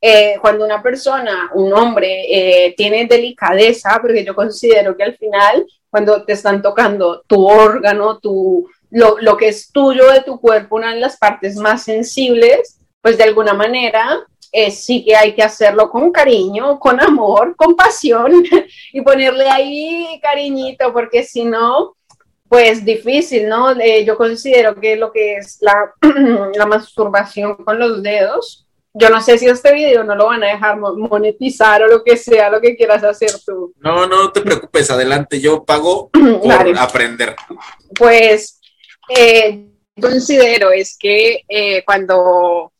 [0.00, 5.66] eh, cuando una persona, un hombre, eh, tiene delicadeza, porque yo considero que al final,
[5.90, 10.76] cuando te están tocando tu órgano, tu, lo, lo, que es tuyo de tu cuerpo,
[10.76, 15.42] una de las partes más sensibles, pues de alguna manera eh, sí que hay que
[15.42, 18.44] hacerlo con cariño, con amor, con pasión
[18.92, 21.96] y ponerle ahí cariñito, porque si no,
[22.48, 23.72] pues difícil, ¿no?
[23.80, 25.92] Eh, yo considero que lo que es la,
[26.54, 28.66] la masturbación con los dedos,
[28.98, 32.16] yo no sé si este video no lo van a dejar monetizar o lo que
[32.16, 33.74] sea, lo que quieras hacer tú.
[33.78, 36.08] No, no te preocupes, adelante, yo pago
[36.42, 37.36] por aprender.
[37.94, 38.58] Pues
[39.14, 39.66] eh,
[40.00, 42.72] considero es que eh, cuando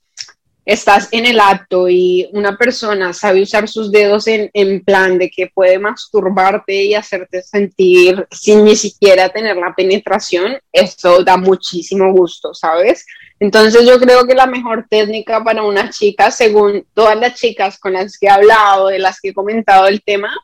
[0.66, 5.30] estás en el acto y una persona sabe usar sus dedos en, en, plan de
[5.30, 12.12] que puede masturbarte y hacerte sentir sin ni siquiera tener la penetración, eso da muchísimo
[12.12, 13.06] gusto, ¿sabes?
[13.38, 17.92] Entonces yo creo que la mejor técnica para una chica, según todas las chicas con
[17.92, 20.34] las que he hablado, de las que he comentado el tema,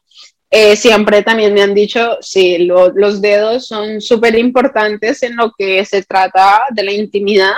[0.50, 5.82] eh, siempre también me han dicho, sí, los dedos son súper importantes en lo que
[5.86, 7.54] se trata de la intimidad,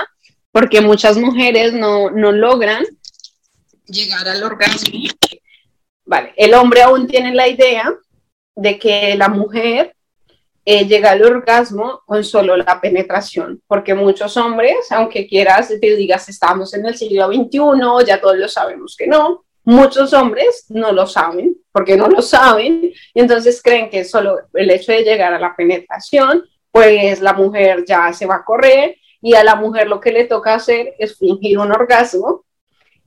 [0.55, 2.85] porque muchas mujeres no, no logran
[3.87, 4.99] llegar al orgasmo.
[6.05, 7.93] Vale, el hombre aún tiene la idea
[8.55, 9.97] de que la mujer
[10.63, 16.29] eh, llega al orgasmo con solo la penetración, porque muchos hombres, aunque quieras, te digas,
[16.29, 21.05] estamos en el siglo XXI, ya todos lo sabemos que no, muchos hombres no lo
[21.05, 25.39] saben, porque no lo saben, y entonces creen que solo el hecho de llegar a
[25.39, 28.95] la penetración, pues la mujer ya se va a correr
[29.25, 32.45] y a la mujer lo que le toca hacer es fingir un orgasmo.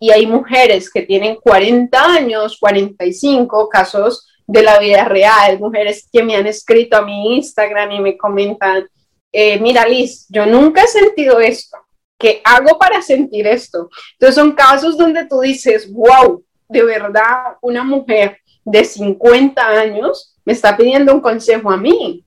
[0.01, 6.25] Y hay mujeres que tienen 40 años, 45 casos de la vida real, mujeres que
[6.25, 8.89] me han escrito a mi Instagram y me comentan,
[9.31, 11.79] eh, mira Liz, yo nunca he sentido esto,
[12.19, 13.89] ¿qué hago para sentir esto?
[14.15, 20.53] Entonces son casos donde tú dices, wow, de verdad una mujer de 50 años me
[20.53, 22.25] está pidiendo un consejo a mí.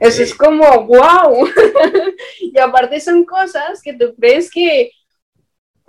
[0.00, 1.46] Eso es como, wow.
[2.40, 4.90] y aparte son cosas que tú crees que,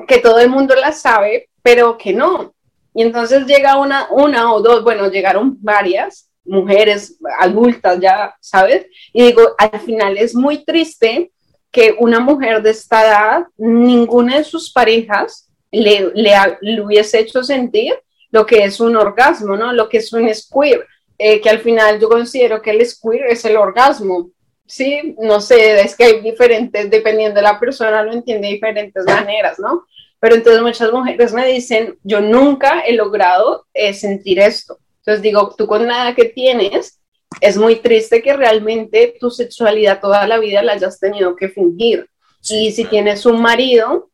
[0.07, 2.53] que todo el mundo las sabe, pero que no.
[2.93, 8.85] Y entonces llega una, una o dos, bueno, llegaron varias mujeres adultas ya, ¿sabes?
[9.11, 11.31] Y digo, al final es muy triste
[11.71, 17.93] que una mujer de esta edad, ninguna de sus parejas le, le, hubiese hecho sentir
[18.31, 19.73] lo que es un orgasmo, ¿no?
[19.73, 20.85] Lo que es un squir,
[21.17, 24.29] eh, que al final yo considero que el squir es el orgasmo,
[24.65, 25.15] ¿sí?
[25.19, 29.59] No sé, es que hay diferentes, dependiendo de la persona, lo entiende de diferentes maneras,
[29.59, 29.85] ¿no?
[30.19, 34.79] Pero entonces muchas mujeres me dicen, yo nunca he logrado eh, sentir esto.
[34.99, 36.99] Entonces digo, tú con nada que tienes,
[37.41, 42.09] es muy triste que realmente tu sexualidad toda la vida la hayas tenido que fingir.
[42.49, 44.09] y si tienes un marido,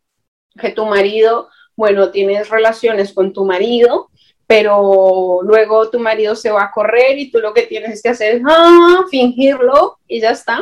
[0.60, 4.11] que tu marido, bueno, tienes relaciones con tu marido,
[4.52, 8.36] pero luego tu marido se va a correr y tú lo que tienes que hacer
[8.36, 10.60] es ah, fingirlo y ya está.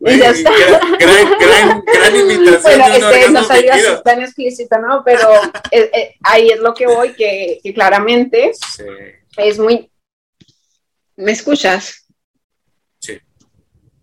[0.00, 0.50] Y ya está.
[0.98, 2.80] Gran, gran, invitación.
[2.88, 5.02] Bueno, este, no sabía si tan explícita, ¿no?
[5.04, 5.28] Pero
[5.72, 8.52] eh, eh, ahí es lo que voy, que, claramente
[9.36, 9.90] es muy...
[11.16, 12.06] ¿Me escuchas?
[12.98, 13.20] Sí.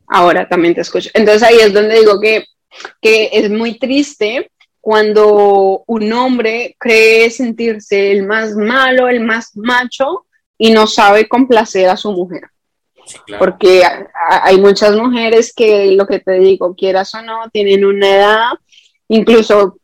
[0.06, 1.10] Ahora también te escucho.
[1.16, 2.46] Entonces ahí es donde digo que,
[3.02, 4.52] que es muy triste
[4.84, 10.26] cuando un hombre cree sentirse el más malo, el más macho
[10.58, 12.42] y no sabe complacer a su mujer.
[13.40, 13.82] Porque
[14.30, 18.50] hay muchas mujeres que, lo que te digo, quieras o no, tienen una edad,
[19.08, 19.78] incluso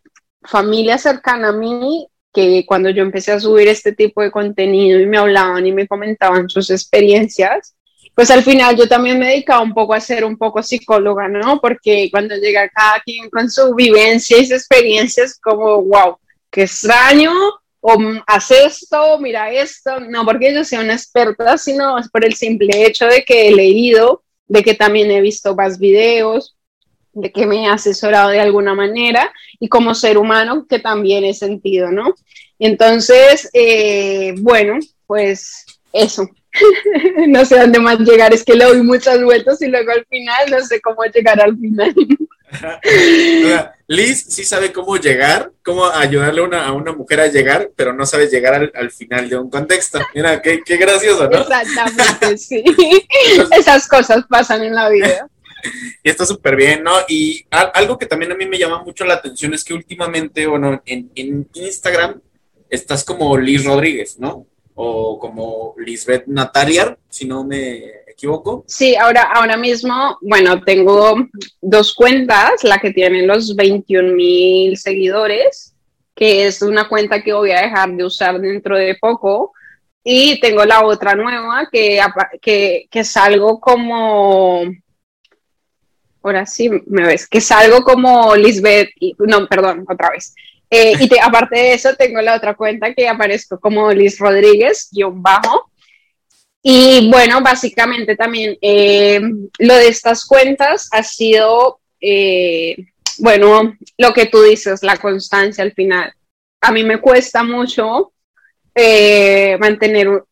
[0.44, 5.06] familia cercana a mí, que cuando yo empecé a subir este tipo de contenido y
[5.06, 7.74] me hablaban y me comentaban sus experiencias,
[8.20, 11.62] pues al final yo también me dedicaba un poco a ser un poco psicóloga, ¿no?
[11.62, 16.18] Porque cuando llega cada quien con su vivencia y sus experiencias, como, wow,
[16.52, 17.32] qué extraño,
[17.80, 17.98] o
[18.28, 23.06] haz esto, mira esto, no porque yo sea una experta, sino por el simple hecho
[23.06, 26.58] de que he leído, de que también he visto más videos,
[27.14, 29.32] de que me he asesorado de alguna manera
[29.62, 32.14] y como ser humano que también he sentido, ¿no?
[32.60, 34.78] Entonces, eh, bueno,
[35.08, 36.30] pues eso.
[37.28, 40.52] no sé dónde más llegar, es que le doy muchas vueltas y luego al final
[40.52, 41.94] no sé cómo llegar al final.
[43.88, 48.28] Liz sí sabe cómo llegar, cómo ayudarle a una mujer a llegar, pero no sabe
[48.28, 50.00] llegar al, final de un contexto.
[50.14, 51.40] Mira, qué, qué gracioso, ¿no?
[51.40, 52.64] Exactamente, sí.
[53.52, 55.28] Esas cosas pasan en la vida.
[56.02, 56.94] Y está súper bien, ¿no?
[57.10, 60.82] Y algo que también a mí me llama mucho la atención es que últimamente, bueno,
[60.86, 62.22] en, en Instagram
[62.70, 64.48] estás como Liz Rodríguez, ¿no?
[64.82, 68.64] O como Lisbeth Nataliar, si no me equivoco.
[68.66, 71.18] Sí, ahora, ahora mismo, bueno, tengo
[71.62, 75.76] dos cuentas, la que tiene los 21 mil seguidores,
[76.16, 79.52] que es una cuenta que voy a dejar de usar dentro de poco,
[80.02, 82.00] y tengo la otra nueva que,
[82.42, 84.64] que, que salgo como,
[86.24, 88.92] ahora sí me ves, que salgo como Lisbeth,
[89.28, 90.34] no, perdón, otra vez,
[90.70, 95.22] eh, y aparte de eso, tengo la otra cuenta que aparezco como Liz Rodríguez, guion
[95.22, 95.72] bajo.
[96.62, 99.20] Y bueno, básicamente también eh,
[99.60, 102.76] lo de estas cuentas ha sido, eh,
[103.18, 106.14] bueno, lo que tú dices, la constancia al final.
[106.62, 108.14] A mí me cuesta mucho
[109.60, 110.24] mantener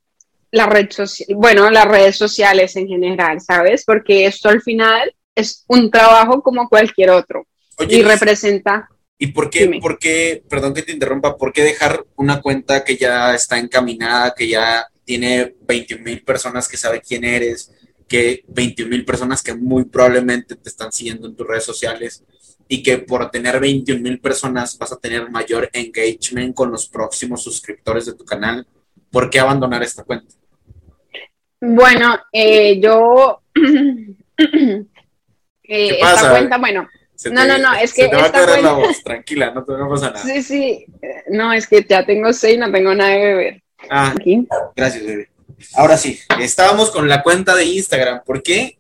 [0.52, 3.84] la red social, bueno, las redes sociales en general, ¿sabes?
[3.86, 7.46] Porque esto al final es un trabajo como cualquier otro
[7.90, 8.90] y representa
[9.20, 12.98] ¿Y por qué, por qué, perdón que te interrumpa, por qué dejar una cuenta que
[12.98, 17.72] ya está encaminada, que ya tiene 21 mil personas que sabe quién eres,
[18.08, 22.24] que 21 mil personas que muy probablemente te están siguiendo en tus redes sociales
[22.68, 27.42] y que por tener 21 mil personas vas a tener mayor engagement con los próximos
[27.44, 28.68] suscriptores de tu canal?
[29.10, 30.36] ¿Por qué abandonar esta cuenta?
[31.60, 33.42] Bueno, eh, yo...
[33.56, 34.86] eh,
[35.64, 36.88] esta cuenta, bueno,
[37.32, 38.04] no, no, no, es que.
[38.04, 40.24] Se te va a caer la voz, tranquila, no, no pasa nada.
[40.24, 40.86] Sí, sí.
[41.30, 43.64] No, es que ya tengo seis, no tengo nada de beber.
[43.90, 44.48] Ah, Aquí.
[44.76, 45.30] gracias, bebé.
[45.76, 48.24] Ahora sí, estábamos con la cuenta de Instagram.
[48.24, 48.78] ¿Por qué?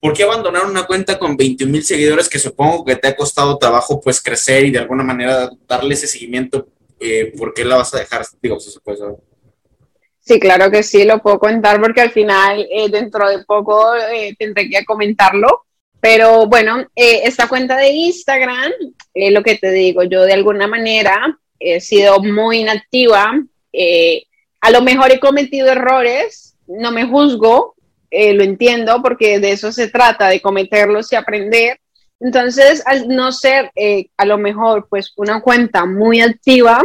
[0.00, 3.56] ¿Por qué abandonar una cuenta con 21 mil seguidores que supongo que te ha costado
[3.56, 6.68] trabajo pues crecer y de alguna manera darle ese seguimiento?
[6.98, 8.24] Eh, ¿Por qué la vas a dejar?
[8.40, 9.16] Digo, si se puede saber.
[10.20, 14.34] Sí, claro que sí, lo puedo contar porque al final, eh, dentro de poco, eh,
[14.38, 15.64] tendré que comentarlo.
[16.02, 18.72] Pero bueno, eh, esta cuenta de Instagram,
[19.14, 23.30] eh, lo que te digo, yo de alguna manera he sido muy inactiva.
[23.72, 24.24] Eh,
[24.60, 27.76] a lo mejor he cometido errores, no me juzgo,
[28.10, 31.78] lo entiendo porque de eso se trata, de cometerlos y aprender.
[32.18, 33.70] Entonces, al no ser
[34.16, 36.82] a lo mejor pues una cuenta muy activa,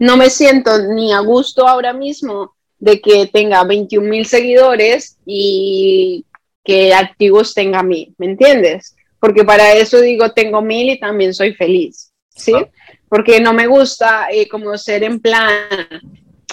[0.00, 6.26] no me siento ni a gusto ahora mismo de que tenga 21 mil seguidores y
[6.64, 8.94] que activos tenga mil, ¿me entiendes?
[9.18, 12.52] Porque para eso digo, tengo mil y también soy feliz, ¿sí?
[13.08, 15.68] Porque no me gusta eh, como ser en plan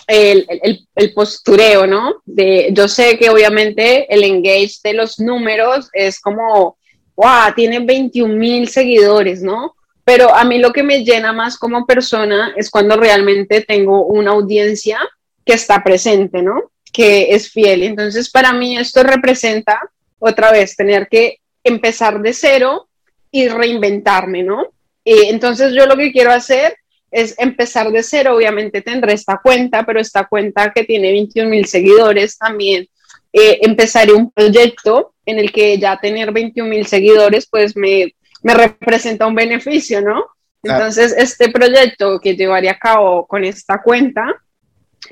[0.07, 0.47] el,
[0.95, 2.21] el, postureo, ¿no?
[2.25, 6.77] De, yo sé que obviamente el engage de los números es como,
[7.15, 9.75] wow, tiene 21 mil seguidores, ¿no?
[10.03, 14.31] Pero a mí lo que me llena más como persona es cuando realmente tengo una
[14.31, 14.99] audiencia
[15.45, 16.71] que está presente, ¿no?
[16.91, 17.83] Que es fiel.
[17.83, 19.79] Entonces, para mí esto representa
[20.19, 22.89] otra vez tener que empezar de cero
[23.31, 24.67] y reinventarme, ¿no?
[25.05, 26.75] entonces yo lo que quiero hacer
[27.09, 31.65] es empezar de cero, obviamente tendré esta cuenta, pero esta cuenta que tiene 21 mil
[31.65, 32.87] seguidores también
[33.33, 38.53] eh, empezaré un proyecto en el que ya tener 21 mil seguidores, pues me, me
[38.53, 40.25] representa un beneficio, ¿no?
[40.63, 44.25] Entonces, este proyecto que llevaría a cabo con esta cuenta,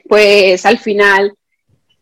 [0.07, 1.33] pues al final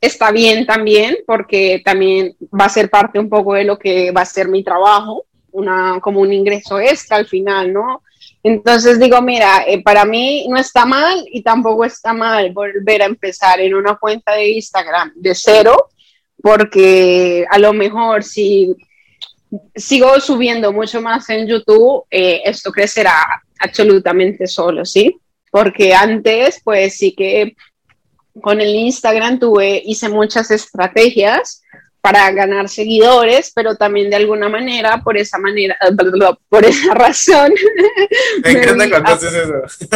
[0.06, 4.22] está bien también, porque también va a ser parte un poco de lo que va
[4.22, 8.02] a ser mi trabajo, una, como un ingreso extra al final, ¿no?
[8.44, 13.06] Entonces digo, mira, eh, para mí no está mal y tampoco está mal volver a
[13.06, 15.90] empezar en una cuenta de Instagram de cero,
[16.42, 18.76] porque a lo mejor si
[19.76, 25.18] sigo subiendo mucho más en YouTube, eh, esto crecerá absolutamente solo, ¿sí?
[25.50, 27.56] Porque antes, pues sí que
[28.42, 31.62] con el Instagram tuve, hice muchas estrategias
[32.06, 35.76] para ganar seguidores, pero también de alguna manera, por esa manera,
[36.50, 37.52] por esa razón.
[38.44, 39.88] Me encanta cuando haces eso.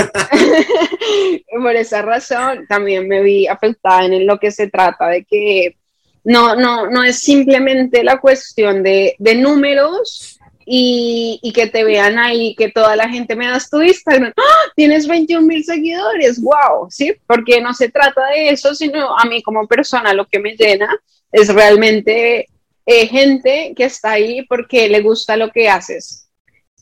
[1.62, 5.78] por esa razón también me vi afectada en lo que se trata de que
[6.24, 10.39] no, no, no es simplemente la cuestión de, de números
[10.72, 14.72] y, que te vean ahí, que toda la gente me das tu Instagram, ¡Ah!
[14.76, 17.16] tienes 21 mil seguidores, wow, ¿sí?
[17.26, 20.96] Porque no se trata de eso, sino a mí como persona lo que me llena
[21.32, 22.48] es realmente
[22.86, 26.30] eh, gente que está ahí porque le gusta lo que haces.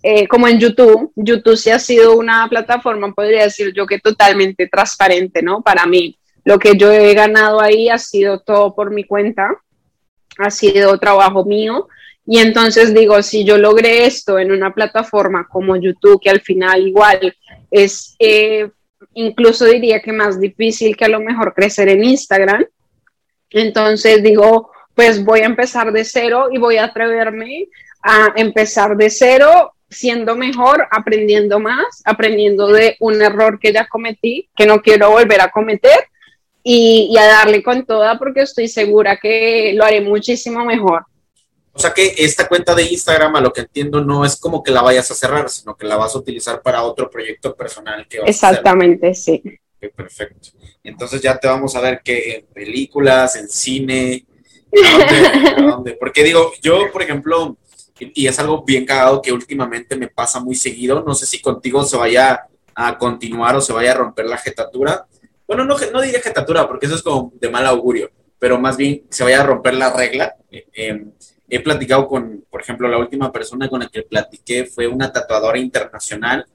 [0.03, 4.67] Eh, como en YouTube, YouTube sí ha sido una plataforma, podría decir yo que totalmente
[4.67, 5.61] transparente, ¿no?
[5.61, 9.47] Para mí lo que yo he ganado ahí ha sido todo por mi cuenta,
[10.37, 11.87] ha sido trabajo mío.
[12.27, 16.85] Y entonces digo, si yo logré esto en una plataforma como YouTube, que al final
[16.85, 17.33] igual
[17.71, 18.69] es, eh,
[19.13, 22.65] incluso diría que más difícil que a lo mejor crecer en Instagram,
[23.49, 27.67] entonces digo, pues voy a empezar de cero y voy a atreverme
[28.03, 34.49] a empezar de cero siendo mejor, aprendiendo más, aprendiendo de un error que ya cometí,
[34.55, 36.09] que no quiero volver a cometer
[36.61, 41.05] y, a darle con toda porque estoy segura que lo haré muchísimo mejor.
[41.77, 44.71] O sea que esta cuenta de Instagram, a lo que entiendo, no es como que
[44.71, 48.19] la vayas a cerrar, sino que la vas a utilizar para otro proyecto personal que
[48.19, 49.43] vas Exactamente, sí.
[49.95, 50.49] perfecto.
[50.83, 54.25] Entonces ya te vamos a ver que en películas, en cine,
[55.57, 55.93] dónde?
[55.93, 57.55] Porque digo, yo, por ejemplo,
[57.99, 61.83] y es algo bien cagado que últimamente me pasa muy seguido, no sé si contigo
[61.83, 65.05] se vaya a continuar o se vaya a romper la jetatura,
[65.47, 68.09] bueno, no, no diría jetatura, porque eso es como de mal augurio,
[68.39, 70.35] pero más bien se vaya a romper la regla.
[70.49, 71.11] Eh, em,
[71.49, 75.57] he platicado con, por ejemplo, la última persona con la que platiqué fue una tatuadora
[75.57, 76.45] internacional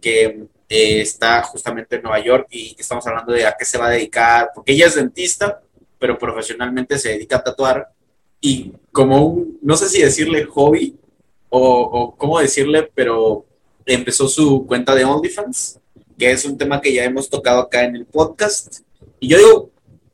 [0.00, 3.86] que eh, está justamente en Nueva York y estamos hablando de a qué se va
[3.86, 5.60] a dedicar, porque ella es dentista,
[5.98, 7.88] pero profesionalmente se dedica a tatuar
[8.40, 10.96] y como un, no sé si decirle hobby
[11.50, 13.44] o, o cómo decirle, pero
[13.84, 15.80] empezó su cuenta de OnlyFans
[16.20, 18.80] que es un tema que ya hemos tocado acá en el podcast.
[19.18, 19.70] Y yo digo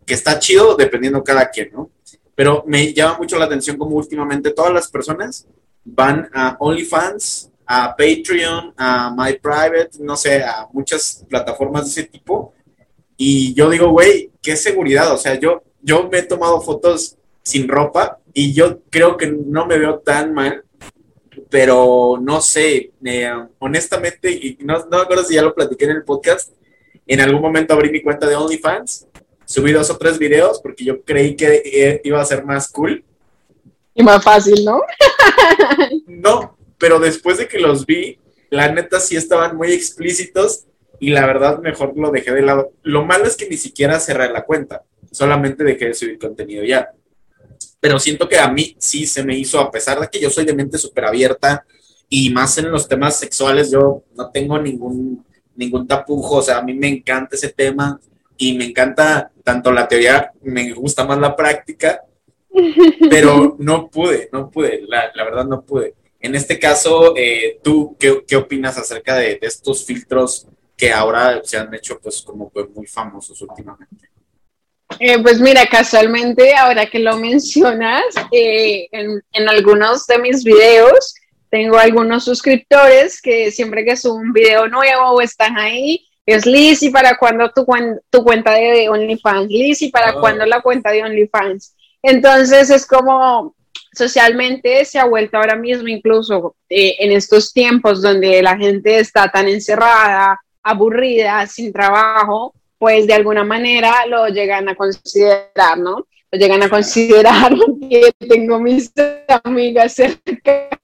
[0.07, 1.91] que está chido dependiendo cada quien, ¿no?
[2.37, 5.49] Pero me llama mucho la atención como últimamente todas las personas
[5.85, 12.53] van a OnlyFans, a Patreon, a MyPrivate, no sé, a muchas plataformas de ese tipo.
[13.17, 15.13] Y yo digo, güey, qué seguridad.
[15.13, 19.67] O sea, yo, yo me he tomado fotos sin ropa y yo creo que no
[19.67, 20.63] me veo tan mal
[21.49, 25.93] pero no sé, eh, honestamente, y no, no me acuerdo si ya lo platiqué en
[25.93, 26.53] el podcast,
[27.07, 29.06] en algún momento abrí mi cuenta de OnlyFans,
[29.47, 33.05] subí dos o tres videos porque yo creí que iba a ser más cool.
[33.94, 34.82] Y más fácil, ¿no?
[36.06, 38.18] no, pero después de que los vi,
[38.51, 40.66] la neta sí estaban muy explícitos
[41.01, 42.73] y la verdad mejor lo dejé de lado.
[42.82, 46.90] Lo malo es que ni siquiera cerré la cuenta, solamente dejé de subir contenido ya
[47.81, 50.44] pero siento que a mí sí se me hizo, a pesar de que yo soy
[50.44, 51.64] de mente súper abierta
[52.09, 55.24] y más en los temas sexuales, yo no tengo ningún,
[55.55, 58.01] ningún tapujo, o sea, a mí me encanta ese tema
[58.37, 62.03] y me encanta tanto la teoría, me gusta más la práctica,
[63.11, 65.95] pero no pude, no pude, la, la verdad no pude.
[66.21, 70.47] En este caso, eh, ¿tú qué, qué, opinas acerca de, de, estos filtros
[70.77, 74.11] que ahora se han hecho pues como pues, muy famosos últimamente?
[74.99, 81.15] Eh, pues mira, casualmente, ahora que lo mencionas, eh, en, en, algunos de mis videos
[81.51, 87.16] tengo algunos suscriptores que siempre que subo un video nuevo están ahí, es Liz para
[87.16, 87.65] cuando tu,
[88.11, 90.20] tu cuenta de OnlyFans, Liz para oh.
[90.20, 91.74] cuando la cuenta de OnlyFans.
[92.03, 93.55] Entonces es como
[93.97, 99.31] socialmente se ha vuelto ahora mismo, incluso eh, en estos tiempos donde la gente está
[99.31, 106.07] tan encerrada, aburrida, sin trabajo, pues de alguna manera lo llegan a considerar, ¿no?
[106.31, 107.55] Lo llegan a considerar
[107.90, 108.93] que tengo mis
[109.44, 110.78] amigas cercanas.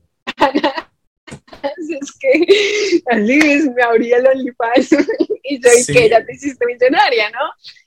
[2.00, 4.92] Es que Liz me abrí el OnlyFans
[5.42, 7.40] y soy que ya te hiciste millonaria, ¿no?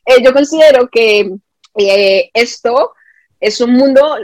[0.06, 1.32] Eh, yo considero que
[1.78, 2.94] eh, esto
[3.40, 4.18] es un mundo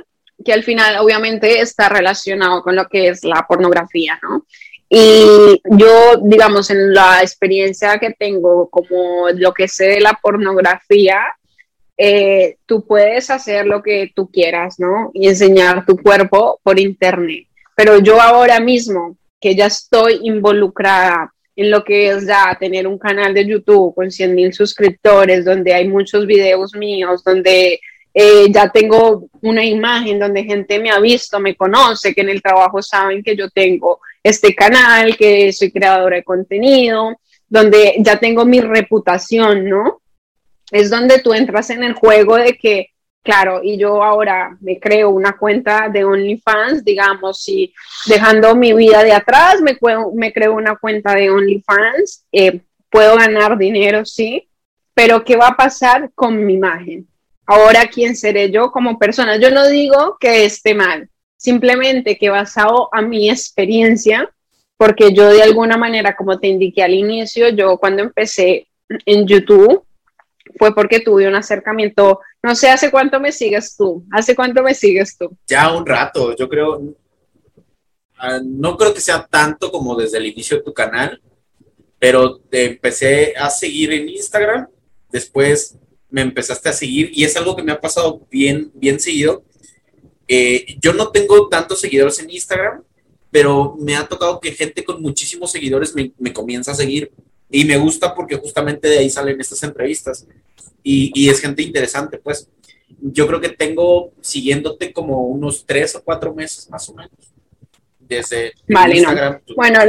[0.44, 4.46] que al final obviamente está relacionado con lo que es la pornografía, ¿no?
[4.94, 11.22] Y yo, digamos, en la experiencia que tengo, como lo que sé de la pornografía,
[11.98, 15.12] eh, tú puedes hacer lo que tú quieras, ¿no?
[15.14, 17.48] Y enseñar tu cuerpo por internet.
[17.74, 22.98] Pero yo ahora mismo, que ya estoy involucrada en lo que es ya tener un
[22.98, 27.80] canal de YouTube con 100 mil suscriptores, donde hay muchos videos míos, donde
[28.14, 32.42] eh, ya tengo una imagen donde gente me ha visto, me conoce, que en el
[32.42, 37.18] trabajo saben que yo tengo este canal, que soy creadora de contenido,
[37.50, 40.02] donde ya tengo mi reputación, ¿no?
[40.72, 42.91] Es donde tú entras en el juego de que,
[43.24, 47.74] claro, y yo ahora me creo una cuenta de OnlyFans, digamos, y
[48.08, 49.78] dejando mi vida de atrás, me,
[50.16, 54.48] me creo una cuenta de OnlyFans, eh, puedo ganar dinero, sí,
[54.94, 57.08] pero ¿qué va a pasar con mi imagen?
[57.46, 59.38] Ahora, ¿quién seré yo como persona?
[59.38, 64.30] Yo no digo que esté mal, simplemente que basado a mi experiencia,
[64.78, 68.68] porque yo de alguna manera, como te indiqué al inicio, yo cuando empecé
[69.06, 69.86] en YouTube
[70.58, 74.06] fue porque tuve un acercamiento, no sé, ¿hace cuánto me sigues tú?
[74.12, 75.36] ¿Hace cuánto me sigues tú?
[75.48, 76.96] Ya un rato, yo creo,
[78.18, 81.22] ah, no creo que sea tanto como desde el inicio de tu canal,
[82.00, 84.68] pero te empecé a seguir en Instagram,
[85.12, 85.78] después
[86.10, 89.44] me empezaste a seguir y es algo que me ha pasado bien, bien seguido.
[90.28, 92.84] Eh, yo no tengo tantos seguidores en Instagram,
[93.30, 97.12] pero me ha tocado que gente con muchísimos seguidores me, me comienza a seguir
[97.52, 100.26] y me gusta porque justamente de ahí salen estas entrevistas
[100.84, 102.50] y, y, es gente interesante, pues.
[103.04, 107.12] Yo creo que tengo siguiéndote como unos tres o cuatro meses más o menos.
[108.00, 109.42] Desde vale, Instagram.
[109.48, 109.56] No.
[109.56, 109.80] Bueno,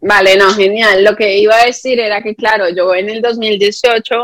[0.00, 1.04] vale, no, genial.
[1.04, 4.14] Lo que iba a decir era que, claro, yo en el 2018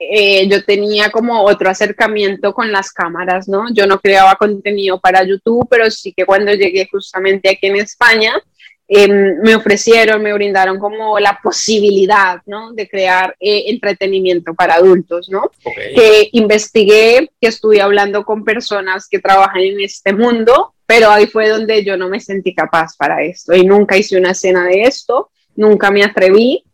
[0.00, 3.66] eh, yo tenía como otro acercamiento con las cámaras, ¿no?
[3.74, 8.40] Yo no creaba contenido para YouTube, pero sí que cuando llegué justamente aquí en España,
[8.88, 12.72] em, me ofrecieron, me brindaron como la posibilidad, ¿no?
[12.72, 15.50] De crear eh, entretenimiento para adultos, ¿no?
[15.94, 21.50] Que investigué, que estuve hablando con personas que trabajan en este mundo, pero ahí fue
[21.50, 25.30] donde yo no me sentí capaz para esto y nunca hice una escena de esto,
[25.54, 26.64] nunca me atreví.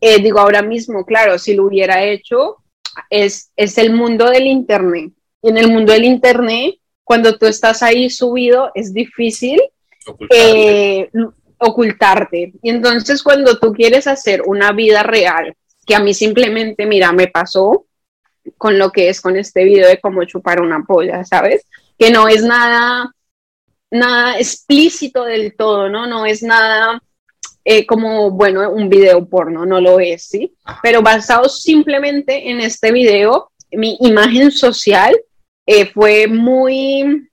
[0.00, 2.58] Eh, digo, ahora mismo, claro, si lo hubiera hecho,
[3.08, 5.12] es, es el mundo del Internet.
[5.42, 9.60] Y en el mundo del Internet, cuando tú estás ahí subido, es difícil.
[10.30, 11.08] Eh,
[11.62, 12.52] ocultarte.
[12.62, 15.54] Y entonces cuando tú quieres hacer una vida real,
[15.86, 17.86] que a mí simplemente, mira, me pasó
[18.58, 21.66] con lo que es con este video de cómo chupar una polla, ¿sabes?
[21.98, 23.12] Que no es nada,
[23.90, 26.06] nada explícito del todo, ¿no?
[26.06, 27.00] No es nada
[27.64, 30.52] eh, como, bueno, un video porno, no lo es, ¿sí?
[30.82, 35.16] Pero basado simplemente en este video, mi imagen social
[35.66, 37.28] eh, fue muy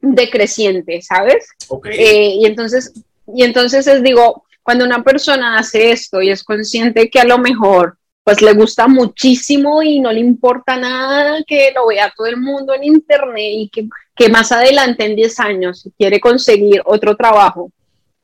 [0.00, 1.48] decreciente, ¿sabes?
[1.90, 2.92] Eh, y entonces,
[3.34, 7.38] y entonces les digo, cuando una persona hace esto y es consciente que a lo
[7.38, 12.36] mejor pues le gusta muchísimo y no le importa nada que lo vea todo el
[12.36, 17.72] mundo en internet y que, que más adelante en 10 años quiere conseguir otro trabajo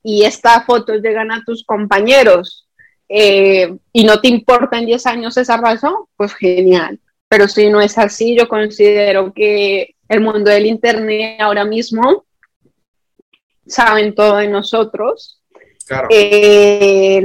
[0.02, 2.68] y estas fotos llegan a tus compañeros
[3.08, 7.00] eh, y no te importa en 10 años esa razón, pues genial.
[7.28, 12.24] Pero si no es así, yo considero que el mundo del Internet ahora mismo
[13.68, 15.40] saben todo de nosotros.
[16.10, 17.22] Eh,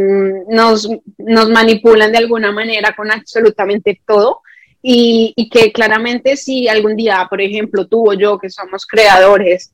[0.48, 0.88] nos,
[1.18, 4.40] nos, manipulan de alguna manera con absolutamente todo
[4.82, 9.74] y, y, que claramente si algún día, por ejemplo, tú o yo que somos creadores,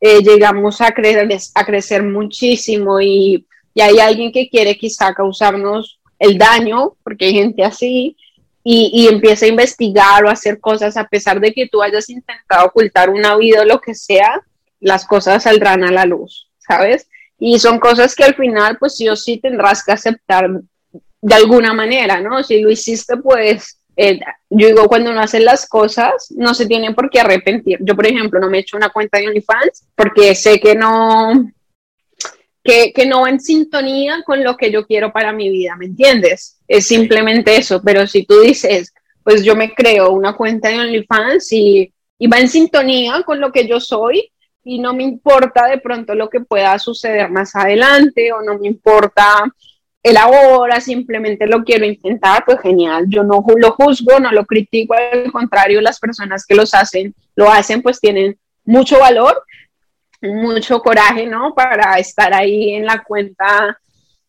[0.00, 6.00] eh, llegamos a, crecer, a crecer muchísimo y, y, hay alguien que quiere quizá causarnos
[6.18, 8.16] el daño, porque hay gente así,
[8.64, 12.08] y, y, empieza a investigar o a hacer cosas a pesar de que tú hayas
[12.10, 14.42] intentado ocultar una vida o lo que sea,
[14.80, 17.08] las cosas saldrán a la luz, ¿sabes?
[17.38, 20.50] Y son cosas que al final, pues sí o sí tendrás que aceptar
[21.22, 22.42] de alguna manera, ¿no?
[22.42, 26.94] Si lo hiciste, pues eh, yo digo, cuando uno hace las cosas, no se tiene
[26.94, 27.78] por qué arrepentir.
[27.82, 31.52] Yo, por ejemplo, no me he hecho una cuenta de OnlyFans porque sé que no,
[32.64, 35.86] que, que, no va en sintonía con lo que yo quiero para mi vida, ¿me
[35.86, 36.58] entiendes?
[36.66, 41.52] Es simplemente eso, pero si tú dices, pues yo me creo una cuenta de OnlyFans
[41.52, 44.30] y, y va en sintonía con lo que yo soy
[44.62, 48.68] y no me importa de pronto lo que pueda suceder más adelante o no me
[48.68, 49.44] importa
[50.02, 53.04] el ahora simplemente lo quiero intentar, pues genial.
[53.08, 57.50] Yo no lo juzgo, no lo critico, al contrario, las personas que los hacen, lo
[57.50, 59.42] hacen, pues tienen mucho valor,
[60.22, 61.54] mucho coraje, ¿no?
[61.54, 63.78] Para estar ahí en la cuenta,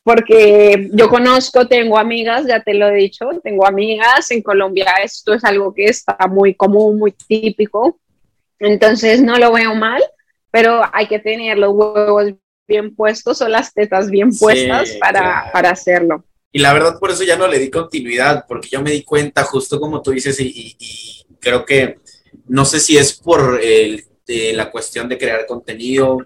[0.03, 5.34] porque yo conozco, tengo amigas, ya te lo he dicho, tengo amigas en Colombia, esto
[5.34, 7.98] es algo que está muy común, muy típico.
[8.60, 10.03] Entonces no lo veo mal,
[10.52, 12.34] pero hay que tener los huevos
[12.68, 16.26] bien puestos o las tetas bien puestas para, para hacerlo.
[16.52, 19.44] Y la verdad por eso ya no le di continuidad, porque yo me di cuenta,
[19.44, 21.98] justo como tú dices, y, creo que
[22.48, 24.03] no sé si es por el,
[24.53, 26.19] la cuestión de crear contenido,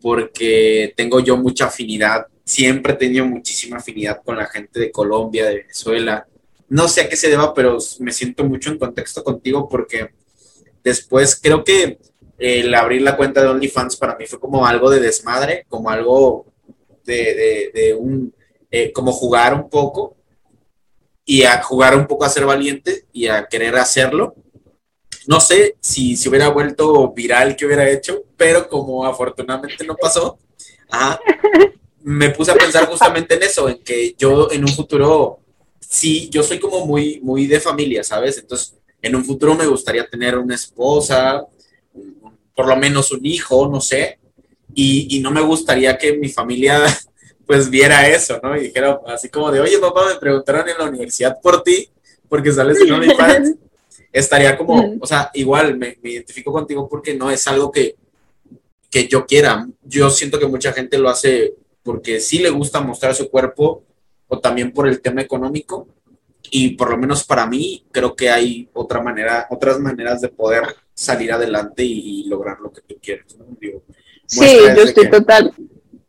[0.00, 5.46] porque tengo yo mucha afinidad, siempre he tenido muchísima afinidad con la gente de Colombia,
[5.46, 6.26] de Venezuela.
[6.68, 10.10] No sé a qué se deba, pero me siento mucho en contexto contigo porque
[10.82, 11.98] después creo que
[12.42, 16.46] el abrir la cuenta de OnlyFans para mí fue como algo de desmadre, como algo
[17.04, 18.32] de, de un
[18.74, 20.16] eh, como jugar un poco
[21.26, 24.34] y a jugar un poco a ser valiente y a querer hacerlo.
[25.26, 30.38] No sé si se hubiera vuelto viral que hubiera hecho, pero como afortunadamente no pasó,
[32.02, 35.40] me puse a pensar justamente en eso, en que yo en un futuro,
[35.78, 38.38] sí, yo soy como muy, muy de familia, ¿sabes?
[38.38, 41.46] Entonces, en un futuro me gustaría tener una esposa,
[42.54, 44.18] por lo menos un hijo, no sé,
[44.74, 46.82] y, y no me gustaría que mi familia
[47.46, 48.56] pues viera eso, ¿no?
[48.56, 51.88] Y dijera así como de, oye papá, me preguntaron en la universidad por ti,
[52.28, 53.56] porque sales en OnlyFans.
[54.12, 57.96] Estaría como, o sea, igual me, identifico contigo porque no es algo que,
[58.90, 59.66] que yo quiera.
[59.82, 63.84] Yo siento que mucha gente lo hace porque sí le gusta mostrar su cuerpo
[64.28, 65.88] o también por el tema económico.
[66.50, 70.64] Y por lo menos para mí, creo que hay otra manera, otras maneras de poder
[70.94, 73.36] salir adelante y, lograr lo que tú quieres.
[73.36, 73.46] ¿no?
[74.26, 75.52] sí, yo estoy total,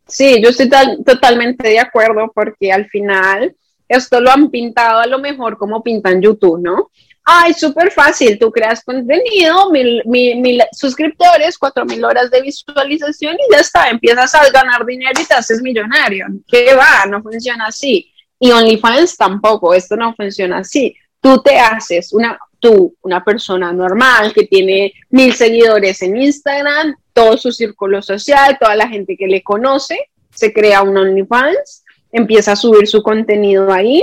[0.06, 0.68] Sí, yo estoy
[1.04, 3.54] totalmente de acuerdo porque al final
[3.88, 6.90] esto lo han pintado a lo mejor como pintan YouTube, ¿no?
[7.24, 13.54] Ay, súper fácil, tú creas contenido, mil, mil, suscriptores, cuatro mil horas de visualización y
[13.54, 16.26] ya está, empiezas a ganar dinero y te haces millonario.
[16.46, 17.06] ¿Qué va?
[17.08, 18.12] No funciona así.
[18.38, 20.94] Y OnlyFans tampoco, esto no funciona así.
[21.18, 27.36] Tú te haces una, tú, una persona normal que tiene mil seguidores en Instagram, todo
[27.36, 29.98] su círculo social, toda la gente que le conoce,
[30.34, 34.02] se crea un OnlyFans, empieza a subir su contenido ahí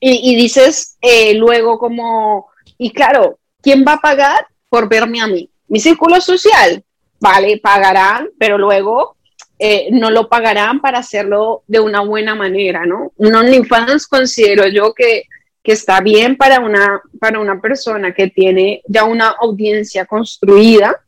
[0.00, 5.48] y, dices eh, luego como, y claro, ¿quién va a pagar por verme a mí?
[5.68, 6.82] Mi círculo social,
[7.20, 9.16] vale, pagarán, pero luego
[9.60, 13.12] eh, no lo pagarán para hacerlo de una buena manera, ¿no?
[13.16, 15.22] Un OnlyFans considero yo que,
[15.62, 21.00] que está bien para una, para una persona que tiene ya una audiencia construida,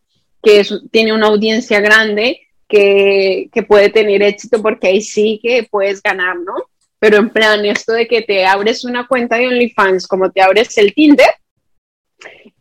[0.43, 6.03] que tiene una audiencia grande, que, que, puede tener éxito porque ahí sí que puedes
[6.03, 6.55] ganar, ¿no?
[6.99, 10.77] Pero en plan, esto de que te abres una cuenta de OnlyFans, como te abres
[10.79, 11.31] el Tinder,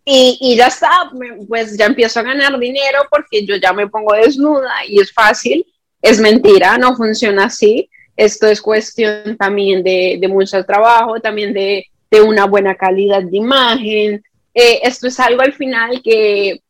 [0.03, 1.11] y, y, ya está,
[1.47, 5.65] pues ya empiezo a ganar dinero porque yo ya me pongo desnuda y es fácil,
[6.01, 7.89] es mentira, no funciona así.
[8.21, 13.37] Esto es cuestión también de, de mucho trabajo, también de, de, una buena calidad de
[13.37, 14.23] imagen.
[14.53, 16.61] Eh, esto es algo al final que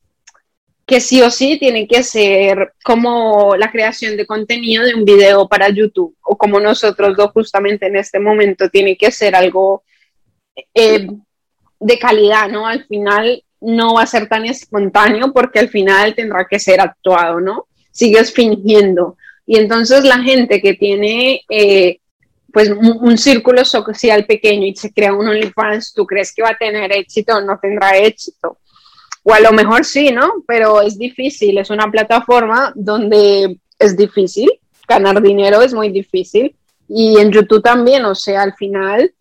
[0.85, 5.47] que sí o sí tiene que ser como la creación de contenido de un video
[5.47, 9.83] para YouTube o como nosotros dos justamente en este momento tiene que ser algo
[10.73, 11.07] eh,
[11.79, 12.67] de calidad, ¿no?
[12.67, 17.39] Al final no va a ser tan espontáneo porque al final tendrá que ser actuado,
[17.39, 17.67] ¿no?
[17.91, 19.15] Sigues fingiendo.
[19.51, 21.99] Y entonces la gente que tiene eh,
[22.53, 26.57] pues un, círculo social pequeño y se crea un OnlyFans, ¿tú crees que va a
[26.57, 28.59] tener éxito o no tendrá éxito?
[29.23, 30.45] O a lo mejor sí, ¿no?
[30.47, 34.49] Pero es difícil, es una plataforma donde es difícil,
[34.87, 36.55] ganar dinero es muy difícil.
[36.87, 39.13] Y en YouTube también, o sea, al final,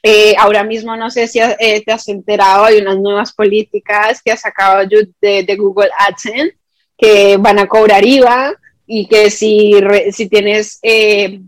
[0.00, 4.30] eh, ahora mismo no sé si eh, te has enterado, hay unas nuevas políticas que
[4.30, 6.56] ha sacado de, de Google AdSense
[6.96, 8.54] que van a cobrar IVA
[8.86, 9.74] y que si,
[10.12, 11.40] si tienes, eh,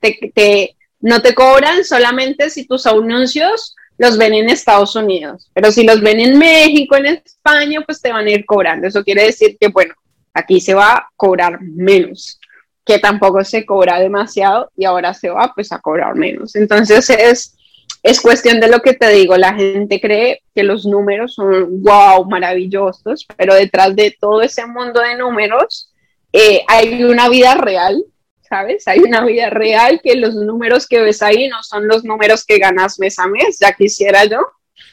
[0.00, 5.84] te, no te cobran solamente si tus anuncios los ven en Estados Unidos, pero si
[5.84, 8.86] los ven en México, en España, pues te van a ir cobrando.
[8.86, 9.94] Eso quiere decir que, bueno,
[10.34, 12.38] aquí se va a cobrar menos,
[12.84, 16.54] que tampoco se cobra demasiado y ahora se va pues a cobrar menos.
[16.56, 17.56] Entonces es,
[18.02, 22.26] es cuestión de lo que te digo, la gente cree que los números son wow,
[22.26, 25.90] maravillosos, pero detrás de todo ese mundo de números
[26.36, 28.04] eh, hay una vida real
[28.48, 28.86] ¿sabes?
[28.88, 32.58] Hay una vida real que los números que ves ahí no son los números que
[32.58, 34.38] ganas mes a mes, ya quisiera yo.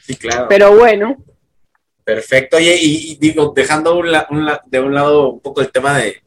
[0.06, 0.46] Sí, claro.
[0.48, 1.22] Pero bueno.
[2.04, 2.56] Perfecto.
[2.56, 4.02] Oye, y, digo, dejando
[4.66, 6.20] de un lado un poco el tema de,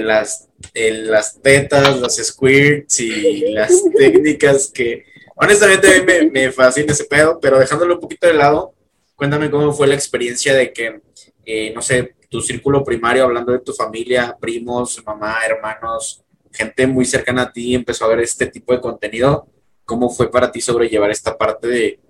[0.00, 5.04] las, las tetas, los squirts y las técnicas que
[5.36, 8.74] honestamente a mí me, me, fascina ese pedo, pero dejándolo un poquito de lado,
[9.16, 11.00] cuéntame cómo fue la experiencia de que,
[11.44, 17.04] eh, no sé, tu círculo primario, hablando de tu familia, primos, mamá, hermanos, gente muy
[17.04, 19.48] cercana a ti empezó a ver este tipo de contenido.
[19.84, 22.00] ¿Cómo fue para ti sobrellevar esta parte de,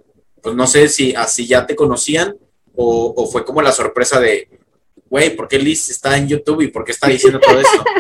[0.43, 2.37] pues no sé si así ya te conocían
[2.77, 4.49] o, fue como la sorpresa de,
[5.09, 7.85] güey, ¿por qué Liz está en YouTube y por qué está diciendo todo esto?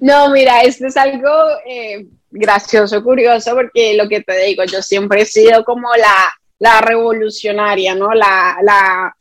[0.00, 1.28] No, mira, esto es algo
[1.68, 6.80] eh, gracioso, curioso, porque lo que te digo, yo siempre he sido como la, la
[6.80, 8.14] revolucionaria, ¿no?
[8.14, 9.15] La, la,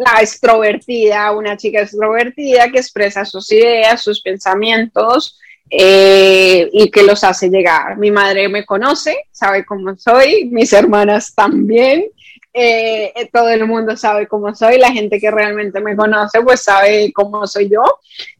[0.00, 7.22] la extrovertida, una chica extrovertida que expresa sus ideas, sus pensamientos eh, y que los
[7.22, 7.98] hace llegar.
[7.98, 12.06] Mi madre me conoce, sabe cómo soy, mis hermanas también.
[12.52, 17.12] Eh, todo el mundo sabe cómo soy, la gente que realmente me conoce pues sabe
[17.12, 17.82] cómo soy yo.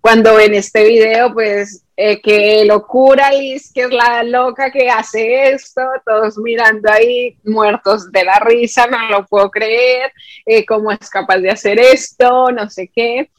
[0.01, 5.53] Cuando ven este video pues eh, qué locura Liz, que es la loca que hace
[5.53, 10.11] esto, todos mirando ahí muertos de la risa, no lo puedo creer,
[10.47, 13.31] eh, cómo es capaz de hacer esto, no sé qué.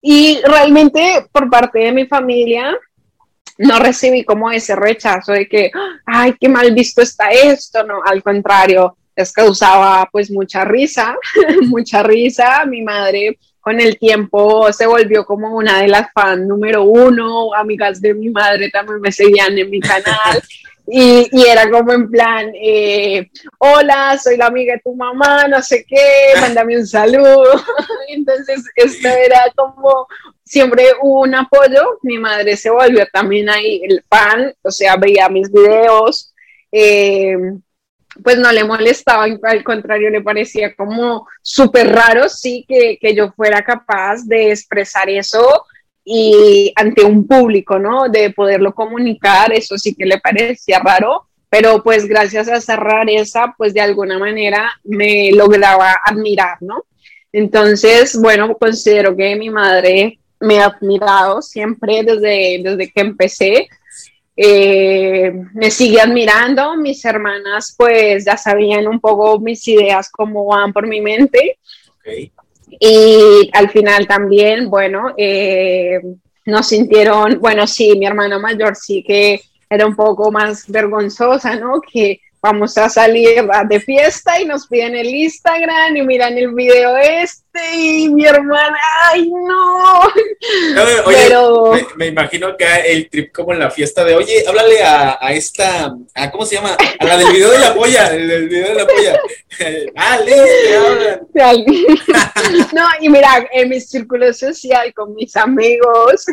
[0.00, 2.76] Y realmente por parte de mi familia
[3.58, 5.70] no recibí como ese rechazo de que,
[6.04, 11.16] ay, qué mal visto está esto, no, al contrario, es causaba pues mucha risa,
[11.68, 12.64] mucha risa.
[12.64, 13.38] Mi madre
[13.68, 18.30] con el tiempo se volvió como una de las fans número uno, amigas de mi
[18.30, 20.42] madre también me seguían en mi canal.
[20.90, 23.28] Y, y, era como en plan, eh,
[23.58, 27.62] hola, soy la amiga de tu mamá, no sé qué, mándame un saludo.
[28.08, 30.06] Entonces, esto era como,
[30.44, 35.28] siempre hubo un apoyo, mi madre se volvió también ahí el fan, o sea, veía
[35.28, 36.32] mis videos,
[36.72, 37.36] eh,
[38.22, 43.32] pues no le molestaba, al contrario, le parecía como súper raro, sí, que, que, yo
[43.32, 45.64] fuera capaz de expresar eso
[46.04, 48.08] y ante un público, ¿no?
[48.08, 53.54] De poderlo comunicar, eso sí que le parecía raro, pero pues gracias a esa rareza,
[53.56, 56.84] pues de alguna manera me lograba admirar, ¿no?
[57.32, 63.68] Entonces, bueno, considero que mi madre me ha admirado siempre desde, desde que empecé
[64.40, 70.72] eh, me sigue admirando, mis hermanas pues ya sabían un poco mis ideas cómo van
[70.72, 71.58] por mi mente.
[72.78, 76.00] Y al final también, bueno, eh,
[76.46, 81.80] nos sintieron, bueno, sí, mi hermana mayor sí que era un poco más vergonzosa, ¿no?
[81.80, 86.96] Que vamos a salir de fiesta y nos piden el Instagram y miran el video
[86.96, 90.02] este y mi hermana, ay no.
[91.06, 91.72] Pero...
[91.96, 95.94] me, imagino que el trip como en la fiesta de, oye, háblale a, a, esta,
[96.14, 96.76] a, ¿cómo se llama?
[96.98, 99.20] A la del video de la polla, del video de la polla.
[100.24, 101.26] listo,
[102.74, 106.26] no, y mira, en mi círculo social con mis amigos,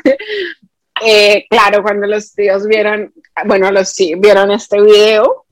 [1.03, 3.13] eh, claro, cuando los tíos vieron,
[3.45, 5.44] bueno, los sí, vieron este video,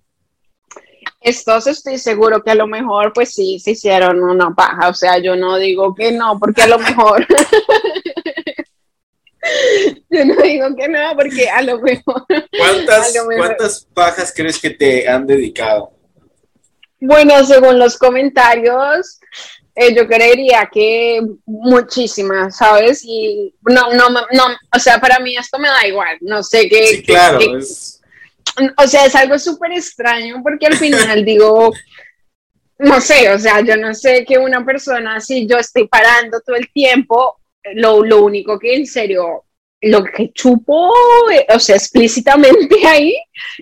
[1.24, 5.18] estos estoy seguro que a lo mejor pues sí se hicieron una paja, o sea,
[5.20, 7.26] yo no digo que no, porque a lo mejor
[10.10, 15.08] yo no digo que no, porque a lo mejor ¿Cuántas, ¿cuántas pajas crees que te
[15.08, 15.92] han dedicado?
[17.00, 19.20] Bueno, según los comentarios,
[19.76, 23.04] eh, yo creería que muchísimas, ¿sabes?
[23.04, 26.88] Y no, no, no, o sea, para mí esto me da igual, no sé qué.
[26.88, 27.93] Sí, claro, es
[28.78, 31.74] o sea, es algo súper extraño porque al final digo,
[32.80, 36.56] no sé, o sea, yo no sé que una persona, si yo estoy parando todo
[36.56, 37.40] el tiempo,
[37.76, 39.46] lo, lo único que en serio,
[39.82, 40.92] lo que chupo,
[41.54, 43.16] o sea, explícitamente ahí,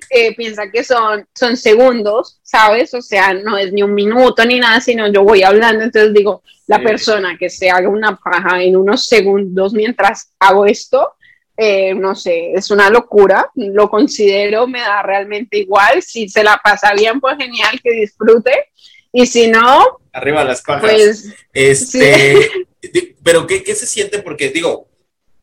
[0.09, 2.93] eh, piensa que son, son segundos, ¿sabes?
[2.93, 6.43] O sea, no es ni un minuto ni nada, sino yo voy hablando, entonces digo,
[6.67, 11.15] la persona que se haga una paja en unos segundos mientras hago esto,
[11.57, 16.59] eh, no sé, es una locura, lo considero, me da realmente igual, si se la
[16.63, 18.69] pasa bien, pues genial, que disfrute,
[19.11, 19.99] y si no...
[20.13, 20.81] Arriba las pajas.
[20.81, 22.49] Pues, este,
[23.23, 24.19] pero ¿qué, se siente?
[24.19, 24.87] Porque digo,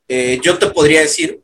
[0.09, 1.40] eh, yo te podría decir,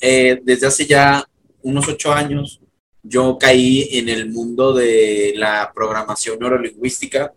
[0.00, 1.24] eh, desde hace ya
[1.62, 2.60] unos ocho años,
[3.02, 7.32] yo caí en el mundo de la programación neurolingüística,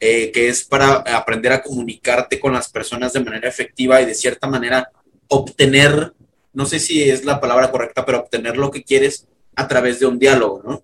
[0.00, 4.48] que es para aprender a comunicarte con las personas de manera efectiva y de cierta
[4.48, 4.90] manera
[5.32, 6.12] obtener,
[6.52, 9.26] no sé si es la palabra correcta, pero obtener lo que quieres
[9.56, 10.82] a través de un diálogo, ¿no?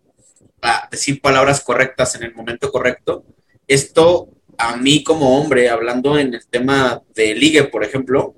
[0.62, 3.24] A decir palabras correctas en el momento correcto.
[3.66, 8.34] Esto a mí como hombre, hablando en el tema de ligue, por ejemplo,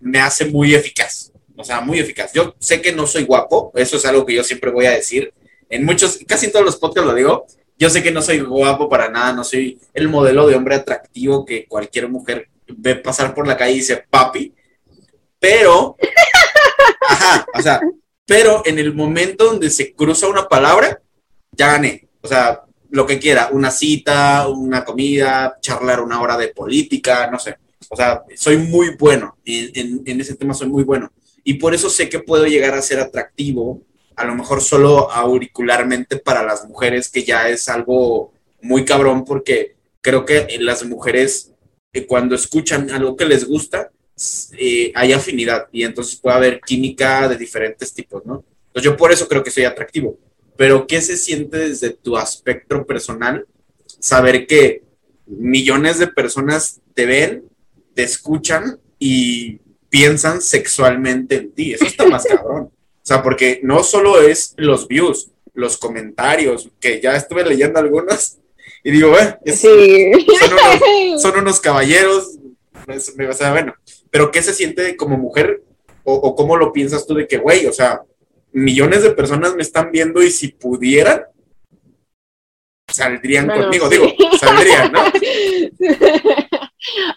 [0.00, 1.32] me hace muy eficaz.
[1.56, 2.32] O sea, muy eficaz.
[2.32, 5.32] Yo sé que no soy guapo, eso es algo que yo siempre voy a decir.
[5.68, 7.46] En muchos, casi todos los podcasts lo digo.
[7.78, 11.44] Yo sé que no soy guapo para nada, no soy el modelo de hombre atractivo
[11.44, 14.52] que cualquier mujer ve pasar por la calle y dice, papi,
[15.40, 15.96] pero,
[17.08, 17.80] ajá, o sea,
[18.26, 21.00] pero en el momento donde se cruza una palabra,
[21.52, 22.08] ya gané.
[22.20, 27.38] O sea, lo que quiera, una cita, una comida, charlar una hora de política, no
[27.38, 27.56] sé.
[27.88, 31.10] O sea, soy muy bueno en, en, ese tema, soy muy bueno.
[31.42, 33.82] Y por eso sé que puedo llegar a ser atractivo,
[34.14, 39.76] a lo mejor solo auricularmente para las mujeres, que ya es algo muy cabrón porque
[40.02, 41.52] creo que las mujeres
[41.92, 43.90] eh, cuando escuchan algo que les gusta,
[44.58, 48.44] eh, hay afinidad y entonces puede haber química de diferentes tipos, ¿no?
[48.66, 50.18] Entonces yo por eso creo que soy atractivo.
[50.56, 53.46] Pero ¿qué se siente desde tu aspecto personal
[53.98, 54.82] saber que
[55.26, 57.44] millones de personas te ven,
[57.94, 61.72] te escuchan y piensan sexualmente en ti?
[61.72, 62.64] Eso está más cabrón.
[62.64, 68.38] O sea, porque no solo es los views, los comentarios, que ya estuve leyendo algunos
[68.82, 69.36] y digo, bueno,
[71.18, 72.38] son, unos, caballeros,
[72.86, 73.74] o sea, bueno,
[74.10, 75.62] pero ¿qué se siente como mujer
[76.04, 78.00] o, cómo lo piensas tú de que, güey, o sea,
[78.52, 81.24] millones de personas me están viendo y si pudieran,
[82.88, 84.06] saldrían conmigo, digo,
[84.38, 85.04] saldrían, ¿no?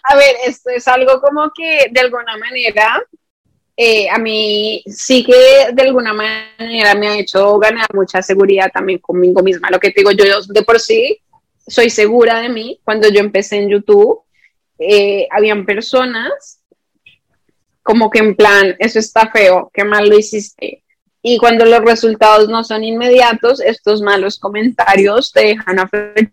[0.02, 3.02] A ver, esto es algo como que de alguna manera
[3.76, 9.00] eh, a mí sí que de alguna manera me ha hecho ganar mucha seguridad también
[9.00, 9.70] conmigo misma.
[9.70, 11.20] Lo que te digo, yo de por sí
[11.66, 12.80] soy segura de mí.
[12.84, 14.20] Cuando yo empecé en YouTube,
[14.78, 16.60] eh, habían personas
[17.84, 20.82] como que en plan, eso está feo, qué mal lo hiciste.
[21.22, 26.32] Y cuando los resultados no son inmediatos, estos malos comentarios te dejan afectar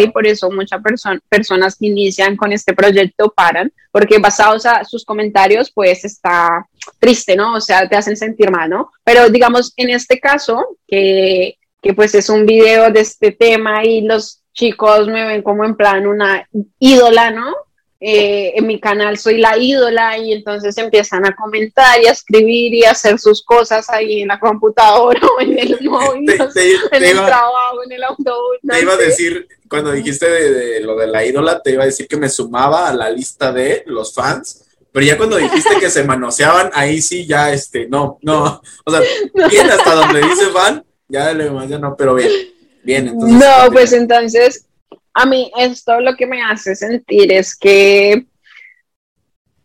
[0.00, 0.80] y por eso muchas
[1.28, 6.66] personas que inician con este proyecto paran, porque basados a sus comentarios, pues está
[6.98, 7.54] triste, ¿no?
[7.54, 8.90] O sea, te hacen sentir mal, ¿no?
[9.04, 14.00] Pero digamos, en este caso, que que pues es un video de este tema y
[14.00, 16.48] los chicos me ven como en plan una
[16.78, 17.54] ídola, ¿no?
[18.06, 22.74] Eh, en mi canal soy la ídola y entonces empiezan a comentar y a escribir
[22.74, 27.14] y a hacer sus cosas ahí en la computadora o en el móvil, en el
[27.14, 28.58] trabajo, en el autobús.
[28.68, 32.06] te iba a decir, cuando dijiste de, lo de la ídola, te iba a decir
[32.06, 36.04] que me sumaba a la lista de los fans, pero ya cuando dijiste que se
[36.04, 39.00] manoseaban, ahí sí ya, este, no, no, o sea,
[39.48, 42.30] bien hasta donde dice fan, ya de ya no, pero bien,
[42.82, 43.08] bien.
[43.08, 44.66] Entonces, no, pues entonces,
[45.14, 48.26] a mí esto lo que me hace sentir es que,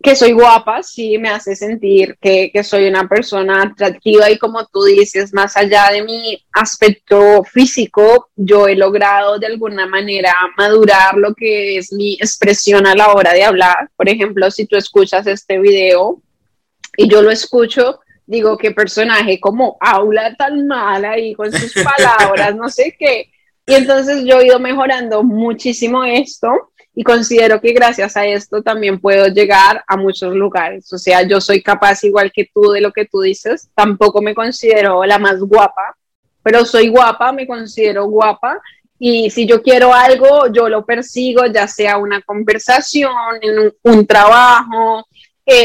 [0.02, 4.66] que soy guapa, sí, me hace sentir que, que soy una persona atractiva y como
[4.68, 11.16] tú dices, más allá de mi aspecto físico, yo he logrado de alguna manera madurar
[11.16, 13.90] lo que es mi expresión a la hora de hablar.
[13.98, 16.22] Por ejemplo, si tú escuchas este video
[16.96, 22.56] y yo lo escucho, digo, qué personaje como aula tan mala y con sus palabras,
[22.56, 23.32] no sé qué.
[23.70, 29.00] Y entonces yo he ido mejorando muchísimo esto y considero que gracias a esto también
[29.00, 30.92] puedo llegar a muchos lugares.
[30.92, 34.34] O sea, yo soy capaz igual que tú de lo que tú dices, tampoco me
[34.34, 35.96] considero la más guapa,
[36.42, 38.60] pero soy guapa, me considero guapa
[38.98, 43.14] y si yo quiero algo, yo lo persigo, ya sea una conversación,
[43.44, 45.06] un, un trabajo,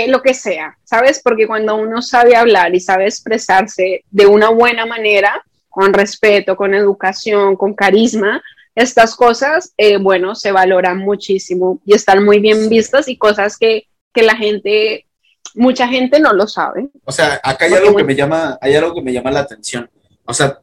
[0.09, 1.23] lo que sea, ¿sabes?
[1.25, 5.43] Porque cuando uno sabe hablar y sabe expresarse de una buena manera,
[5.75, 8.41] con respeto, con educación, con carisma,
[8.77, 13.89] estas cosas, eh, bueno, se valoran muchísimo y están muy bien vistas y cosas que,
[14.13, 15.07] que la gente,
[15.55, 16.89] mucha gente no lo sabe.
[17.05, 19.91] O sea, acá hay algo que me llama, hay algo que me llama la atención.
[20.25, 20.61] O sea,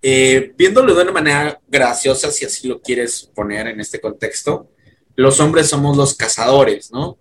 [0.00, 4.70] eh, viéndolo de una manera graciosa, si así lo quieres poner en este contexto,
[5.16, 7.18] los hombres somos los cazadores, ¿no?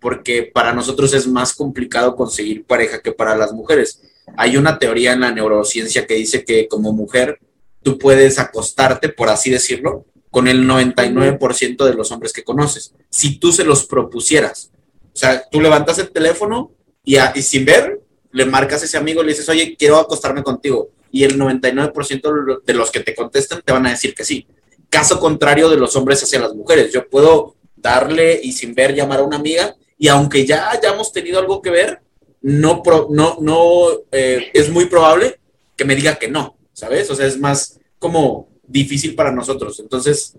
[0.00, 4.00] porque para nosotros es más complicado conseguir pareja que para las mujeres.
[4.36, 7.40] Hay una teoría en la neurociencia que dice que como mujer
[7.82, 13.38] tú puedes acostarte, por así decirlo, con el 99% de los hombres que conoces, si
[13.38, 14.70] tú se los propusieras.
[15.14, 16.72] O sea, tú levantas el teléfono
[17.04, 18.00] y, sin ver,
[18.30, 20.90] le marcas a ese amigo y le dices, oye, quiero acostarme contigo.
[21.10, 24.46] Y el 99% de los que te contestan te van a decir que sí.
[24.90, 26.92] Caso contrario de los hombres hacia las mujeres.
[26.92, 31.38] Yo puedo darle y sin ver llamar a una amiga y aunque ya hayamos tenido
[31.38, 32.00] algo que ver,
[32.40, 35.38] no, no, no eh, es muy probable
[35.76, 37.10] que me diga que no, ¿sabes?
[37.10, 39.80] O sea, es más como difícil para nosotros.
[39.80, 40.36] Entonces,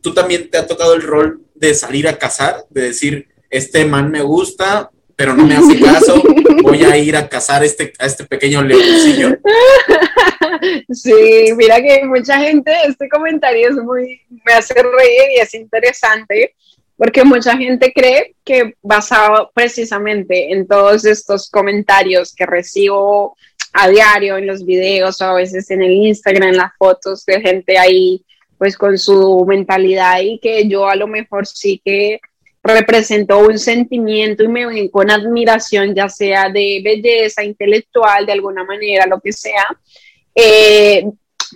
[0.00, 4.10] tú también te ha tocado el rol de salir a cazar, de decir, este man
[4.10, 6.22] me gusta, pero no me hace caso,
[6.62, 9.38] voy a ir a cazar este, a este pequeño leoncillo.
[10.90, 16.54] Sí, mira que mucha gente, este comentario es muy, me hace reír y es interesante,
[16.96, 23.36] porque mucha gente cree que basado precisamente en todos estos comentarios que recibo
[23.72, 27.40] a diario en los videos o a veces en el Instagram, en las fotos de
[27.40, 28.24] gente ahí
[28.58, 32.20] pues con su mentalidad y que yo a lo mejor sí que
[32.62, 38.64] represento un sentimiento y me ven con admiración, ya sea de belleza, intelectual, de alguna
[38.64, 39.66] manera, lo que sea,
[40.34, 41.04] eh,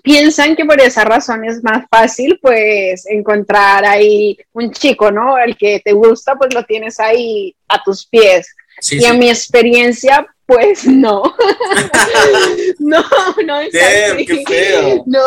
[0.02, 5.38] piensan que por esa razón es más fácil pues encontrar ahí un chico, ¿no?
[5.38, 8.48] El que te gusta pues lo tienes ahí a tus pies.
[8.90, 11.22] y en mi experiencia pues no.
[12.78, 13.04] no,
[13.46, 14.26] no es así.
[14.26, 15.04] Qué feo.
[15.06, 15.20] No.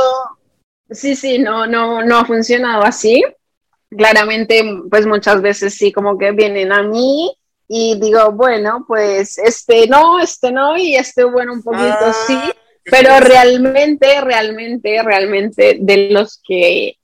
[0.89, 3.23] Sí, sí, no, no, no ha funcionado así.
[3.95, 7.31] Claramente, pues muchas veces sí, como que vienen a mí
[7.67, 12.37] y digo, bueno, pues este no, este no, y este bueno, un poquito ah, sí,
[12.83, 16.97] pero realmente, realmente, realmente de los que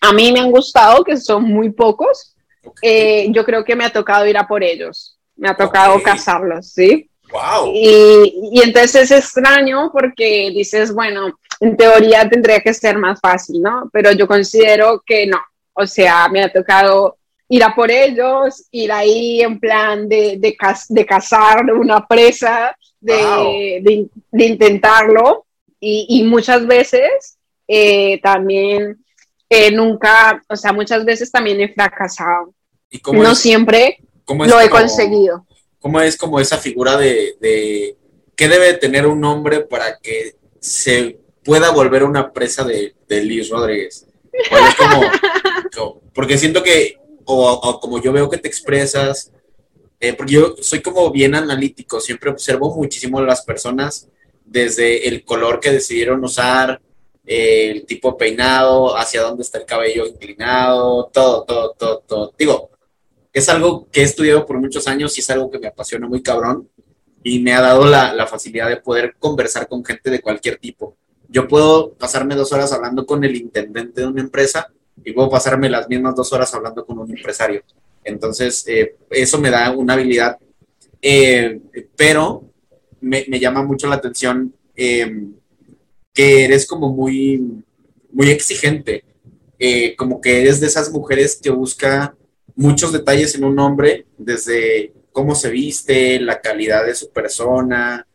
[0.00, 2.34] a mí me han gustado, que son muy pocos,
[2.82, 6.68] eh, yo creo que me ha tocado ir a por ellos, me ha tocado casarlos,
[6.68, 7.08] ¿sí?
[7.30, 7.72] Wow.
[7.74, 13.60] Y, y, entonces es extraño porque dices, bueno, en teoría tendría que ser más fácil,
[13.60, 13.88] ¿no?
[13.92, 15.40] Pero yo considero que no.
[15.72, 17.16] O sea, me ha tocado
[17.48, 20.56] ir a por ellos, ir ahí en plan de, de,
[20.88, 25.46] de cazar una presa, de, de, intentarlo.
[25.78, 27.36] Y, y, muchas veces
[27.68, 29.04] eh, también
[29.50, 32.54] eh, nunca, o sea, muchas veces también he fracasado.
[32.90, 35.46] ¿Y no siempre lo he conseguido.
[35.78, 37.96] ¿Cómo es como esa figura de, de
[38.36, 43.50] qué debe tener un hombre para que se pueda volver una presa de, de Liz
[43.50, 44.06] Rodríguez?
[45.76, 49.32] Como, porque siento que, o, como yo veo que te expresas,
[50.00, 54.08] eh, porque yo soy como bien analítico, siempre observo muchísimo las personas
[54.44, 56.80] desde el color que decidieron usar,
[57.24, 62.34] el tipo de peinado, hacia dónde está el cabello inclinado, todo, todo, todo, todo.
[62.38, 62.70] Digo,
[63.32, 66.22] es algo que he estudiado por muchos años y es algo que me apasiona muy
[66.22, 66.68] cabrón
[67.22, 70.96] y me ha dado la, facilidad de poder conversar con gente de cualquier tipo.
[71.28, 74.70] Yo puedo pasarme dos horas hablando con el intendente de una empresa
[75.04, 77.62] y puedo pasarme las mismas dos horas hablando con un empresario.
[78.02, 80.38] Entonces, eh, eso me da una habilidad,
[81.00, 81.60] eh,
[81.96, 82.44] pero
[83.00, 85.26] me, llama mucho la atención eh,
[86.12, 87.62] que eres como muy,
[88.12, 89.04] muy exigente,
[89.96, 92.14] como que eres de esas mujeres que busca
[92.54, 98.06] muchos detalles en un hombre, desde cómo se viste, la calidad de su persona,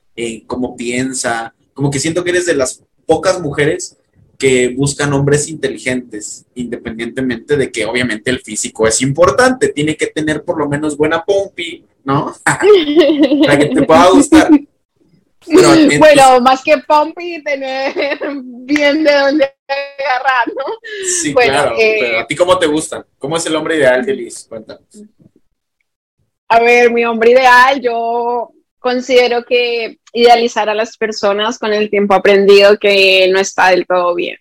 [0.45, 3.98] cómo piensa, como que siento que eres de las pocas mujeres
[4.40, 10.45] que buscan hombres inteligentes, independientemente de que obviamente el físico es importante, tiene que tener
[10.45, 12.34] por lo menos buena pompi, ¿no?
[12.45, 14.49] Para que te pueda gustar.
[15.99, 17.94] bueno, más que pompi, tener
[18.41, 20.64] bien de dónde agarrar, ¿no?
[21.22, 21.76] Sí, claro.
[21.78, 23.06] Eh, pero ¿A ti cómo te gustan?
[23.18, 24.45] ¿Cómo es el hombre ideal, Liz?
[24.48, 25.03] Cuéntanos.
[26.48, 32.14] A ver, mi hombre ideal, yo considero que idealizar a las personas con el tiempo
[32.14, 34.38] aprendido que no está del todo bien.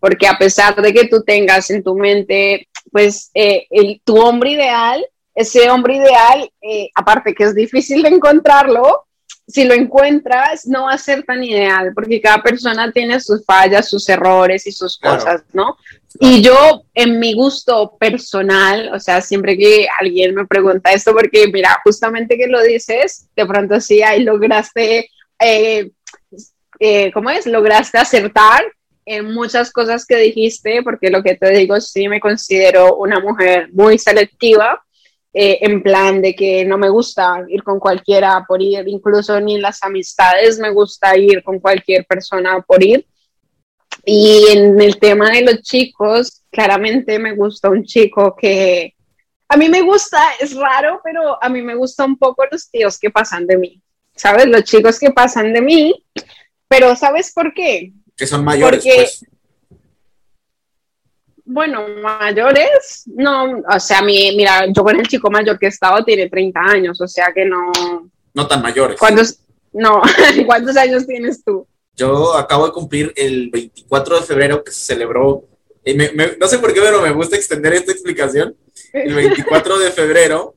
[0.00, 4.50] Porque a pesar de que tú tengas en tu mente, pues, eh, el, tu hombre
[4.50, 5.04] ideal,
[5.34, 9.06] ese hombre ideal, eh, aparte que es difícil de encontrarlo,
[9.48, 13.88] si lo encuentras, no va a ser tan ideal, porque cada persona tiene sus fallas,
[13.88, 15.76] sus errores y sus cosas, ¿no?
[16.20, 21.48] Y yo, en mi gusto personal, o sea, siempre que alguien me pregunta esto, porque
[21.52, 25.90] mira, justamente que lo dices, de pronto sí, ahí lograste, eh,
[26.80, 27.46] eh, ¿cómo es?
[27.46, 28.64] Lograste acertar
[29.04, 33.68] en muchas cosas que dijiste, porque lo que te digo, sí me considero una mujer
[33.72, 34.82] muy selectiva
[35.32, 39.58] eh, en plan de que no me gusta ir con cualquiera por ir, incluso ni
[39.58, 43.06] las amistades me gusta ir con cualquier persona por ir.
[44.04, 48.94] Y en el tema de los chicos, claramente me gusta un chico que
[49.48, 52.98] a mí me gusta, es raro, pero a mí me gusta un poco los tíos
[52.98, 53.82] que pasan de mí,
[54.14, 54.46] ¿sabes?
[54.46, 56.04] Los chicos que pasan de mí,
[56.68, 57.92] pero ¿sabes por qué?
[58.16, 59.24] Que son mayores, Porque, pues
[61.50, 66.04] bueno, mayores, no, o sea, mi, mira, yo con el chico mayor que he estado
[66.04, 67.72] tiene 30 años, o sea que no.
[68.34, 68.98] No tan mayores.
[68.98, 69.38] ¿Cuántos,
[69.72, 70.02] no,
[70.46, 71.66] ¿cuántos años tienes tú?
[71.98, 75.48] Yo acabo de cumplir el 24 de febrero que se celebró,
[76.38, 78.56] no sé por qué, pero me gusta extender esta explicación.
[78.92, 80.54] El 24 de febrero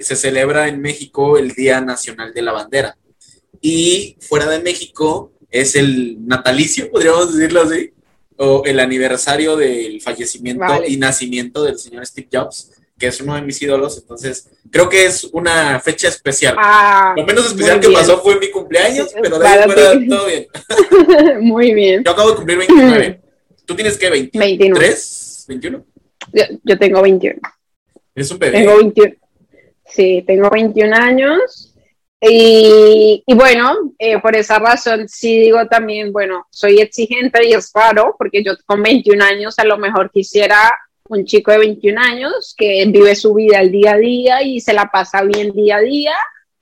[0.00, 2.96] se celebra en México el Día Nacional de la Bandera.
[3.60, 7.92] Y fuera de México es el natalicio, podríamos decirlo así,
[8.38, 12.72] o el aniversario del fallecimiento y nacimiento del señor Steve Jobs,
[13.02, 16.54] que es uno de mis ídolos, entonces creo que es una fecha especial.
[16.56, 20.46] Ah, Lo menos especial que pasó fue mi cumpleaños, pero de ahí fuera todo bien.
[21.40, 22.04] muy bien.
[22.04, 23.20] Yo acabo de cumplir 29.
[23.66, 24.08] ¿Tú tienes qué?
[24.08, 25.48] ¿23?
[25.48, 25.84] ¿21?
[26.32, 27.40] Yo, yo tengo 21.
[28.14, 28.58] Es un bebé.
[28.58, 29.14] Tengo 21.
[29.84, 31.74] Sí, tengo 21 años.
[32.20, 38.14] Y, bueno, eh, por esa razón sí digo también, bueno, soy exigente y es raro
[38.16, 40.70] porque yo con 21 años a lo mejor quisiera
[41.12, 44.72] un chico de 21 años que vive su vida el día a día y se
[44.72, 46.14] la pasa bien día a día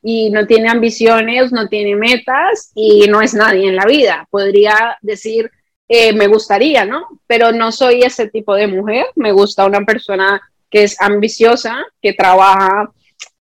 [0.02, 4.26] y no tiene ambiciones, no tiene metas y no es nadie en la vida.
[4.30, 5.50] Podría decir,
[5.88, 7.06] eh, me gustaría, ¿no?
[7.26, 10.40] Pero no soy ese tipo de mujer, me gusta una persona
[10.70, 12.90] que es ambiciosa, que trabaja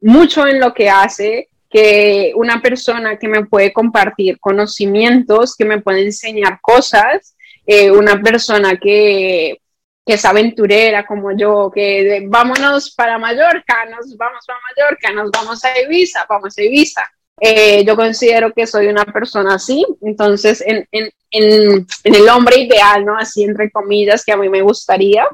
[0.02, 5.82] mucho en lo que hace, que una persona que me puede compartir conocimientos, que me
[5.82, 7.36] puede enseñar cosas
[7.68, 9.60] eh, una persona que,
[10.06, 15.64] que es aventurera como yo, que vámonos para Mallorca, nos vamos para Mallorca, nos vamos
[15.66, 17.02] a Ibiza, vamos a Ibiza.
[17.42, 22.60] Eh, yo considero que soy una persona así, entonces en, en, en, en, el hombre
[22.60, 23.18] ideal, ¿no?
[23.18, 25.28] Así entre comillas, que a mí me gustaría,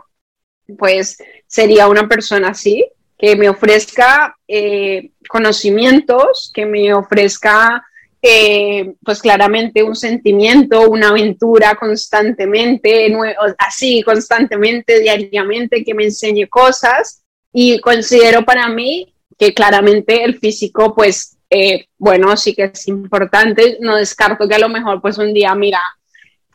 [0.80, 2.88] pues sería una persona así,
[3.18, 7.86] que me ofrezca eh, conocimientos, que me ofrezca
[8.22, 13.12] eh, pues claramente un sentimiento, una aventura constantemente,
[13.58, 17.24] así constantemente, diariamente, que me enseñe cosas.
[17.54, 23.78] Y considero para mí que claramente el físico pues eh, bueno, sí que es importante,
[23.82, 25.82] no descarto que a lo mejor pues un día, mira,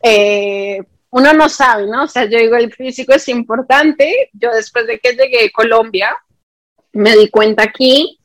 [0.03, 0.81] eh,
[1.11, 2.05] uno no sabe, ¿no?
[2.05, 6.17] O sea, yo digo, el físico es importante, yo después de que llegué a Colombia,
[6.93, 8.19] me di cuenta aquí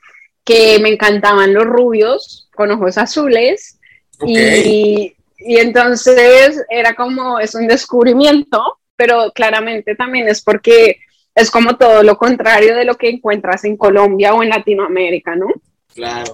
[0.45, 3.79] que me encantaban los rubios con ojos azules
[4.25, 10.99] y, y entonces era como, es un descubrimiento, pero claramente también es porque
[11.33, 15.47] es como todo lo contrario de lo que encuentras en Colombia o en Latinoamérica, ¿no?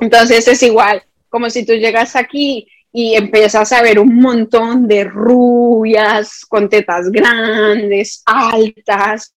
[0.02, 5.03] Entonces es igual, como si tú llegas aquí y empiezas a ver un montón de
[5.03, 9.34] rubias con tetas grandes, altas,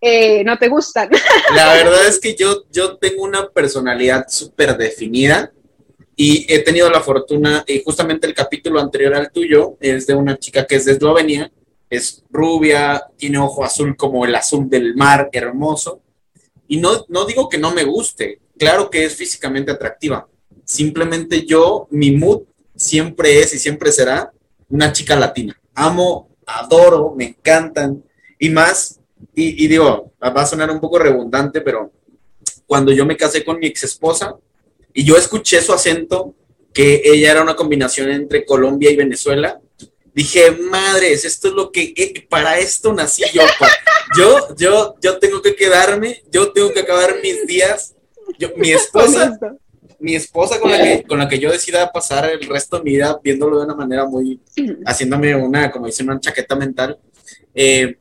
[0.00, 1.10] eh, no te gustan.
[1.54, 5.52] La verdad es que yo, yo tengo una personalidad súper definida
[6.16, 10.38] y he tenido la fortuna, y justamente el capítulo anterior al tuyo es de una
[10.38, 11.50] chica que es de Eslovenia,
[11.90, 16.02] es rubia, tiene ojo azul como el azul del mar, hermoso.
[16.68, 20.28] Y no, no digo que no me guste, claro que es físicamente atractiva.
[20.64, 22.42] Simplemente yo, mi mood
[22.74, 24.32] siempre es y siempre será
[24.68, 25.60] una chica latina.
[25.74, 28.02] Amo, adoro, me encantan.
[28.38, 29.00] Y más,
[29.34, 31.92] y, digo, va a sonar un poco redundante, pero
[32.66, 34.36] cuando yo me casé con mi ex esposa
[34.94, 36.34] y yo escuché su acento,
[36.72, 39.60] que ella era una combinación entre Colombia y Venezuela,
[40.14, 43.42] dije, madres, esto es lo que, eh, para esto nací yo.
[44.16, 47.94] Yo, yo, yo tengo que quedarme, yo tengo que acabar mis días.
[48.56, 49.38] Mi esposa,
[49.98, 52.90] mi esposa con la, que, con la que yo decida pasar el resto de mi
[52.92, 54.40] vida viéndolo de una manera muy,
[54.86, 56.98] haciéndome una, como dicen, una chaqueta mental,
[57.54, 57.98] eh,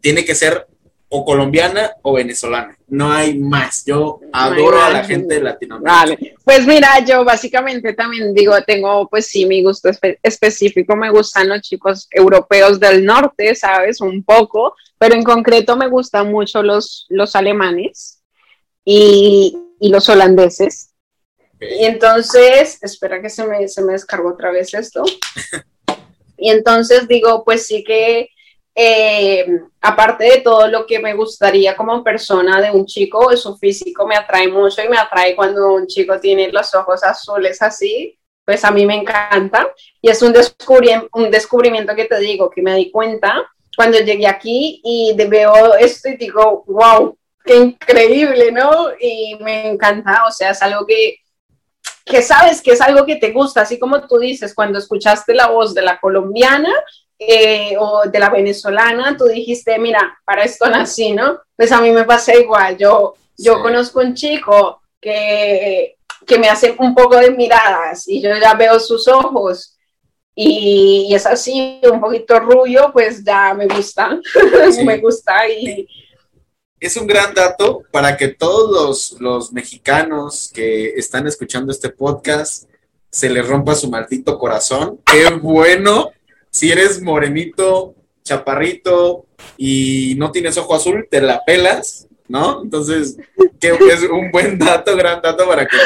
[0.00, 0.66] tiene que ser
[1.08, 2.76] o colombiana o venezolana.
[2.88, 3.84] No hay más.
[3.84, 5.98] Yo adoro a la gente de Latinoamérica.
[5.98, 6.34] Vale.
[6.44, 9.90] Pues mira, yo básicamente también digo, tengo pues sí mi gusto
[10.22, 14.00] específico, me gustan los chicos europeos del norte, ¿sabes?
[14.00, 18.22] Un poco, pero en concreto me gustan mucho los, los alemanes
[18.84, 20.90] y, los holandeses.
[21.60, 25.04] Y entonces, espera que se me, se me descargó otra vez esto.
[26.38, 28.28] Y entonces digo, pues sí que,
[28.78, 29.46] eh,
[29.80, 34.16] aparte de todo lo que me gustaría como persona de un chico, su físico me
[34.16, 38.70] atrae mucho y me atrae cuando un chico tiene los ojos azules así, pues a
[38.70, 39.66] mí me encanta.
[40.02, 45.14] Y es un, descubrimiento que te digo, que me di cuenta cuando llegué aquí y
[45.16, 47.16] veo esto y digo, wow,
[47.46, 48.90] qué increíble, ¿no?
[49.00, 51.16] Y me encanta, o sea, es algo que,
[52.04, 55.46] que sabes que es algo que te gusta, así como tú dices, cuando escuchaste la
[55.46, 56.72] voz de la colombiana
[57.18, 61.40] eh, o de la venezolana, tú dijiste, mira, para esto nací, ¿no?
[61.56, 66.74] Pues a mí me pasa igual, yo, yo conozco un chico que, que me hace
[66.78, 69.76] un poco de miradas y yo ya veo sus ojos
[70.34, 74.20] y, es así, un poquito rubio, pues ya me gusta,
[74.84, 75.88] me gusta y
[76.78, 82.68] es un gran dato para que todos los, mexicanos que están escuchando este podcast
[83.10, 85.00] se les rompa su maldito corazón.
[85.04, 86.10] Qué bueno.
[86.56, 89.26] Si eres morenito, chaparrito
[89.58, 92.62] y no tienes ojo azul, te la pelas, ¿no?
[92.62, 93.18] Entonces,
[93.60, 95.76] que es un buen dato, gran dato para que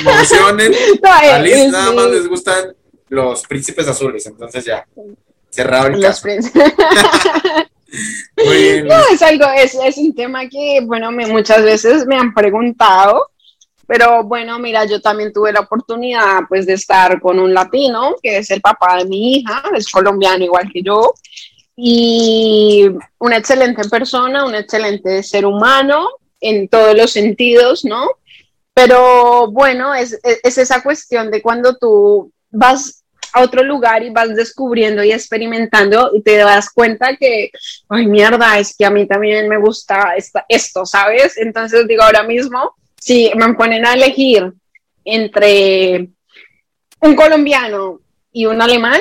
[0.00, 0.74] emocionen.
[1.02, 2.76] A Liz nada más les gustan
[3.08, 4.86] los príncipes azules, entonces ya,
[5.48, 6.28] cerrado el caso.
[6.28, 6.34] No,
[9.10, 13.30] es algo, es, es, un tema que, bueno, me, muchas veces me han preguntado,
[13.90, 18.38] pero bueno, mira, yo también tuve la oportunidad, pues, de estar con un latino, que
[18.38, 21.12] es el papá de mi hija, es colombiano igual que yo,
[21.74, 22.88] y
[23.18, 26.08] una excelente persona, un excelente ser humano
[26.40, 28.06] en todos los sentidos, ¿no?
[28.72, 33.02] Pero bueno, es, es esa cuestión de cuando tú vas
[33.32, 37.50] a otro lugar y vas descubriendo y experimentando y te das cuenta que,
[37.88, 40.14] ay, mierda, es que a mí también me gusta
[40.48, 41.36] esto, ¿sabes?
[41.38, 44.52] Entonces digo, ahora mismo, si me ponen a elegir
[45.04, 46.08] entre
[47.00, 48.00] un colombiano
[48.30, 49.00] y un alemán,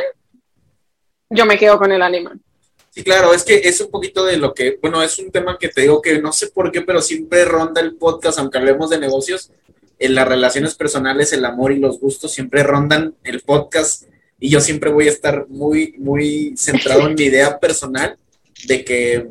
[1.29, 2.41] yo me quedo con el alemán.
[2.89, 5.69] Sí, claro, es que es un poquito de lo que, bueno, es un tema que
[5.69, 8.99] te digo que no sé por qué, pero siempre ronda el podcast, aunque hablemos de
[8.99, 9.51] negocios,
[9.99, 14.05] en las relaciones personales, el amor y los gustos siempre rondan el podcast
[14.39, 18.17] y yo siempre voy a estar muy, muy centrado en mi idea personal
[18.65, 19.27] de que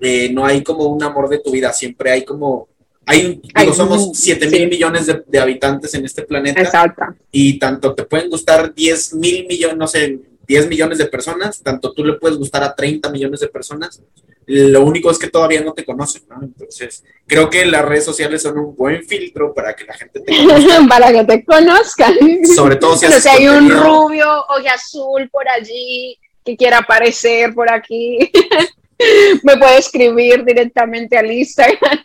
[0.00, 2.68] eh, no hay como un amor de tu vida, siempre hay como,
[3.06, 6.60] hay, digo, somos 7 mil millones de, habitantes en este planeta.
[6.60, 7.04] Exacto.
[7.30, 11.92] Y tanto te pueden gustar 10 mil millones, no sé, 10 millones de personas, tanto
[11.92, 14.02] tú le puedes gustar a 30 millones de personas.
[14.46, 16.42] Lo único es que todavía no te conocen, ¿no?
[16.42, 20.36] Entonces, creo que las redes sociales son un buen filtro para que la gente te
[20.36, 20.80] conozca.
[20.88, 22.14] para que te conozcan.
[22.54, 27.72] Sobre todo si, si hay un rubio ojo azul por allí que quiera aparecer por
[27.72, 28.30] aquí.
[29.42, 31.98] me puede escribir directamente al Instagram.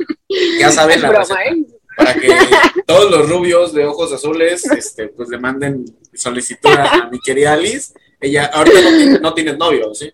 [0.60, 1.66] Ya saben la ¿eh?
[1.98, 2.30] Para que
[2.86, 7.94] todos los rubios de ojos azules, este, pues le manden solicitud a mi querida Alice.
[8.22, 10.11] Ella, ahorita no, no tienes novio, ¿sí?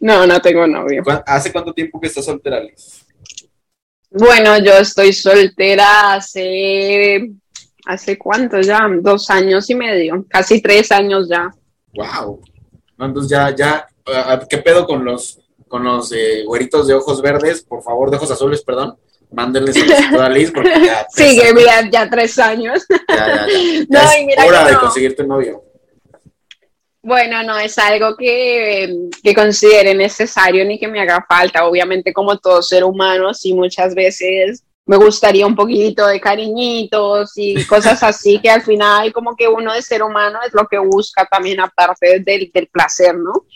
[0.00, 1.02] No, no tengo novio.
[1.26, 3.04] ¿Hace cuánto tiempo que estás soltera, Liz?
[4.10, 7.30] Bueno, yo estoy soltera hace,
[7.86, 8.86] ¿hace cuánto ya?
[9.00, 11.50] Dos años y medio, casi tres años ya.
[11.94, 12.42] Wow.
[12.98, 13.88] Entonces ya, ya,
[14.48, 15.41] ¿qué pedo con los,
[15.72, 17.62] con los eh, güeritos de ojos verdes?
[17.62, 18.94] Por favor, de ojos azules, perdón.
[19.30, 21.06] Mándenle solicitud a Liz porque ya.
[21.10, 22.84] Sigue, mira, ya tres años.
[23.08, 23.46] Ya, ya,
[23.88, 24.02] ya.
[24.36, 25.64] es hora de conseguirte novio.
[27.02, 31.66] Bueno, no es algo que, que, considere necesario ni que me haga falta.
[31.66, 37.64] Obviamente, como todo ser humano, sí muchas veces me gustaría un poquito de cariñitos y
[37.66, 41.24] cosas así, que al final como que uno de ser humano es lo que busca
[41.24, 43.46] también aparte del, del placer, ¿no?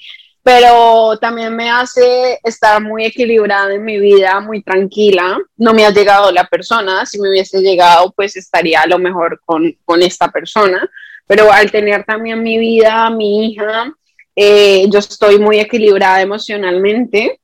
[0.46, 5.38] Pero también me hace estar muy equilibrada en mi vida, muy tranquila.
[5.56, 9.40] No me ha llegado la persona, si me hubiese llegado, pues estaría a lo mejor
[9.44, 10.88] con, con esta persona
[11.26, 13.92] pero al tener también mi vida, mi hija,
[14.34, 17.40] eh, yo estoy muy equilibrada emocionalmente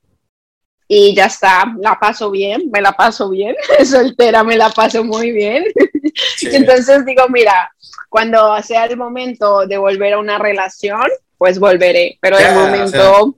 [0.86, 5.32] y ya está, la paso bien, me la paso bien, soltera me la paso muy
[5.32, 5.64] bien.
[6.42, 7.72] Entonces digo, mira,
[8.08, 11.06] cuando sea el momento de volver a una relación,
[11.42, 13.36] pues volveré, pero de momento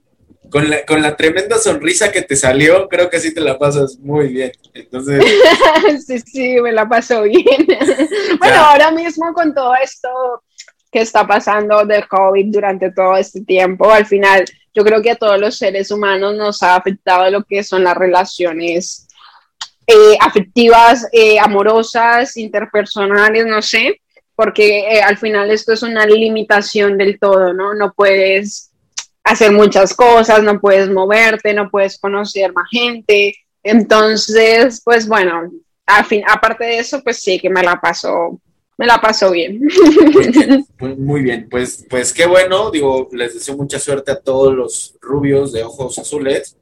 [0.51, 3.97] con la, con la tremenda sonrisa que te salió, creo que sí te la pasas
[3.97, 4.51] muy bien.
[4.75, 5.25] Entonces.
[6.05, 7.65] sí, sí, me la paso bien.
[8.39, 10.07] bueno, ahora mismo con todo esto
[10.91, 14.45] que está pasando del COVID durante todo este tiempo, al final
[14.75, 17.97] yo creo que a todos los seres humanos nos ha afectado lo que son las
[17.97, 19.07] relaciones
[19.87, 23.99] eh, afectivas, eh, amorosas, interpersonales, no sé,
[24.35, 27.73] porque eh, al final esto es una limitación del todo, ¿no?
[27.73, 28.71] No puedes
[29.23, 33.35] hacer muchas cosas, no puedes moverte, no puedes conocer más gente.
[33.63, 35.51] Entonces, pues bueno,
[35.85, 38.39] a fin, aparte de eso, pues sí que me la paso,
[38.77, 39.61] me la paso bien.
[40.97, 45.51] Muy bien, Pues, pues qué bueno, digo, les deseo mucha suerte a todos los rubios
[45.51, 46.57] de ojos azules.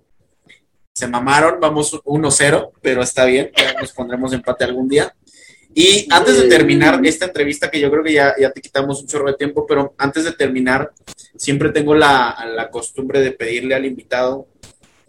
[0.93, 5.13] Se mamaron, vamos 1-0, pero está bien, ya nos pondremos empate algún día.
[5.75, 9.07] Y antes de terminar esta entrevista, que yo creo que ya, ya te quitamos un
[9.07, 10.91] chorro de tiempo, pero antes de terminar,
[11.35, 14.47] siempre tengo la, la costumbre de pedirle al invitado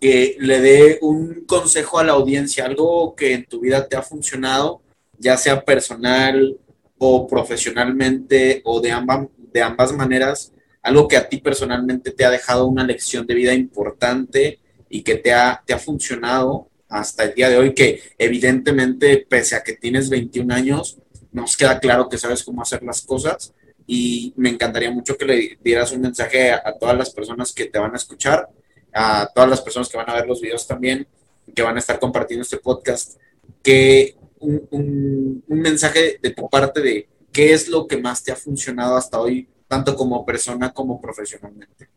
[0.00, 4.02] que le dé un consejo a la audiencia, algo que en tu vida te ha
[4.02, 4.82] funcionado,
[5.18, 6.58] ya sea personal
[6.98, 12.30] o profesionalmente o de ambas, de ambas maneras, algo que a ti personalmente te ha
[12.30, 17.34] dejado una lección de vida importante y que te ha, te ha funcionado hasta el
[17.34, 20.98] día de hoy, que evidentemente, pese a que tienes 21 años,
[21.32, 23.52] nos queda claro que sabes cómo hacer las cosas
[23.86, 27.78] y me encantaría mucho que le dieras un mensaje a, todas las personas que te
[27.78, 28.48] van a escuchar,
[28.92, 31.06] a todas las personas que van a ver los videos también,
[31.54, 33.18] que van a estar compartiendo este podcast,
[33.62, 38.36] que un, un, mensaje de tu parte de qué es lo que más te ha
[38.36, 41.88] funcionado hasta hoy, tanto como persona como profesionalmente.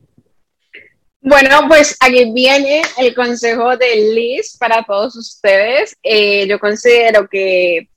[1.20, 5.96] Bueno, pues aquí viene el consejo de Liz para todos ustedes.
[6.04, 7.90] Eh, yo considero que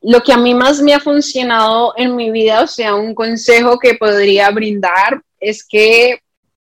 [0.00, 3.78] lo que a mí más me ha funcionado en mi vida, o sea, un consejo
[3.78, 6.18] que podría brindar es que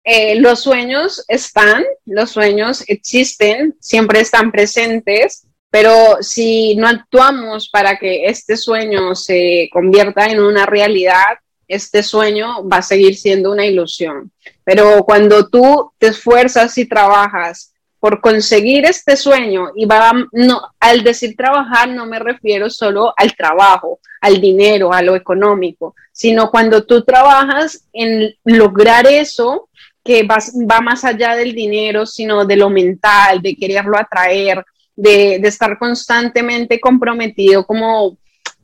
[0.05, 7.97] eh, los sueños están, los sueños existen, siempre están presentes, pero si no actuamos para
[7.97, 11.39] que este sueño se convierta en una realidad,
[11.73, 14.31] este sueño va a seguir siendo una ilusión.
[14.63, 21.03] Pero cuando tú te esfuerzas y trabajas por conseguir este sueño, y va, no, al
[21.05, 26.85] decir trabajar no me refiero solo al trabajo, al dinero, a lo económico, sino cuando
[26.85, 29.69] tú trabajas en lograr eso
[30.05, 30.39] que va,
[30.69, 34.65] va más allá del dinero, sino de lo mental, de quererlo atraer,
[34.97, 38.19] de, de estar constantemente comprometido como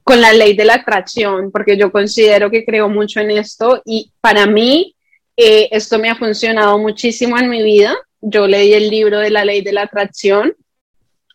[0.08, 4.10] con la ley de la atracción, porque yo considero que creo mucho en esto y
[4.22, 4.96] para mí
[5.36, 7.94] eh, esto me ha funcionado muchísimo en mi vida.
[8.22, 10.56] Yo leí el libro de la ley de la atracción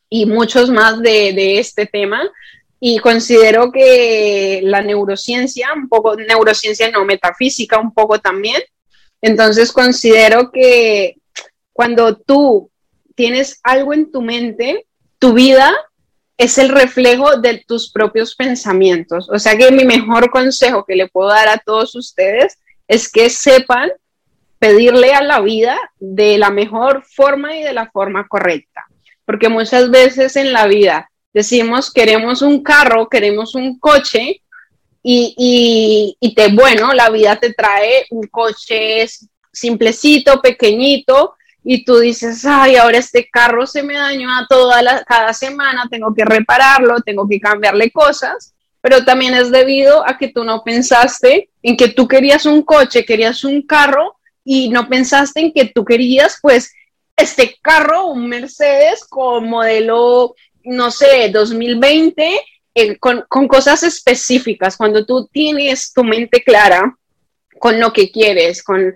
[0.10, 2.28] y muchos más de, de este tema
[2.80, 8.60] y considero que la neurociencia, un poco neurociencia no metafísica, un poco también.
[9.22, 11.18] Entonces considero que
[11.74, 12.72] cuando tú
[13.14, 14.88] tienes algo en tu mente,
[15.20, 15.72] tu vida
[16.38, 19.30] es el reflejo de tus propios pensamientos.
[19.30, 23.30] O sea que mi mejor consejo que le puedo dar a todos ustedes es que
[23.30, 23.92] sepan
[24.60, 28.86] pedirle a la vida de la mejor forma y de la forma correcta.
[29.26, 34.42] Porque muchas veces en la vida decimos queremos un carro, queremos un coche
[35.06, 39.06] y, y, te, bueno, la vida te trae un coche
[39.52, 45.04] simplecito, pequeñito y tú dices, ay, ahora este carro se me dañó a toda la,
[45.04, 50.28] cada semana, tengo que repararlo, tengo que cambiarle cosas, pero también es debido a que
[50.28, 55.40] tú no pensaste en que tú querías un coche, querías un carro y no pensaste
[55.40, 56.74] en que tú querías pues
[57.16, 62.40] este carro, un Mercedes con modelo no sé, 2020,
[62.76, 66.98] eh, con, cosas específicas, cuando tú tienes tu mente clara
[67.60, 68.96] con lo que quieres, con,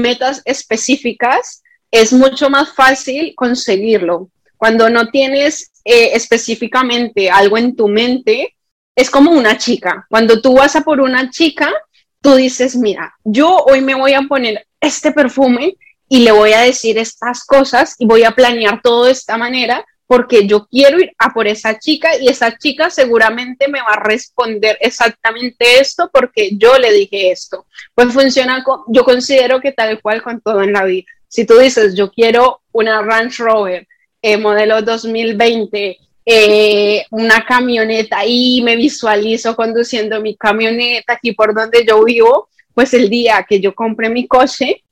[0.00, 1.62] metas específicas,
[2.00, 4.30] es mucho más fácil conseguirlo.
[4.56, 8.56] Cuando no tienes eh, específicamente algo en tu mente,
[8.94, 10.06] es como una chica.
[10.08, 11.72] Cuando tú vas a por una chica,
[12.20, 15.76] tú dices, mira, yo hoy me voy a poner este perfume
[16.08, 19.84] y le voy a decir estas cosas y voy a planear todo de esta manera
[20.06, 24.02] porque yo quiero ir a por esa chica y esa chica seguramente me va a
[24.02, 27.66] responder exactamente esto porque yo le dije esto.
[27.94, 31.06] Pues funciona, yo considero que tal cual con todo en la vida.
[31.28, 33.86] Si tú dices, yo quiero una Range Rover
[34.22, 41.84] eh, modelo 2020, eh, una camioneta y me visualizo conduciendo mi camioneta aquí por donde
[41.86, 44.82] yo vivo, pues el día que yo compre mi coche,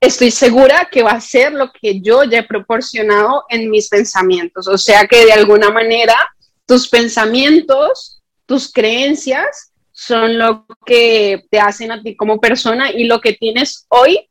[0.00, 4.66] estoy segura que va a ser lo que yo ya he proporcionado en mis pensamientos.
[4.66, 6.16] O sea que de alguna manera
[6.64, 13.20] tus pensamientos, tus creencias son lo que te hacen a ti como persona y lo
[13.20, 14.30] que tienes hoy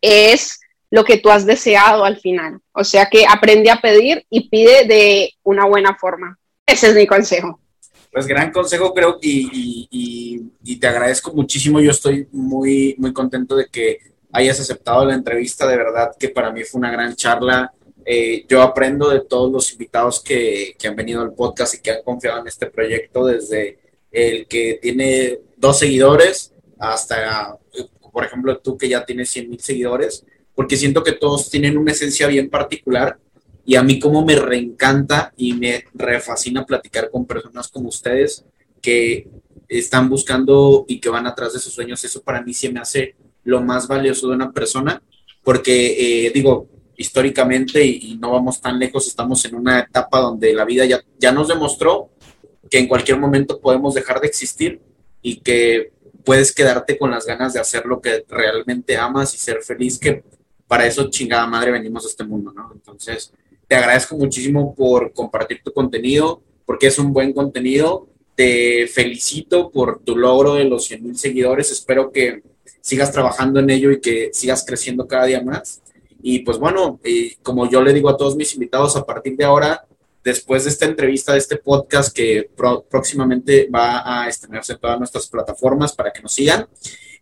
[0.00, 0.58] es
[0.94, 2.60] lo que tú has deseado al final.
[2.70, 6.38] O sea que aprende a pedir y pide de una buena forma.
[6.64, 7.58] Ese es mi consejo.
[8.12, 9.88] Pues gran consejo creo y,
[10.62, 11.80] y te agradezco muchísimo.
[11.80, 13.98] Yo estoy muy, muy contento de que
[14.30, 15.66] hayas aceptado la entrevista.
[15.66, 17.74] De verdad que para mí fue una gran charla.
[18.06, 21.90] Eh, yo aprendo de todos los invitados que, que, han venido al podcast y que
[21.90, 23.78] han confiado en este proyecto, desde
[24.12, 27.58] el que tiene dos seguidores hasta,
[28.12, 31.92] por ejemplo, tú que ya tienes 100 mil seguidores, porque siento que todos tienen una
[31.92, 33.18] esencia bien particular
[33.64, 38.44] y a mí como me reencanta y me refascina platicar con personas como ustedes
[38.80, 39.28] que
[39.68, 42.04] están buscando y que van atrás de sus sueños.
[42.04, 45.02] Eso para mí sí me hace lo más valioso de una persona,
[45.42, 50.64] porque eh, digo, históricamente y, no vamos tan lejos, estamos en una etapa donde la
[50.64, 52.10] vida ya, ya nos demostró
[52.70, 54.80] que en cualquier momento podemos dejar de existir
[55.22, 55.92] y que
[56.24, 60.22] puedes quedarte con las ganas de hacer lo que realmente amas y ser feliz, que
[60.66, 62.70] para eso chingada madre venimos a este mundo, ¿no?
[62.72, 63.32] Entonces,
[63.66, 68.08] te agradezco muchísimo por compartir tu contenido, porque es un buen contenido.
[68.34, 71.70] Te felicito por tu logro de los 100 mil seguidores.
[71.70, 72.42] Espero que
[72.80, 75.82] sigas trabajando en ello y que sigas creciendo cada día más.
[76.22, 79.44] Y pues bueno, eh, como yo le digo a todos mis invitados, a partir de
[79.44, 79.86] ahora,
[80.24, 82.50] después de esta entrevista, de este podcast que
[82.88, 86.66] próximamente va a estrenarse en todas nuestras plataformas para que nos sigan,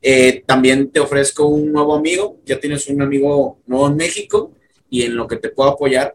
[0.03, 4.53] eh, también te ofrezco un nuevo amigo, ya tienes un amigo nuevo en México
[4.91, 6.15] y en lo que te puedo apoyar,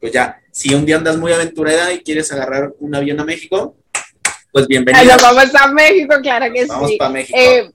[0.00, 3.76] pues ya, si un día andas muy aventurera y quieres agarrar un avión a México,
[4.50, 5.14] pues bienvenido.
[5.20, 6.68] Vamos a México, claro que sí.
[6.68, 7.38] Vamos para México.
[7.38, 7.70] Eh,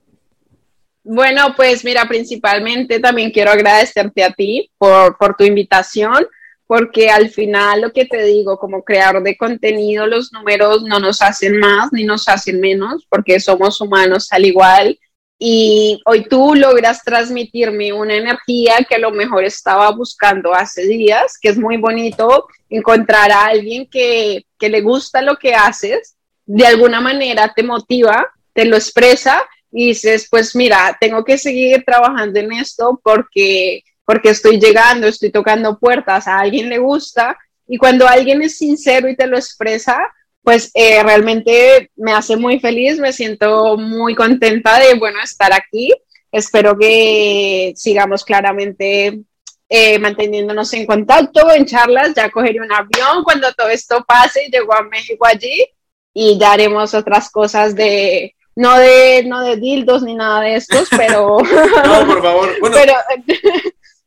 [1.04, 6.26] bueno, pues mira, principalmente también quiero agradecerte a ti por, tu invitación,
[6.66, 11.20] porque al final lo que te digo, como creador de contenido, los números no nos
[11.20, 14.98] hacen más ni nos hacen menos, porque somos humanos al igual.
[15.38, 21.38] Y hoy tú logras transmitirme una energía que a lo mejor estaba buscando hace días,
[21.40, 26.16] que es muy bonito encontrar a alguien que, que le gusta lo que haces,
[26.46, 29.42] de alguna manera te motiva, te lo expresa
[29.72, 35.30] y dices, pues mira, tengo que seguir trabajando en esto porque, porque estoy llegando, estoy
[35.30, 37.36] tocando puertas, a alguien le gusta
[37.66, 39.98] y cuando alguien es sincero y te lo expresa,
[40.44, 45.90] pues eh, realmente me hace muy feliz, me siento muy contenta de, bueno, estar aquí.
[46.30, 49.22] Espero que sigamos claramente
[49.70, 54.74] eh, manteniéndonos en contacto, en charlas, ya cogeré un avión cuando todo esto pase, llego
[54.74, 55.66] a México allí
[56.12, 60.88] y ya haremos otras cosas de, no de, no de dildos ni nada de estos,
[60.90, 61.38] pero...
[61.84, 62.60] no, por favor.
[62.60, 62.92] Bueno,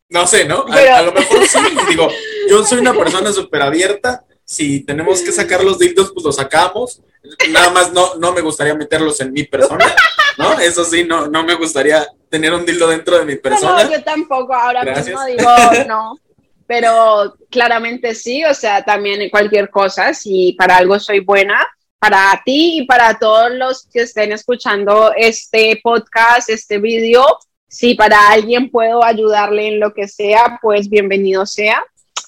[0.09, 0.65] no sé, ¿no?
[0.69, 1.59] A, lo mejor sí,
[1.89, 2.09] digo,
[2.47, 7.01] yo soy una persona súper abierta Si tenemos que sacar los dildos, pues los sacamos.
[7.49, 9.93] Nada más no, no me gustaría meterlos en mi persona,
[10.37, 10.57] ¿no?
[10.57, 13.83] Eso sí, no, no me gustaría tener un dildo dentro de mi persona.
[13.83, 15.49] No, yo tampoco, ahora mismo digo
[15.87, 16.17] no.
[16.65, 21.67] Pero claramente sí, o sea, también cualquier cosa, si para algo soy buena,
[21.99, 27.37] para ti y para todos los que estén escuchando este podcast, este video,
[27.67, 31.83] si para alguien puedo ayudarle en lo que sea, pues bienvenido sea.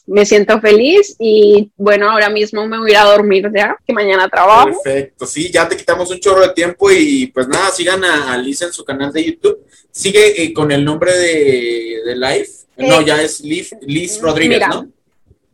[0.10, 3.94] Me siento feliz y bueno, ahora mismo me voy a ir a dormir ya, que
[3.94, 4.82] mañana trabajo.
[4.84, 8.60] Perfecto, sí, ya te quitamos un chorro de tiempo y pues nada, sigan a, Liz
[8.64, 9.60] en su canal de YouTube.
[9.92, 12.50] Sigue eh, con el nombre de, de Live.
[12.78, 14.88] no, eh, ya es Liz, Liz Rodríguez, ¿no?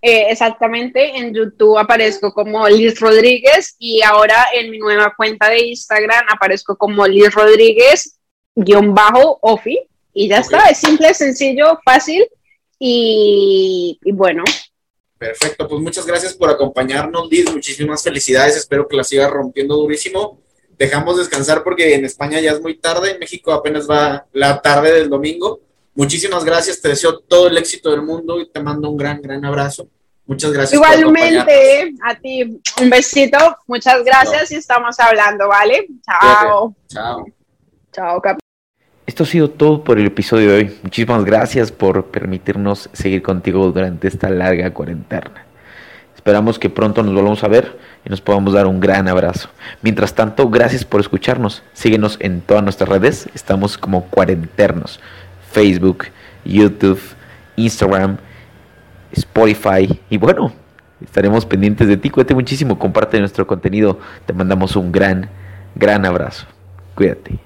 [0.01, 5.65] Eh, exactamente, en YouTube aparezco como Liz Rodríguez y ahora en mi nueva cuenta de
[5.65, 8.19] Instagram aparezco como Liz Rodríguez
[8.55, 9.79] guion bajo Ofi
[10.13, 12.25] y ya está, es simple, sencillo, fácil
[12.79, 14.43] y, bueno.
[15.17, 20.41] Perfecto, pues muchas gracias por acompañarnos, Liz, muchísimas felicidades, espero que la sigas rompiendo durísimo.
[20.77, 24.91] Dejamos descansar porque en España ya es muy tarde, en México apenas va la tarde
[24.91, 25.61] del domingo.
[25.93, 29.45] Muchísimas gracias, te deseo todo el éxito del mundo y te mando un gran, gran
[29.45, 29.87] abrazo.
[30.25, 30.73] Muchas gracias.
[30.73, 33.37] Igualmente, a ti un besito,
[33.67, 35.87] muchas gracias y estamos hablando, ¿vale?
[36.03, 36.75] Chao.
[36.87, 37.25] Chao.
[37.93, 38.21] Chao,
[39.05, 40.77] esto ha sido todo por el episodio de hoy.
[40.81, 45.45] Muchísimas gracias por permitirnos seguir contigo durante esta larga cuarentena.
[46.15, 49.49] Esperamos que pronto nos volvamos a ver y nos podamos dar un gran abrazo.
[49.83, 51.61] Mientras tanto, gracias por escucharnos.
[51.73, 53.29] Síguenos en todas nuestras redes.
[53.35, 54.99] Estamos como cuarenternos.
[55.51, 56.05] Facebook,
[56.43, 56.99] YouTube,
[57.57, 58.17] Instagram,
[59.11, 59.99] Spotify.
[60.09, 60.51] Y bueno,
[60.99, 62.09] estaremos pendientes de ti.
[62.09, 62.79] Cuídate muchísimo.
[62.79, 63.99] Comparte nuestro contenido.
[64.25, 65.29] Te mandamos un gran,
[65.75, 66.47] gran abrazo.
[66.95, 67.44] Cuídate.